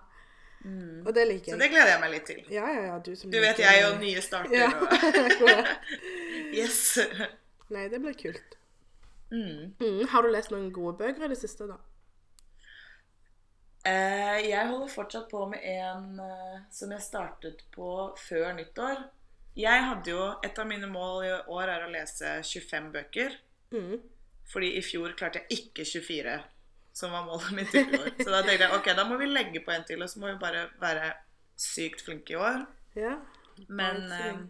Og 1.08 1.13
det 1.15 1.27
liker 1.27 1.54
Så 1.56 1.58
det 1.60 1.69
gleder 1.71 1.88
jeg 1.89 1.99
meg 2.01 2.12
litt 2.12 2.25
til. 2.25 2.41
Ja, 2.54 2.67
ja, 2.69 2.82
ja, 2.91 2.99
du 2.99 3.15
som 3.15 3.32
Du 3.32 3.39
vet 3.39 3.58
liker- 3.58 3.71
jeg 3.71 3.86
og 3.91 3.99
nye 3.99 4.21
starter 4.21 4.54
Ja, 4.54 4.69
og. 4.69 5.67
Yes. 6.54 6.97
Nei, 7.69 7.88
det 7.89 7.99
blir 8.04 8.13
kult. 8.13 8.58
Mm. 9.32 9.73
Mm, 9.80 10.08
har 10.12 10.21
du 10.21 10.30
lest 10.30 10.51
noen 10.51 10.71
gode 10.75 10.97
bøker 10.99 11.23
i 11.25 11.27
det 11.32 11.38
siste, 11.39 11.65
da? 11.67 11.77
Eh, 13.88 14.38
jeg 14.46 14.67
holder 14.70 14.91
fortsatt 14.94 15.30
på 15.32 15.48
med 15.50 15.63
en 15.65 16.20
eh, 16.22 16.58
som 16.70 16.91
jeg 16.94 17.02
startet 17.02 17.63
på 17.74 17.89
før 18.20 18.54
nyttår. 18.54 19.02
Jeg 19.58 19.84
hadde 19.84 20.13
jo, 20.13 20.28
Et 20.46 20.60
av 20.60 20.67
mine 20.67 20.88
mål 20.88 21.26
i 21.26 21.32
år 21.50 21.72
er 21.74 21.86
å 21.86 21.91
lese 21.91 22.38
25 22.46 22.91
bøker. 22.94 23.39
Mm. 23.73 23.98
Fordi 24.52 24.75
i 24.77 24.84
fjor 24.86 25.15
klarte 25.17 25.42
jeg 25.42 25.63
ikke 25.63 25.86
24, 25.88 26.38
som 26.94 27.15
var 27.15 27.25
målet 27.25 27.52
mitt 27.58 27.73
i 27.75 27.84
fjor. 27.88 28.08
Så 28.19 28.29
da 28.29 28.44
tenkte 28.46 28.67
jeg 28.67 28.77
ok, 28.77 28.94
da 29.00 29.08
må 29.10 29.17
vi 29.19 29.32
legge 29.32 29.63
på 29.65 29.73
en 29.73 29.86
til, 29.88 30.04
og 30.04 30.12
så 30.12 30.21
må 30.21 30.32
vi 30.32 30.40
bare 30.42 30.67
være 30.82 31.13
sykt 31.60 32.06
flinke 32.06 32.36
i 32.36 32.40
år. 32.40 32.65
Ja. 33.00 33.17
Men 33.67 34.06
eh, 34.13 34.42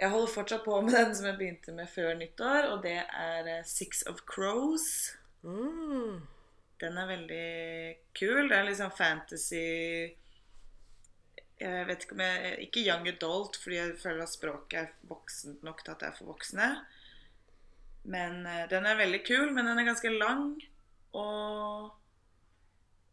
jeg 0.00 0.10
holder 0.10 0.34
fortsatt 0.34 0.66
på 0.66 0.80
med 0.82 0.96
den 0.96 1.14
som 1.14 1.30
jeg 1.30 1.38
begynte 1.38 1.76
med 1.76 1.90
før 1.92 2.16
nyttår, 2.18 2.72
og 2.74 2.82
det 2.82 2.98
er 3.06 3.52
Six 3.68 4.02
of 4.10 4.24
Crows. 4.26 5.12
Mm. 5.46 6.24
Den 6.82 6.98
er 6.98 7.06
veldig 7.06 7.46
kul. 8.18 8.48
Det 8.50 8.56
er 8.58 8.66
liksom 8.66 8.90
fantasy 8.96 9.62
Jeg 11.62 11.86
vet 11.86 12.02
ikke 12.04 12.16
om 12.16 12.22
jeg 12.24 12.56
Ikke 12.66 12.82
young 12.88 13.06
adult, 13.08 13.58
fordi 13.62 13.78
jeg 13.78 13.94
føler 14.02 14.24
at 14.24 14.32
språket 14.34 14.80
er 14.80 15.08
voksent 15.10 15.62
nok 15.62 15.84
til 15.84 15.94
at 15.94 16.02
det 16.02 16.08
er 16.08 16.16
for 16.18 16.32
voksne. 16.32 16.68
Men 18.02 18.46
eh, 18.46 18.64
den 18.70 18.86
er 18.86 18.98
veldig 18.98 19.22
kul, 19.26 19.52
men 19.54 19.66
den 19.66 19.78
er 19.78 19.86
ganske 19.86 20.10
lang. 20.10 20.56
Og 21.12 21.92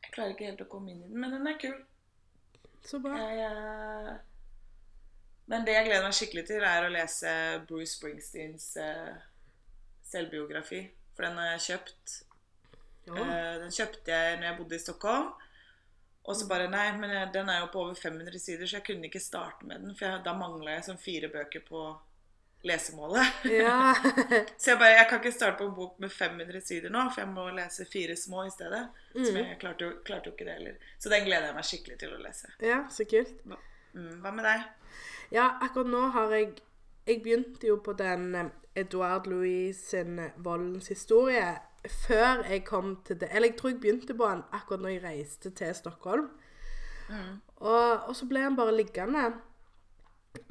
Jeg 0.03 0.13
klarer 0.15 0.33
ikke 0.33 0.47
helt 0.49 0.63
å 0.65 0.69
komme 0.71 0.93
inn 0.93 1.03
i 1.03 1.09
den, 1.11 1.19
men 1.21 1.35
den 1.35 1.45
er 1.47 1.59
kul. 1.61 1.77
Så 2.85 2.97
bra. 3.03 3.19
Jeg, 3.19 3.43
eh, 3.45 4.15
Men 5.49 5.65
det 5.65 5.75
jeg 5.75 5.89
gleder 5.89 6.07
meg 6.07 6.15
skikkelig 6.17 6.45
til, 6.49 6.63
er 6.65 6.87
å 6.87 6.93
lese 6.93 7.31
Bruce 7.69 7.93
Springsteens 7.97 8.71
eh, 8.81 9.13
selvbiografi. 10.09 10.87
For 11.13 11.27
den 11.27 11.37
har 11.37 11.53
jeg 11.53 11.65
kjøpt. 11.67 12.17
Eh, 13.17 13.59
den 13.63 13.71
kjøpte 13.71 14.07
jeg 14.11 14.37
når 14.39 14.43
jeg 14.51 14.57
bodde 14.57 14.75
i 14.75 14.79
Stockholm. 14.79 15.31
Og 16.29 16.35
så 16.35 16.47
bare 16.47 16.67
Nei, 16.69 16.91
men 16.97 17.09
eh, 17.09 17.31
den 17.33 17.49
er 17.49 17.59
jo 17.61 17.71
på 17.73 17.79
over 17.85 17.93
500 17.95 18.39
sider, 18.39 18.65
så 18.67 18.77
jeg 18.77 18.83
kunne 18.85 19.05
ikke 19.09 19.19
starte 19.23 19.65
med 19.65 19.81
den. 19.81 19.95
For 19.95 20.05
jeg, 20.05 20.23
da 20.23 20.33
mangla 20.33 20.71
jeg 20.77 20.83
sånn 20.89 20.99
fire 21.01 21.27
bøker 21.33 21.63
på 21.65 21.87
lesemålet. 22.63 23.25
ja. 23.49 23.93
Så 24.59 24.71
jeg 24.73 24.79
bare 24.81 24.97
Jeg 24.97 25.07
kan 25.09 25.19
ikke 25.21 25.31
starte 25.31 25.57
på 25.61 25.67
en 25.69 25.75
bok 25.77 25.99
med 26.03 26.11
500 26.11 26.61
sider 26.67 26.89
nå, 26.91 27.05
for 27.13 27.21
jeg 27.23 27.31
må 27.31 27.45
lese 27.55 27.85
fire 27.87 28.15
små 28.19 28.43
i 28.45 28.51
stedet. 28.51 28.81
Så 29.15 29.31
Mm. 29.31 29.37
jeg 29.47 29.59
klarte 29.61 29.85
jo, 29.87 29.91
klarte 30.05 30.27
jo 30.29 30.33
ikke 30.35 30.45
det 30.45 30.53
heller. 30.57 30.75
Så 30.99 31.09
den 31.09 31.23
gleder 31.25 31.45
jeg 31.47 31.55
meg 31.55 31.63
skikkelig 31.69 31.97
til 31.99 32.13
å 32.13 32.19
lese. 32.21 32.51
ja, 32.61 32.81
så 32.91 33.05
kult. 33.07 33.39
Mm, 33.95 34.19
hva 34.21 34.31
med 34.35 34.43
deg? 34.45 34.65
Ja, 35.31 35.47
akkurat 35.63 35.87
nå 35.87 36.03
har 36.11 36.29
jeg 36.35 36.59
Jeg 37.07 37.21
begynte 37.23 37.67
jo 37.67 37.79
på 37.83 37.93
den 37.93 38.35
eh, 38.35 38.51
Edouard 38.75 39.27
Louis 39.27 39.75
sin 39.75 40.19
eh, 40.19 40.31
Voldens 40.37 40.87
historie 40.87 41.57
før 41.87 42.43
jeg 42.49 42.65
kom 42.67 42.97
til 43.07 43.19
det 43.21 43.29
Eller 43.31 43.47
jeg 43.47 43.57
tror 43.57 43.69
jeg 43.69 43.79
begynte 43.79 44.13
på 44.13 44.27
den 44.27 44.41
akkurat 44.51 44.81
når 44.81 44.89
jeg 44.89 45.03
reiste 45.03 45.49
til 45.49 45.75
Stockholm. 45.75 46.29
Og, 47.55 48.03
og 48.07 48.15
så 48.15 48.27
ble 48.29 48.43
han 48.43 48.55
bare 48.55 48.75
liggende. 48.75 49.31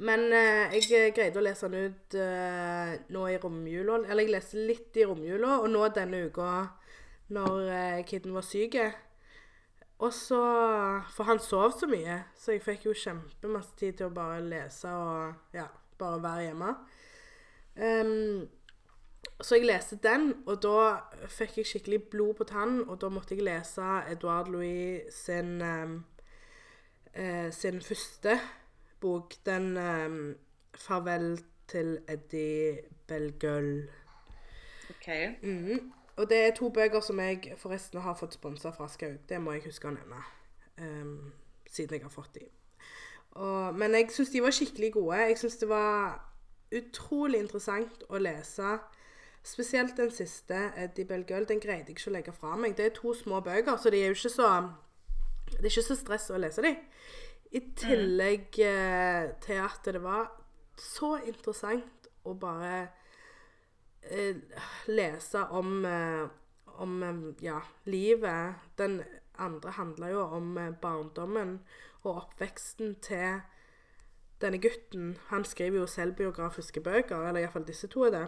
Men 0.03 0.32
eh, 0.34 0.74
jeg 0.74 1.12
greide 1.14 1.38
å 1.38 1.44
lese 1.44 1.68
den 1.70 1.92
ut 1.92 2.16
eh, 2.18 2.94
nå 3.14 3.26
i 3.30 3.38
romjula. 3.38 4.03
Eller 4.07 4.26
jeg 4.26 4.34
leste 4.34 4.64
litt 4.68 4.96
i 4.99 5.07
romjula, 5.07 5.61
og 5.62 5.70
nå 5.72 5.84
denne 5.94 6.24
uka 6.28 6.49
når 7.34 7.70
eh, 7.74 8.01
kiden 8.09 8.34
var 8.34 8.46
syk. 8.46 8.78
Og 9.99 10.12
så 10.14 10.40
For 11.14 11.26
han 11.26 11.40
sov 11.42 11.74
så 11.78 11.88
mye, 11.90 12.22
så 12.38 12.55
jeg 12.55 12.62
fikk 12.62 12.86
jo 12.86 12.96
kjempemasse 12.96 13.74
tid 13.78 13.99
til 13.99 14.11
å 14.11 14.14
bare 14.14 14.42
lese 14.44 14.90
og 14.94 15.57
ja, 15.57 15.66
bare 15.99 16.22
være 16.22 16.42
hjemme. 16.49 16.74
Um, 17.78 18.49
så 19.40 19.55
jeg 19.55 19.66
leste 19.66 19.99
den, 20.03 20.32
og 20.46 20.62
da 20.62 21.01
fikk 21.30 21.61
jeg 21.61 21.66
skikkelig 21.66 22.03
blod 22.11 22.34
på 22.40 22.46
tann, 22.49 22.80
og 22.88 23.01
da 23.01 23.11
måtte 23.12 23.36
jeg 23.36 23.46
lese 23.46 23.86
Edouard 24.11 24.51
Louis 24.51 25.14
sin 25.14 25.61
ehm, 25.62 26.01
eh, 27.14 27.53
sin 27.53 27.80
første 27.82 28.38
bok, 29.01 29.34
den 29.46 29.76
ehm, 29.76 30.36
'Farvel 30.74 31.38
til 31.68 31.99
Eddie 32.09 32.80
Belgøl'. 33.07 33.90
Ok. 34.90 35.09
Mm. 35.42 35.92
Og 36.16 36.30
det 36.30 36.38
er 36.38 36.55
to 36.55 36.68
bøker 36.68 37.01
som 37.01 37.20
jeg 37.20 37.55
forresten 37.57 38.01
har 38.01 38.14
fått 38.14 38.34
sponsa 38.34 38.70
fra 38.70 38.88
Skaug. 38.88 39.18
Det 39.28 39.40
må 39.40 39.53
jeg 39.53 39.62
huske 39.64 39.88
å 39.88 39.90
nevne. 39.90 40.22
um, 40.78 41.32
siden 41.70 41.94
jeg 41.94 42.03
har 42.03 42.11
fått 42.11 42.34
de. 42.34 42.46
Og, 43.37 43.74
men 43.79 43.95
jeg 43.95 44.11
syns 44.14 44.31
de 44.33 44.43
var 44.43 44.55
skikkelig 44.55 44.93
gode. 44.93 45.16
Jeg 45.16 45.39
syns 45.39 45.57
det 45.61 45.68
var 45.68 46.16
utrolig 46.74 47.41
interessant 47.41 48.05
å 48.09 48.20
lese. 48.20 48.79
Spesielt 49.47 49.97
den 49.97 50.11
siste, 50.12 50.72
Eddie 50.76 51.07
Belgueul. 51.09 51.47
Den 51.49 51.62
greide 51.62 51.93
jeg 51.93 51.97
ikke 51.97 52.11
å 52.11 52.16
legge 52.16 52.35
fra 52.37 52.57
meg. 52.57 52.76
Det 52.76 52.89
er 52.89 52.97
to 52.97 53.14
små 53.16 53.41
bøker, 53.45 53.79
så 53.79 53.93
de 53.95 54.03
er 54.03 54.12
jo 54.12 54.18
ikke 54.18 54.35
så 54.35 54.51
Det 55.49 55.62
er 55.62 55.70
ikke 55.70 55.87
så 55.87 55.97
stress 55.97 56.31
å 56.31 56.41
lese 56.41 56.62
de. 56.64 56.74
I 57.57 57.61
tillegg 57.81 58.59
eh, 58.61 59.31
til 59.41 59.62
at 59.64 59.87
det 59.89 60.03
var 60.05 60.26
så 60.76 61.14
interessant 61.24 62.09
å 62.29 62.35
bare 62.37 62.91
eh, 64.03 64.37
lese 64.93 65.47
om, 65.57 65.79
eh, 65.89 66.26
om 66.85 67.03
eh, 67.03 67.22
ja, 67.47 67.62
livet. 67.89 68.68
Den 68.76 69.01
andre 69.39 69.70
handler 69.70 70.12
jo 70.14 70.24
om 70.39 70.59
eh, 70.59 70.74
barndommen 70.82 71.61
og 72.03 72.16
oppveksten 72.16 72.97
til 73.03 73.41
denne 74.43 74.61
gutten. 74.62 75.16
Han 75.28 75.45
skriver 75.45 75.80
jo 75.80 75.86
selvbiografiske 75.86 76.80
bøker, 76.80 77.28
eller 77.28 77.41
iallfall 77.41 77.66
disse 77.66 77.91
to 77.91 78.07
er 78.07 78.14
det. 78.14 78.26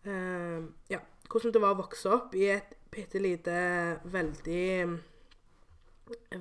Uh, 0.00 0.64
ja, 0.88 0.98
hvordan 1.28 1.52
det 1.52 1.60
var 1.60 1.74
å 1.74 1.82
vokse 1.82 2.08
opp 2.08 2.34
i 2.34 2.46
et 2.54 2.76
bitte 2.90 3.20
lite, 3.20 3.54
veldig 4.04 4.98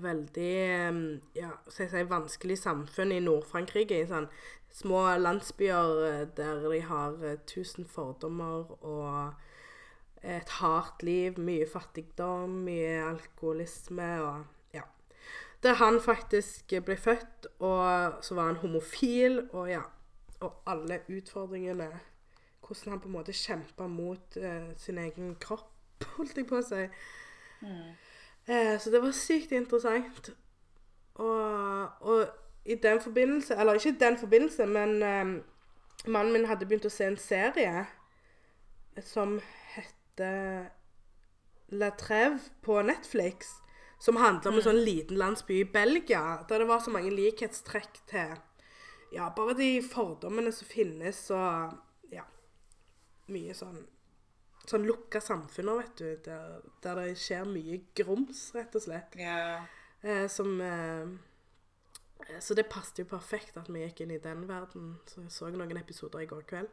Veldig 0.01 0.53
eh, 0.57 0.95
ja, 1.37 1.51
skal 1.67 1.83
jeg 1.83 1.91
si, 1.91 2.05
vanskelig 2.09 2.55
samfunn 2.57 3.11
i 3.13 3.19
Nord-Frankrike. 3.21 3.99
I 4.01 4.07
sånn 4.09 4.25
små 4.73 5.03
landsbyer 5.19 5.99
eh, 6.07 6.23
der 6.37 6.63
de 6.63 6.79
har 6.87 7.19
eh, 7.25 7.37
tusen 7.49 7.85
fordommer 7.85 8.71
og 8.79 9.48
et 10.23 10.49
hardt 10.59 11.03
liv. 11.03 11.39
Mye 11.39 11.67
fattigdom, 11.69 12.49
mye 12.65 12.99
alkoholisme 13.09 14.09
og 14.23 14.45
ja. 14.73 14.83
Der 15.63 15.73
han 15.73 16.01
faktisk 16.01 16.73
ble 16.85 16.97
født, 16.97 17.47
og 17.59 18.23
så 18.23 18.35
var 18.35 18.51
han 18.51 18.61
homofil, 18.63 19.49
og 19.51 19.69
ja. 19.69 19.81
Og 20.39 20.61
alle 20.67 21.01
utfordringene. 21.09 21.89
Hvordan 22.67 22.91
han 22.91 22.99
på 22.99 23.07
en 23.07 23.11
måte 23.11 23.33
kjempa 23.33 23.87
mot 23.87 24.37
eh, 24.37 24.69
sin 24.77 24.97
egen 24.97 25.35
kropp, 25.41 26.05
holdt 26.15 26.37
jeg 26.37 26.47
på 26.47 26.59
å 26.61 26.63
si. 26.63 26.85
Eh, 28.47 28.75
så 28.79 28.91
det 28.93 29.01
var 29.03 29.11
sykt 29.11 29.51
interessant. 29.51 30.29
Og, 31.19 31.89
og 32.01 32.27
i 32.65 32.75
den 32.75 33.01
forbindelse 33.01 33.55
Eller 33.55 33.73
ikke 33.73 33.89
i 33.89 33.99
den 33.99 34.17
forbindelse, 34.17 34.65
men 34.65 35.03
eh, 35.03 35.43
mannen 36.07 36.33
min 36.33 36.45
hadde 36.47 36.65
begynt 36.65 36.87
å 36.87 36.93
se 36.93 37.09
en 37.09 37.17
serie 37.19 37.85
som 39.03 39.39
heter 40.19 40.69
La 41.71 41.91
Treve 41.91 42.39
på 42.61 42.81
Netflix. 42.81 43.61
Som 43.99 44.15
handler 44.15 44.51
om 44.51 44.57
en 44.57 44.63
sånn 44.63 44.83
liten 44.85 45.17
landsby 45.19 45.57
i 45.59 45.67
Belgia, 45.67 46.45
der 46.47 46.61
det 46.61 46.69
var 46.69 46.79
så 46.79 46.91
mange 46.91 47.11
likhetstrekk 47.11 47.99
til 48.07 48.37
ja, 49.11 49.25
bare 49.35 49.57
de 49.57 49.81
fordommene 49.83 50.53
som 50.53 50.69
finnes, 50.69 51.17
og 51.33 52.13
ja 52.13 52.23
Mye 53.29 53.55
sånn 53.57 53.81
sånn 54.69 54.85
lukka 54.85 55.17
samfunner, 55.21 55.79
vet 55.81 55.95
du, 55.97 56.09
der, 56.29 56.59
der 56.83 56.99
det 57.01 57.15
skjer 57.17 57.47
mye 57.49 57.79
grums, 57.97 58.51
rett 58.53 58.75
og 58.77 58.83
slett. 58.83 59.15
Ja. 59.17 59.63
Eh, 60.05 60.27
som 60.29 60.61
eh, 60.61 62.37
Så 62.39 62.53
det 62.53 62.67
passet 62.69 63.01
jo 63.01 63.07
perfekt 63.09 63.57
at 63.57 63.71
vi 63.73 63.81
gikk 63.81 64.03
inn 64.05 64.13
i 64.13 64.21
den 64.21 64.45
verden. 64.47 64.91
Så 65.09 65.23
jeg 65.25 65.33
så 65.33 65.49
noen 65.49 65.81
episoder 65.81 66.21
i 66.21 66.29
går 66.29 66.45
kveld. 66.51 66.69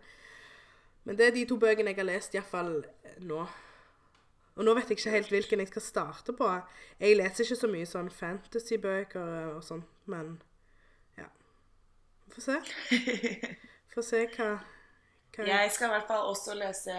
Men 1.07 1.19
det 1.19 1.29
er 1.29 1.37
de 1.37 1.45
to 1.47 1.57
bøkene 1.63 1.93
jeg 1.93 2.01
har 2.01 2.09
lest, 2.09 2.35
iallfall 2.35 2.81
nå. 3.23 3.45
Og 4.57 4.65
nå 4.65 4.73
vet 4.75 4.91
jeg 4.91 4.99
ikke 4.99 5.13
helt 5.13 5.31
hvilken 5.31 5.63
jeg 5.63 5.71
skal 5.71 5.85
starte 5.85 6.35
på. 6.35 6.49
Jeg 6.99 7.19
leser 7.19 7.45
ikke 7.45 7.59
så 7.61 7.71
mye 7.71 7.89
sånn 7.89 8.09
fantasybøker 8.11 9.53
og 9.53 9.61
sånn, 9.65 9.85
men 10.11 10.33
ja. 11.19 11.29
Vi 12.27 12.39
får 12.39 12.47
se. 12.49 12.61
Får 13.97 14.05
se 14.05 14.19
hva, 14.35 14.47
hva 15.33 15.45
Jeg 15.49 15.71
skal 15.73 15.89
i 15.89 15.93
hvert 15.95 16.09
fall 16.11 16.27
også 16.29 16.57
lese 16.59 16.97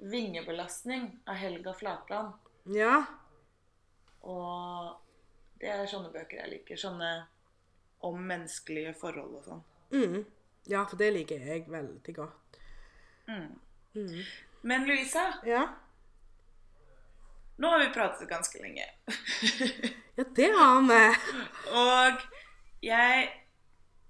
'Vingebelastning' 0.00 1.10
av 1.28 1.36
Helga 1.36 1.74
Flatland. 1.76 2.32
Ja. 2.72 3.02
Og 4.22 4.96
det 5.60 5.68
er 5.70 5.84
sånne 5.86 6.10
bøker 6.14 6.40
jeg 6.40 6.52
liker. 6.54 6.80
Sånne 6.80 7.10
om 8.08 8.22
menneskelige 8.26 8.94
forhold 8.98 9.36
og 9.38 9.44
sånn. 9.46 9.62
Mm. 9.92 10.24
Ja, 10.70 10.86
for 10.86 10.96
det 10.98 11.12
liker 11.12 11.42
jeg 11.42 11.68
veldig 11.70 12.14
godt. 12.16 12.41
Men 14.62 14.86
Louisa, 14.86 15.34
Ja. 15.44 15.68
nå 17.56 17.68
har 17.68 17.78
vi 17.78 17.90
pratet 17.94 18.28
ganske 18.28 18.62
lenge. 18.62 18.86
Ja, 20.14 20.24
det 20.36 20.48
har 20.52 20.82
vi. 20.84 21.04
Og 21.72 22.24
jeg 22.84 23.28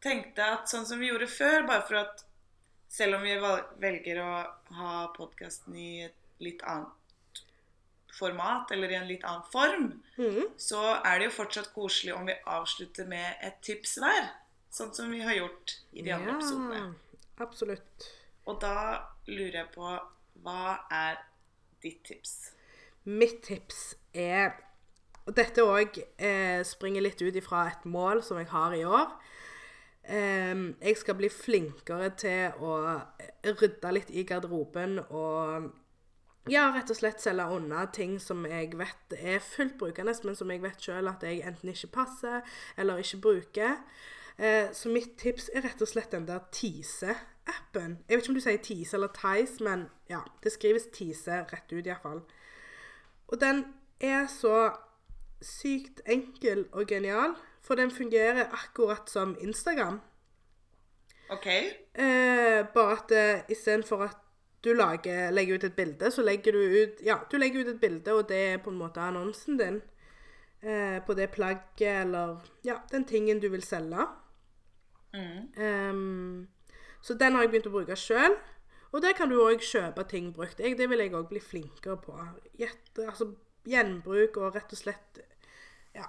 tenkte 0.03 0.49
at 0.57 0.71
sånn 0.71 0.87
som 0.89 0.99
vi 0.99 1.13
gjorde 1.13 1.29
før, 1.31 1.63
bare 1.69 1.85
for 1.87 2.01
at 2.01 2.25
selv 2.91 3.21
om 3.21 3.23
vi 3.23 3.37
velger 3.81 4.19
å 4.19 4.31
ha 4.81 4.97
podkasten 5.15 5.77
i 5.79 6.03
et 6.09 6.19
litt 6.43 6.65
annet 6.67 7.43
format, 8.13 8.71
eller 8.75 8.91
i 8.91 8.99
en 8.99 9.07
litt 9.09 9.23
annen 9.25 9.47
form, 9.53 9.87
mm. 10.19 10.51
så 10.61 10.83
er 10.99 11.21
det 11.21 11.31
jo 11.31 11.37
fortsatt 11.39 11.71
koselig 11.73 12.17
om 12.17 12.27
vi 12.29 12.35
avslutter 12.57 13.07
med 13.09 13.39
et 13.47 13.63
tips 13.65 13.97
hver. 14.03 14.27
Sånn 14.73 14.93
som 14.97 15.09
vi 15.13 15.23
har 15.23 15.39
gjort 15.39 15.79
i 15.93 16.03
de 16.03 16.13
andre 16.17 16.35
episodene. 16.35 16.83
absolutt. 17.41 18.11
Og 18.51 18.59
da 18.63 18.75
lurer 19.31 19.63
jeg 19.63 19.71
på 19.75 19.93
hva 20.43 20.75
er 20.91 21.21
ditt 21.83 22.03
tips? 22.07 22.53
Mitt 23.05 23.43
tips 23.47 23.95
er 24.15 24.55
Og 25.27 25.37
dette 25.39 25.63
òg 25.63 26.01
eh, 26.19 26.65
springer 26.67 27.05
litt 27.05 27.21
ut 27.23 27.37
ifra 27.39 27.69
et 27.71 27.85
mål 27.87 28.25
som 28.27 28.41
jeg 28.41 28.49
har 28.51 28.73
i 28.75 28.83
år. 28.83 29.13
Em, 30.11 30.65
jeg 30.83 30.97
skal 30.99 31.15
bli 31.15 31.29
flinkere 31.31 32.09
til 32.19 32.57
å 32.59 32.73
rydde 33.47 33.93
litt 33.95 34.11
i 34.11 34.25
garderoben 34.27 34.99
og 35.05 35.69
ja, 36.51 36.65
rett 36.75 36.91
og 36.91 36.99
slett 36.99 37.23
selge 37.23 37.45
unna 37.55 37.85
ting 37.95 38.17
som 38.19 38.43
jeg 38.51 38.73
vet 38.75 39.15
er 39.15 39.39
fullt 39.47 39.77
brukende, 39.79 40.15
men 40.27 40.35
som 40.35 40.51
jeg 40.51 40.63
vet 40.65 40.89
sjøl 40.89 41.11
at 41.13 41.23
jeg 41.23 41.45
enten 41.47 41.71
ikke 41.71 41.93
passer 42.01 42.43
eller 42.75 42.99
ikke 42.99 43.23
bruker. 43.23 43.79
Eh, 44.39 44.73
så 44.73 44.89
mitt 44.89 45.17
tips 45.19 45.51
er 45.55 45.65
rett 45.67 45.83
og 45.83 45.89
slett 45.89 46.13
den 46.15 46.27
der 46.29 46.41
Tise-appen. 46.53 47.99
Jeg 48.09 48.17
vet 48.17 48.25
ikke 48.25 48.33
om 48.33 48.39
du 48.39 48.45
sier 48.45 48.63
Tise 48.65 48.97
eller 48.97 49.13
Tice, 49.17 49.65
men 49.65 49.87
ja, 50.11 50.23
det 50.43 50.55
skrives 50.55 50.89
Tise 50.93 51.43
rett 51.53 51.73
ut 51.73 51.87
iallfall. 51.87 52.23
Og 53.29 53.41
den 53.41 53.65
er 54.01 54.27
så 54.31 54.73
sykt 55.43 56.03
enkel 56.07 56.67
og 56.73 56.87
genial, 56.89 57.37
for 57.63 57.79
den 57.79 57.91
fungerer 57.91 58.51
akkurat 58.53 59.11
som 59.11 59.37
Instagram. 59.41 60.01
OK. 61.31 61.47
Eh, 61.47 62.67
bare 62.75 62.97
at 62.97 63.13
eh, 63.17 63.45
istedenfor 63.49 64.05
at 64.09 64.19
du 64.65 64.73
lager, 64.73 65.31
legger 65.31 65.55
ut 65.55 65.65
et 65.65 65.77
bilde, 65.77 66.11
så 66.11 66.23
legger 66.23 66.53
du 66.53 66.59
ut 66.59 67.01
Ja, 67.05 67.17
du 67.31 67.37
legger 67.37 67.61
ut 67.61 67.73
et 67.75 67.81
bilde, 67.81 68.15
og 68.15 68.29
det 68.29 68.37
er 68.37 68.61
på 68.63 68.71
en 68.71 68.79
måte 68.79 69.01
annonsen 69.03 69.59
din 69.59 69.81
eh, 70.63 70.99
på 71.07 71.15
det 71.15 71.31
plagget 71.35 72.03
eller 72.05 72.37
Ja, 72.65 72.79
den 72.93 73.05
tingen 73.05 73.41
du 73.41 73.49
vil 73.49 73.63
selge. 73.63 74.07
Mm. 75.13 75.49
Um, 75.57 76.49
så 77.03 77.15
den 77.19 77.35
har 77.35 77.43
jeg 77.43 77.51
begynt 77.53 77.67
å 77.69 77.75
bruke 77.75 77.97
sjøl. 77.99 78.37
Og 78.93 79.01
der 79.03 79.13
kan 79.17 79.29
du 79.33 79.39
òg 79.41 79.61
kjøpe 79.65 80.05
ting 80.09 80.33
brukt. 80.37 80.59
Jeg, 80.61 80.77
det 80.79 80.89
vil 80.91 80.99
jeg 81.01 81.13
òg 81.17 81.29
bli 81.31 81.41
flinkere 81.41 81.97
på. 82.01 82.13
Gjette, 82.61 83.07
altså 83.09 83.31
gjenbruk 83.65 84.37
og 84.37 84.55
rett 84.57 84.73
og 84.73 84.79
slett 84.79 85.23
Ja. 85.95 86.05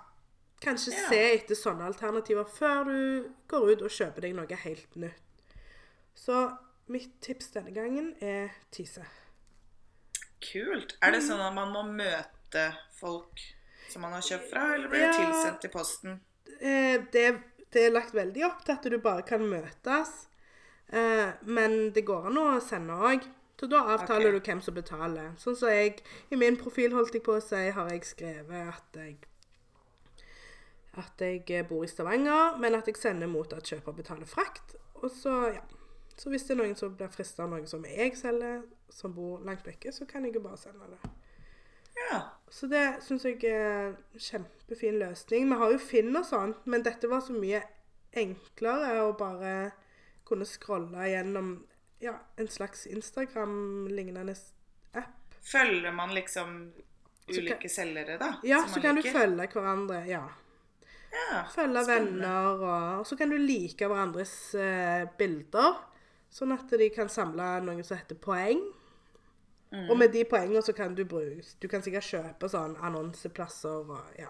Kanskje 0.64 0.92
Ja. 0.94 1.10
se 1.10 1.22
etter 1.36 1.56
sånne 1.56 1.86
alternativer 1.86 2.44
før 2.46 2.84
du 2.88 3.30
går 3.48 3.70
ut 3.72 3.82
og 3.82 3.90
kjøper 3.92 4.22
deg 4.22 4.36
noe 4.36 4.56
helt 4.56 4.96
nytt. 4.96 5.22
Så 6.16 6.58
mitt 6.88 7.22
tips 7.22 7.52
denne 7.56 7.72
gangen 7.74 8.16
er 8.22 8.52
Tise. 8.72 9.06
Kult. 10.44 10.98
Er 11.02 11.12
det 11.16 11.22
sånn 11.24 11.40
at 11.42 11.54
man 11.56 11.72
må 11.72 11.84
møte 11.88 12.66
folk 13.00 13.40
som 13.90 14.02
man 14.04 14.12
har 14.16 14.22
kjøpt 14.26 14.50
fra, 14.52 14.74
eller 14.76 14.90
blir 14.92 15.00
det 15.00 15.14
Ja. 15.14 15.18
tilsendt 15.20 15.66
i 15.66 15.68
posten? 15.70 16.22
det 16.60 17.12
det, 17.12 17.42
det 17.74 17.88
er 17.88 17.96
lagt 17.96 18.14
veldig 18.16 18.46
opp 18.48 18.64
til 18.66 18.76
at 18.76 18.90
du 18.90 19.00
bare 19.02 19.26
kan 19.28 19.44
møtes. 19.50 20.14
Eh, 20.94 21.30
men 21.42 21.92
det 21.96 22.06
går 22.06 22.30
an 22.30 22.40
å 22.42 22.48
sende 22.64 22.98
òg. 22.98 23.28
Så 23.60 23.70
da 23.70 23.84
avtaler 23.94 24.34
okay. 24.34 24.40
du 24.40 24.50
hvem 24.50 24.62
som 24.66 24.76
betaler. 24.76 25.30
Sånn 25.40 25.56
som 25.56 25.70
jeg 25.72 26.02
I 26.34 26.40
min 26.40 26.58
profil 26.60 26.96
holdt 26.98 27.16
jeg 27.16 27.24
på 27.24 27.38
å 27.38 27.44
si, 27.44 27.62
har 27.76 27.92
jeg 27.94 28.10
skrevet 28.10 28.74
at 28.74 29.00
jeg 29.00 29.22
at 30.94 31.22
jeg 31.26 31.66
bor 31.66 31.82
i 31.82 31.88
Stavanger, 31.90 32.58
men 32.62 32.76
at 32.78 32.86
jeg 32.86 33.00
sender 33.02 33.30
mot 33.30 33.54
at 33.56 33.66
kjøper 33.66 33.96
betaler 33.98 34.30
frakt. 34.30 34.76
Og 35.02 35.10
så, 35.10 35.32
ja. 35.56 35.64
Så 36.18 36.30
hvis 36.30 36.46
det 36.46 36.54
er 36.54 36.60
noen 36.60 36.76
som 36.78 36.94
blir 36.94 37.10
frista 37.10 37.48
av 37.48 37.50
noe 37.50 37.66
som 37.66 37.86
jeg 37.90 38.14
selger, 38.20 38.62
som 38.94 39.16
bor 39.16 39.42
langt 39.42 39.66
vekke, 39.66 39.90
så 39.92 40.06
kan 40.06 40.28
jeg 40.28 40.36
jo 40.38 40.44
bare 40.44 40.60
sende 40.62 40.92
det. 40.92 41.10
Ja. 41.98 42.20
Så 42.54 42.68
det 42.70 42.84
syns 43.02 43.24
jeg 43.26 43.40
er 43.50 43.96
en 43.96 44.22
kjempefin 44.22 45.00
løsning. 45.02 45.48
Vi 45.50 45.58
har 45.58 45.72
jo 45.74 45.80
Finn 45.82 46.14
og 46.20 46.26
sånn, 46.28 46.54
men 46.70 46.84
dette 46.86 47.10
var 47.10 47.24
så 47.26 47.34
mye 47.34 47.64
enklere 48.14 49.00
å 49.08 49.16
bare 49.18 49.72
kunne 50.28 50.46
scrolle 50.46 51.08
gjennom 51.10 51.56
ja, 52.04 52.14
en 52.38 52.50
slags 52.52 52.86
Instagram-lignende 52.92 54.36
app. 54.94 55.34
Følger 55.44 55.92
man 55.96 56.14
liksom 56.14 56.72
ulike 57.28 57.58
kan- 57.64 57.70
selgere, 57.70 58.18
da? 58.22 58.36
Ja, 58.44 58.62
så 58.68 58.82
kan 58.82 58.96
kan 58.96 59.02
du 59.02 59.10
følge 59.10 59.48
hverandre. 59.48 60.06
ja. 60.08 60.24
Ja, 61.14 61.44
Følge 61.54 61.84
spennende. 61.84 62.22
venner, 62.22 62.48
og, 62.58 63.00
og 63.00 63.06
så 63.06 63.16
kan 63.18 63.30
du 63.30 63.38
like 63.38 63.86
hverandres 63.88 64.56
uh, 64.58 65.06
bilder. 65.18 65.76
Sånn 66.34 66.52
at 66.56 66.70
de 66.70 66.88
kan 66.90 67.10
samle 67.10 67.62
noe 67.62 67.84
som 67.86 67.98
heter 68.00 68.18
poeng. 68.18 68.64
Mm. 69.74 69.90
Og 69.90 69.98
med 69.98 70.10
de 70.14 70.24
poengene 70.30 70.62
så 70.62 70.74
kan 70.74 70.96
du 70.96 71.06
bruke 71.06 71.44
Du 71.62 71.68
kan 71.68 71.82
sikkert 71.82 72.06
kjøpe 72.06 72.50
sånn 72.50 72.76
annonseplasser 72.78 73.90
og 73.90 74.20
ja. 74.20 74.30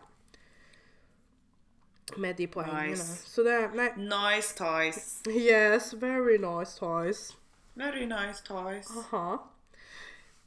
Med 2.17 2.37
de 2.39 2.47
poengene. 2.47 2.93
Nice. 2.95 3.27
Så 3.27 3.43
det 3.43 3.57
Nei. 3.75 3.89
Nice 3.97 4.55
toys. 4.55 5.21
Yes, 5.27 5.93
very 5.99 6.37
nice 6.37 6.79
toys. 6.79 7.33
Very 7.75 8.05
nice 8.05 8.43
toys. 8.43 8.87
Aha. 8.97 9.37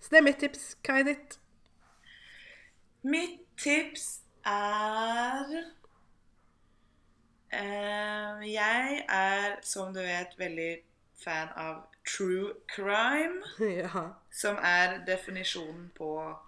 Så 0.00 0.08
det 0.10 0.18
er 0.18 0.22
mitt 0.22 0.40
tips. 0.40 0.76
Hva 0.86 1.00
er 1.00 1.08
ditt? 1.10 1.38
Mitt 3.02 3.40
tips 3.60 4.20
er 4.46 5.52
eh, 7.52 8.52
Jeg 8.52 9.04
er, 9.08 9.56
som 9.62 9.94
du 9.94 10.00
vet, 10.00 10.38
veldig 10.38 10.85
fan 11.16 11.48
av 11.56 11.82
true 12.16 12.54
crime. 12.66 13.42
ja. 13.82 14.04
Som 14.30 14.58
er 14.62 14.98
definisjonen 15.06 15.90
på 15.94 16.38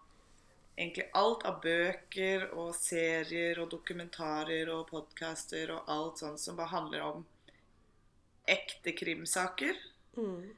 egentlig 0.78 1.08
alt 1.18 1.42
av 1.48 1.58
bøker 1.62 2.46
og 2.54 2.70
serier 2.78 3.58
og 3.58 3.72
dokumentarer 3.72 4.70
og 4.70 4.86
podcaster 4.92 5.72
og 5.74 5.90
alt 5.90 6.22
sånt 6.22 6.40
som 6.40 6.58
bare 6.58 6.74
handler 6.74 7.06
om 7.08 7.26
ekte 8.48 8.94
krimsaker. 8.96 9.74
Mm. 10.16 10.54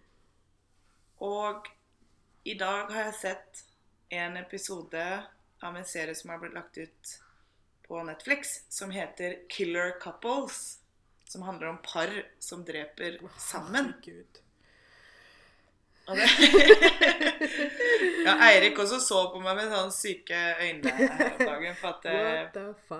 Og 1.25 1.69
i 2.45 2.55
dag 2.61 2.93
har 2.93 3.11
jeg 3.11 3.19
sett 3.21 3.65
en 4.11 4.37
episode 4.41 5.07
av 5.61 5.77
en 5.77 5.85
serie 5.85 6.15
som 6.15 6.31
har 6.33 6.41
blitt 6.43 6.57
lagt 6.57 6.79
ut 6.79 7.17
på 7.89 8.03
Netflix, 8.03 8.61
som 8.69 8.91
heter 8.91 9.39
Killer 9.49 9.97
Couples. 10.01 10.80
Som 11.31 11.43
handler 11.47 11.69
om 11.71 11.77
par 11.85 12.11
som 12.43 12.65
dreper 12.67 13.21
sammen. 13.39 13.93
Og 16.11 16.17
det 16.19 16.27
ja, 18.27 18.33
Eirik 18.49 18.79
også 18.83 18.99
så 19.05 19.19
på 19.31 19.39
meg 19.45 19.55
med 19.61 19.69
sånne 19.71 19.95
syke 19.95 20.39
øyne 20.59 20.91
her 20.97 21.21
om 21.29 21.39
dagen. 21.45 21.77
For 21.79 21.89
at 21.93 22.03
eh, 22.11 22.41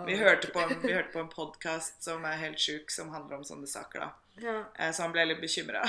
vi 0.07 0.15
hørte 0.21 0.53
på 0.55 0.63
en, 0.63 0.77
vi 0.85 0.93
hørte 0.95 1.11
på 1.17 1.23
en 1.25 1.33
podkast 1.33 2.05
som 2.07 2.23
er 2.29 2.39
helt 2.45 2.61
sjuk, 2.63 2.87
som 2.95 3.11
handler 3.15 3.41
om 3.41 3.45
sånne 3.49 3.67
saker. 3.71 3.99
da. 4.05 4.11
Ja. 4.45 4.55
Eh, 4.79 4.93
Så 4.95 5.03
han 5.09 5.15
ble 5.17 5.25
litt 5.33 5.43
bekymra. 5.43 5.83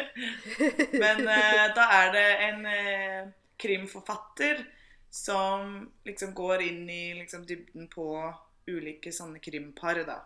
Men 1.02 1.16
eh, 1.26 1.66
da 1.76 1.84
er 1.98 2.08
det 2.14 2.26
en 2.46 2.62
krimforfatter 3.58 4.62
som 5.10 5.80
liksom 6.06 6.30
går 6.36 6.62
inn 6.68 6.86
i 6.90 7.02
liksom 7.24 7.42
dybden 7.48 7.88
på 7.90 8.06
ulike 8.70 9.10
sånne 9.14 9.38
krimpar, 9.42 10.04
da. 10.06 10.20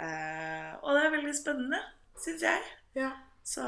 Eh, 0.00 0.70
og 0.80 0.94
det 0.96 1.02
er 1.04 1.14
veldig 1.16 1.34
spennende, 1.36 1.80
syns 2.20 2.46
jeg. 2.46 2.70
ja. 2.96 3.10
Så, 3.50 3.64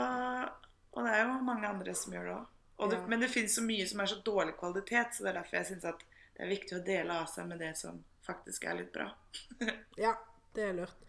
og 0.93 1.05
det 1.07 1.13
er 1.17 1.23
jo 1.25 1.39
mange 1.43 1.67
andre 1.67 1.95
som 1.97 2.13
gjør 2.15 2.27
det 2.29 2.35
òg. 2.37 2.49
Ja. 2.93 2.99
Men 3.09 3.23
det 3.23 3.31
fins 3.33 3.55
så 3.57 3.63
mye 3.65 3.87
som 3.89 4.01
er 4.03 4.11
så 4.11 4.19
dårlig 4.27 4.55
kvalitet, 4.59 5.15
så 5.15 5.25
det 5.25 5.31
er 5.33 5.39
derfor 5.41 5.57
jeg 5.59 5.69
syns 5.71 5.87
at 5.91 6.03
det 6.37 6.45
er 6.45 6.51
viktig 6.53 6.77
å 6.77 6.83
dele 6.87 7.17
av 7.23 7.29
seg 7.31 7.49
med 7.49 7.61
det 7.63 7.73
som 7.79 8.01
faktisk 8.27 8.67
er 8.69 8.79
litt 8.81 8.93
bra. 8.95 9.09
Ja, 10.05 10.13
det 10.57 10.67
er 10.69 10.77
lurt. 10.77 11.07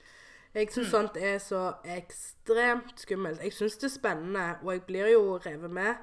Jeg 0.54 0.70
syns 0.70 0.92
sånt 0.94 1.18
er 1.18 1.40
så 1.42 1.64
ekstremt 1.96 3.02
skummelt. 3.02 3.42
Jeg 3.42 3.56
syns 3.58 3.78
det 3.82 3.88
er 3.90 3.94
spennende, 3.96 4.48
og 4.62 4.72
jeg 4.76 4.84
blir 4.90 5.10
jo 5.12 5.38
revet 5.42 5.74
med. 5.74 5.96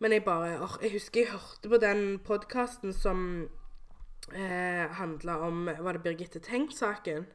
Men 0.00 0.12
jeg 0.12 0.24
bare 0.24 0.58
or, 0.60 0.78
Jeg 0.82 0.92
husker 0.96 1.20
jeg 1.22 1.32
hørte 1.32 1.68
på 1.72 1.80
den 1.80 2.18
podkasten 2.24 2.92
som 2.92 3.20
eh, 4.32 4.84
handla 4.98 5.38
om 5.46 5.66
Var 5.66 5.92
det 5.96 6.02
Birgitte 6.04 6.40
Tengt-saken? 6.40 7.26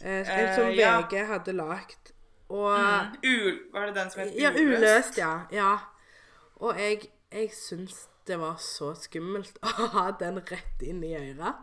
Eh, 0.00 0.38
en 0.38 0.54
som 0.54 0.66
Eh, 0.66 0.78
ja. 0.78 1.00
VG 1.00 1.26
hadde 1.26 1.52
lagd. 1.52 2.12
Og 2.48 2.78
Mm. 2.78 3.16
Ul, 3.24 3.58
var 3.72 3.86
det 3.86 3.94
den 3.96 4.10
som 4.10 4.20
het 4.22 4.34
ja, 4.36 4.50
uløst, 4.52 5.18
ja. 5.18 5.46
ja. 5.52 5.78
Og 6.56 6.78
jeg, 6.78 7.08
jeg 7.32 7.50
syns 7.52 8.08
det 8.26 8.38
var 8.38 8.56
så 8.60 8.94
skummelt 8.94 9.58
å 9.66 9.86
ha 9.96 10.10
den 10.20 10.38
rett 10.38 10.82
inn 10.82 11.02
i 11.04 11.14
øret. 11.16 11.54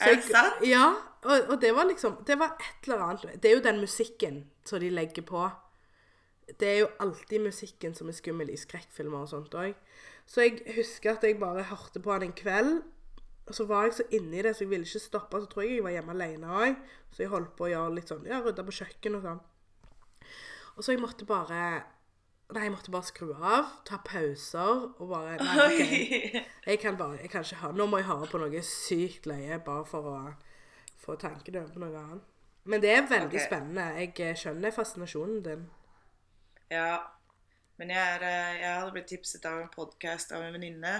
Så 0.00 0.08
Er 0.10 0.14
det 0.14 0.24
sant? 0.24 0.62
Ja. 0.66 0.94
Og, 1.22 1.44
og 1.48 1.60
det 1.60 1.74
var 1.74 1.84
liksom 1.86 2.16
Det 2.26 2.34
var 2.38 2.56
et 2.58 2.88
eller 2.88 3.02
annet 3.04 3.36
Det 3.42 3.50
er 3.50 3.54
jo 3.54 3.60
den 3.62 3.78
musikken 3.80 4.40
som 4.64 4.80
de 4.80 4.88
legger 4.90 5.22
på. 5.22 5.44
Det 6.58 6.68
er 6.68 6.78
jo 6.80 6.88
alltid 7.00 7.40
musikken 7.44 7.94
som 7.94 8.08
er 8.08 8.16
skummel 8.16 8.50
i 8.50 8.56
skrekkfilmer 8.58 9.20
og 9.22 9.28
sånt 9.30 9.54
òg. 9.54 9.74
Så 10.26 10.42
jeg 10.42 10.62
husker 10.76 11.12
at 11.12 11.22
jeg 11.24 11.38
bare 11.38 11.62
hørte 11.62 12.00
på 12.02 12.12
den 12.18 12.22
en 12.30 12.32
kveld. 12.32 12.82
Og 13.46 13.56
så 13.56 13.66
var 13.66 13.88
jeg 13.88 13.96
så 13.98 14.04
inni 14.14 14.42
det, 14.44 14.54
så 14.54 14.64
jeg 14.64 14.70
ville 14.70 14.86
ikke 14.86 15.02
stoppe. 15.02 15.40
Så 15.40 15.50
tror 15.50 15.64
jeg 15.64 15.78
jeg 15.78 15.86
var 15.86 15.96
hjemme 15.96 16.14
alene 16.14 16.52
òg. 16.60 16.76
Så 17.10 17.24
jeg 17.24 17.32
holdt 17.32 17.56
på 17.58 17.66
å 17.66 17.72
gjøre 17.72 17.96
litt 17.96 18.12
sånn 18.12 18.28
Ja, 18.28 18.38
rydda 18.44 18.64
på 18.66 18.76
kjøkkenet 18.78 19.18
og 19.18 19.26
sånn. 19.26 19.42
Og 20.76 20.84
så 20.84 20.94
jeg 20.94 21.02
måtte 21.02 21.28
bare 21.28 21.64
Nei, 22.52 22.66
jeg 22.66 22.72
måtte 22.74 22.92
bare 22.92 23.08
skru 23.08 23.30
av, 23.32 23.68
ta 23.88 23.96
pauser 24.04 24.82
og 25.00 25.06
bare 25.08 25.38
Nei, 25.40 25.54
okay. 25.64 26.42
Jeg 26.66 26.80
kan 26.82 26.98
bare 27.00 27.20
Jeg 27.22 27.32
kan 27.32 27.46
ikke 27.46 27.62
høre 27.62 27.78
Nå 27.80 27.86
må 27.88 28.00
jeg 28.00 28.10
høre 28.10 28.28
på 28.28 28.40
noe 28.42 28.64
sykt 28.66 29.28
løye 29.30 29.56
bare 29.64 29.86
for 29.88 30.10
å 30.10 30.16
få 31.02 31.16
tankene 31.18 31.64
over 31.64 31.72
på 31.74 31.80
noe 31.82 31.98
annet. 31.98 32.26
Men 32.70 32.82
det 32.82 32.92
er 32.94 33.08
veldig 33.10 33.34
okay. 33.34 33.46
spennende. 33.48 33.86
Jeg 33.98 34.36
skjønner 34.38 34.70
fascinasjonen 34.70 35.40
din. 35.42 35.64
Ja. 36.70 37.00
Men 37.80 37.90
jeg, 37.90 38.12
er, 38.14 38.22
eh, 38.22 38.60
jeg 38.60 38.76
hadde 38.76 38.92
blitt 38.94 39.08
tipset 39.10 39.48
av 39.50 39.58
en 39.64 39.72
podkast 39.72 40.30
av 40.36 40.44
en 40.46 40.54
venninne. 40.54 40.92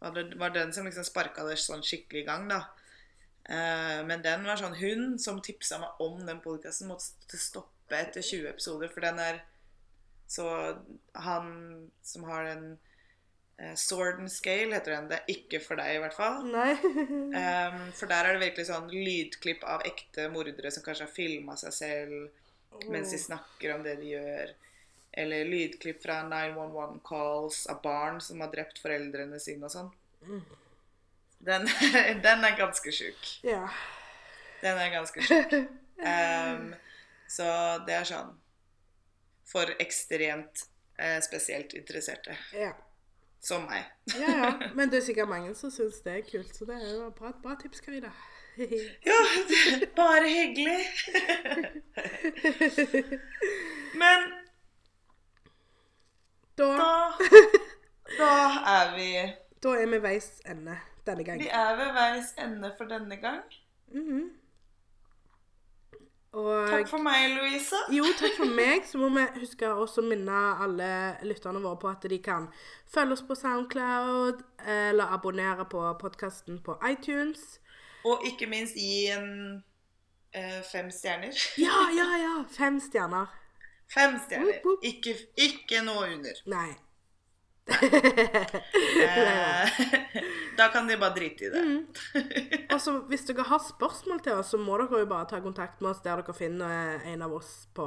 Det 0.00 0.36
var 0.36 0.50
den 0.54 0.72
som 0.72 0.86
liksom 0.86 1.06
sparka 1.08 1.44
det 1.46 1.56
sånn 1.60 1.84
skikkelig 1.84 2.24
i 2.24 2.26
gang, 2.28 2.48
da. 2.50 2.60
Eh, 3.48 4.00
Men 4.06 4.22
den 4.22 4.44
var 4.44 4.58
sånn 4.58 4.74
Hun 4.76 5.18
som 5.22 5.40
tipsa 5.42 5.78
meg 5.78 6.00
om 6.02 6.18
den 6.26 6.40
podkasten, 6.44 6.90
måtte 6.90 7.38
stoppe 7.40 7.96
etter 7.96 8.22
20 8.22 8.50
episoder, 8.50 8.90
for 8.92 9.06
den 9.06 9.20
er 9.22 9.44
Så 10.28 10.46
han 11.14 11.90
som 12.02 12.24
har 12.26 12.44
den 12.44 12.78
eh, 13.58 13.74
Sword 13.78 14.18
and 14.20 14.32
Scale, 14.32 14.74
heter 14.74 14.96
den. 14.96 15.08
Det 15.08 15.20
er 15.20 15.36
ikke 15.36 15.60
for 15.62 15.78
deg, 15.78 15.94
i 15.94 16.00
hvert 16.02 16.16
fall. 16.16 16.42
Um, 16.50 17.78
for 17.98 18.10
der 18.10 18.26
er 18.26 18.34
det 18.34 18.42
virkelig 18.42 18.66
sånn 18.68 18.90
lydklipp 18.90 19.62
av 19.64 19.86
ekte 19.86 20.26
mordere 20.34 20.72
som 20.74 20.82
kanskje 20.82 21.06
har 21.06 21.14
filma 21.14 21.54
seg 21.56 21.72
selv 21.72 22.42
mens 22.90 23.14
de 23.14 23.18
snakker 23.22 23.72
om 23.76 23.84
det 23.86 23.94
de 24.02 24.10
gjør. 24.16 24.50
Eller 25.16 25.48
lydklipp 25.48 26.02
fra 26.02 26.20
911 26.28 27.00
calls 27.08 27.64
av 27.72 27.80
barn 27.82 28.20
som 28.20 28.40
har 28.44 28.52
drept 28.52 28.78
foreldrene 28.82 29.40
sine 29.40 29.68
og 29.68 29.72
sånn. 29.72 29.92
Den, 31.46 31.68
den 32.26 32.44
er 32.44 32.58
ganske 32.58 32.92
sjuk. 32.92 33.30
ja. 33.46 33.64
Den 34.60 34.78
er 34.80 34.90
ganske 34.90 35.22
sjuk. 35.28 35.52
Um, 35.96 36.74
så 37.28 37.46
det 37.86 37.96
er 37.96 38.08
sånn 38.08 38.34
for 39.46 39.70
ekstremt 39.80 40.66
eh, 40.98 41.20
spesielt 41.22 41.72
interesserte. 41.78 42.36
Ja. 42.56 42.72
Som 43.40 43.68
meg. 43.70 43.84
ja, 44.18 44.32
ja. 44.32 44.48
Men 44.76 44.90
det 44.90 45.00
er 45.00 45.06
sikkert 45.06 45.30
mange 45.30 45.52
som 45.54 45.70
syns 45.70 46.00
det 46.04 46.16
er 46.18 46.24
kult, 46.26 46.50
så 46.56 46.66
det 46.66 46.80
er 46.80 46.88
jo 46.96 47.10
bra, 47.14 47.30
bra 47.42 47.54
tips, 47.60 47.80
Karina. 47.84 48.10
Ja, 48.56 49.18
bare 49.96 50.28
hyggelig. 50.32 50.80
Men 54.00 54.30
Da, 56.58 56.68
da 56.76 57.12
Da 58.18 58.30
er 58.76 58.94
vi 58.96 59.10
da 59.62 59.72
er 59.76 59.86
vi 59.90 59.98
veis 60.02 60.28
ende 60.46 60.76
denne 61.06 61.24
gang. 61.24 61.40
Vi 61.40 61.48
er 61.48 61.76
ved 61.76 61.92
veis 61.96 62.34
ende 62.38 62.72
for 62.78 62.84
denne 62.84 63.16
gang. 63.16 63.42
Mhm. 63.92 64.30
Og 66.36 66.68
Takk 66.68 66.88
for 66.88 67.00
meg, 67.00 67.30
Louise. 67.32 67.76
Jo, 67.92 68.04
takk 68.18 68.34
for 68.36 68.50
meg. 68.52 68.84
Så 68.84 68.98
må 69.00 69.08
vi 69.14 69.22
huske 69.40 69.68
også 69.72 70.02
å 70.02 70.08
minne 70.10 70.40
alle 70.60 70.88
lytterne 71.24 71.62
våre 71.64 71.78
på 71.80 71.88
at 71.88 72.04
de 72.10 72.18
kan 72.20 72.50
følge 72.92 73.16
oss 73.16 73.22
på 73.24 73.34
Soundcloud, 73.34 74.42
eller 74.68 75.14
abonnere 75.16 75.64
på 75.64 75.80
podkasten 76.00 76.58
på 76.66 76.76
iTunes. 76.90 77.40
Og 78.04 78.26
ikke 78.28 78.50
minst 78.52 78.76
gi 78.76 79.06
en 79.14 79.30
eh, 80.34 80.60
fem 80.72 80.90
stjerner. 80.92 81.32
Ja, 81.56 81.86
ja, 81.96 82.10
ja! 82.20 82.34
Fem 82.52 82.76
stjerner. 82.84 83.32
Fem 83.94 84.16
stjerner. 84.18 84.58
Ikke, 84.82 85.14
ikke 85.36 85.84
noe 85.86 86.08
under. 86.16 86.42
Nei. 86.50 86.72
Eh, 87.66 89.68
da 90.58 90.68
kan 90.72 90.86
de 90.86 90.96
bare 90.96 91.14
drite 91.14 91.44
i 91.44 91.50
det. 91.50 91.62
Mm. 91.62 91.86
Altså, 92.74 92.98
hvis 93.08 93.24
dere 93.28 93.46
har 93.48 93.58
spørsmål 93.62 94.20
til 94.22 94.32
oss, 94.40 94.50
så 94.54 94.58
må 94.60 94.76
dere 94.82 95.00
jo 95.04 95.08
bare 95.10 95.28
ta 95.30 95.40
kontakt 95.40 95.80
med 95.80 95.90
oss 95.94 96.02
der 96.04 96.20
dere 96.20 96.34
finner 96.36 97.00
en 97.06 97.22
av 97.24 97.32
oss 97.38 97.52
på, 97.74 97.86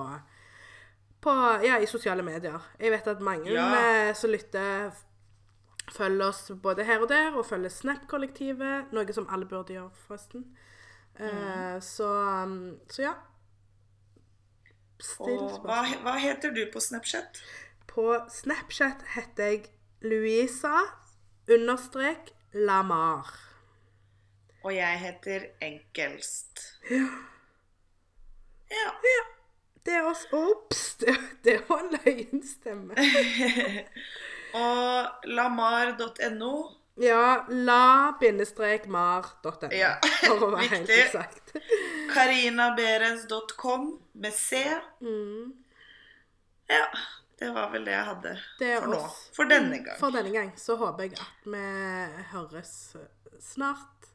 på 1.22 1.36
ja, 1.66 1.78
i 1.80 1.86
sosiale 1.90 2.24
medier. 2.26 2.60
Jeg 2.80 2.92
vet 2.96 3.08
at 3.12 3.22
mange 3.22 3.52
Ja. 3.54 3.68
eh, 3.78 4.14
som 4.16 4.32
lytter, 4.34 4.92
følger 5.92 6.28
oss 6.28 6.52
både 6.64 6.84
her 6.86 7.00
og 7.02 7.10
der, 7.10 7.36
og 7.38 7.46
følger 7.46 7.70
Snap-kollektivet, 7.74 8.92
noe 8.94 9.14
som 9.14 9.28
alle 9.30 9.46
burde 9.50 9.74
gjøre, 9.74 9.92
forresten. 10.08 10.46
Eh, 11.20 11.80
så, 11.84 12.08
um, 12.46 12.78
så 12.90 13.02
ja. 13.10 13.14
Still 15.00 15.60
hva, 15.64 15.84
hva 16.04 16.16
heter 16.20 16.52
du 16.56 16.66
på 16.74 16.82
Snapchat? 16.84 17.42
På 17.88 18.20
Snapchat 18.32 19.06
heter 19.16 19.54
jeg 19.54 19.70
Louisa 20.04 20.76
understrek 21.50 22.34
Lamar. 22.54 23.32
Og 24.64 24.76
jeg 24.76 25.00
heter 25.00 25.46
Enkelst. 25.64 26.62
Ja. 26.92 27.08
Ja. 28.70 28.90
Det 29.86 29.94
er 29.96 30.06
oss. 30.06 30.26
Ops! 30.32 30.96
Det, 31.00 31.16
det 31.44 31.62
var 31.70 31.86
løgnstemme. 31.94 32.96
Og 34.60 35.30
lamar.no. 35.32 36.54
Ja, 37.00 37.46
la-mar.no. 37.48 39.70
Ja, 39.72 39.94
For 40.26 40.44
å 40.50 40.52
være 40.52 40.68
helt 40.74 40.90
eksakt. 40.92 41.54
Karinaberens.com 42.14 43.86
med 44.20 44.34
C. 44.36 44.66
Mm. 45.02 45.54
Ja, 46.70 46.84
det 47.40 47.50
var 47.56 47.70
vel 47.72 47.86
det 47.88 47.94
jeg 47.96 48.06
hadde 48.10 48.34
Det 48.60 48.74
for 48.82 48.88
nå. 48.92 49.00
For 49.38 49.46
denne 49.50 49.80
gang. 49.86 49.98
For 50.02 50.10
denne 50.14 50.32
gang 50.36 50.52
så 50.60 50.76
håper 50.82 51.04
jeg 51.08 51.16
at 51.24 51.48
vi 51.48 51.64
høres 52.34 52.74
snart 53.40 54.10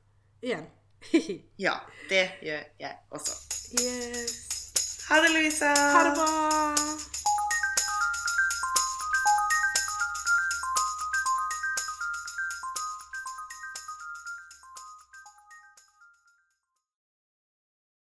igjen. 0.44 0.66
Ja, 1.60 1.74
det 2.08 2.30
gjør 2.44 2.62
jeg 2.80 2.94
også. 3.12 3.32
yes. 3.80 4.50
Ha 5.08 5.18
det, 5.20 5.30
Louisa. 5.34 5.68
Ha 5.76 6.00
det 6.06 6.14
bra. 6.16 6.28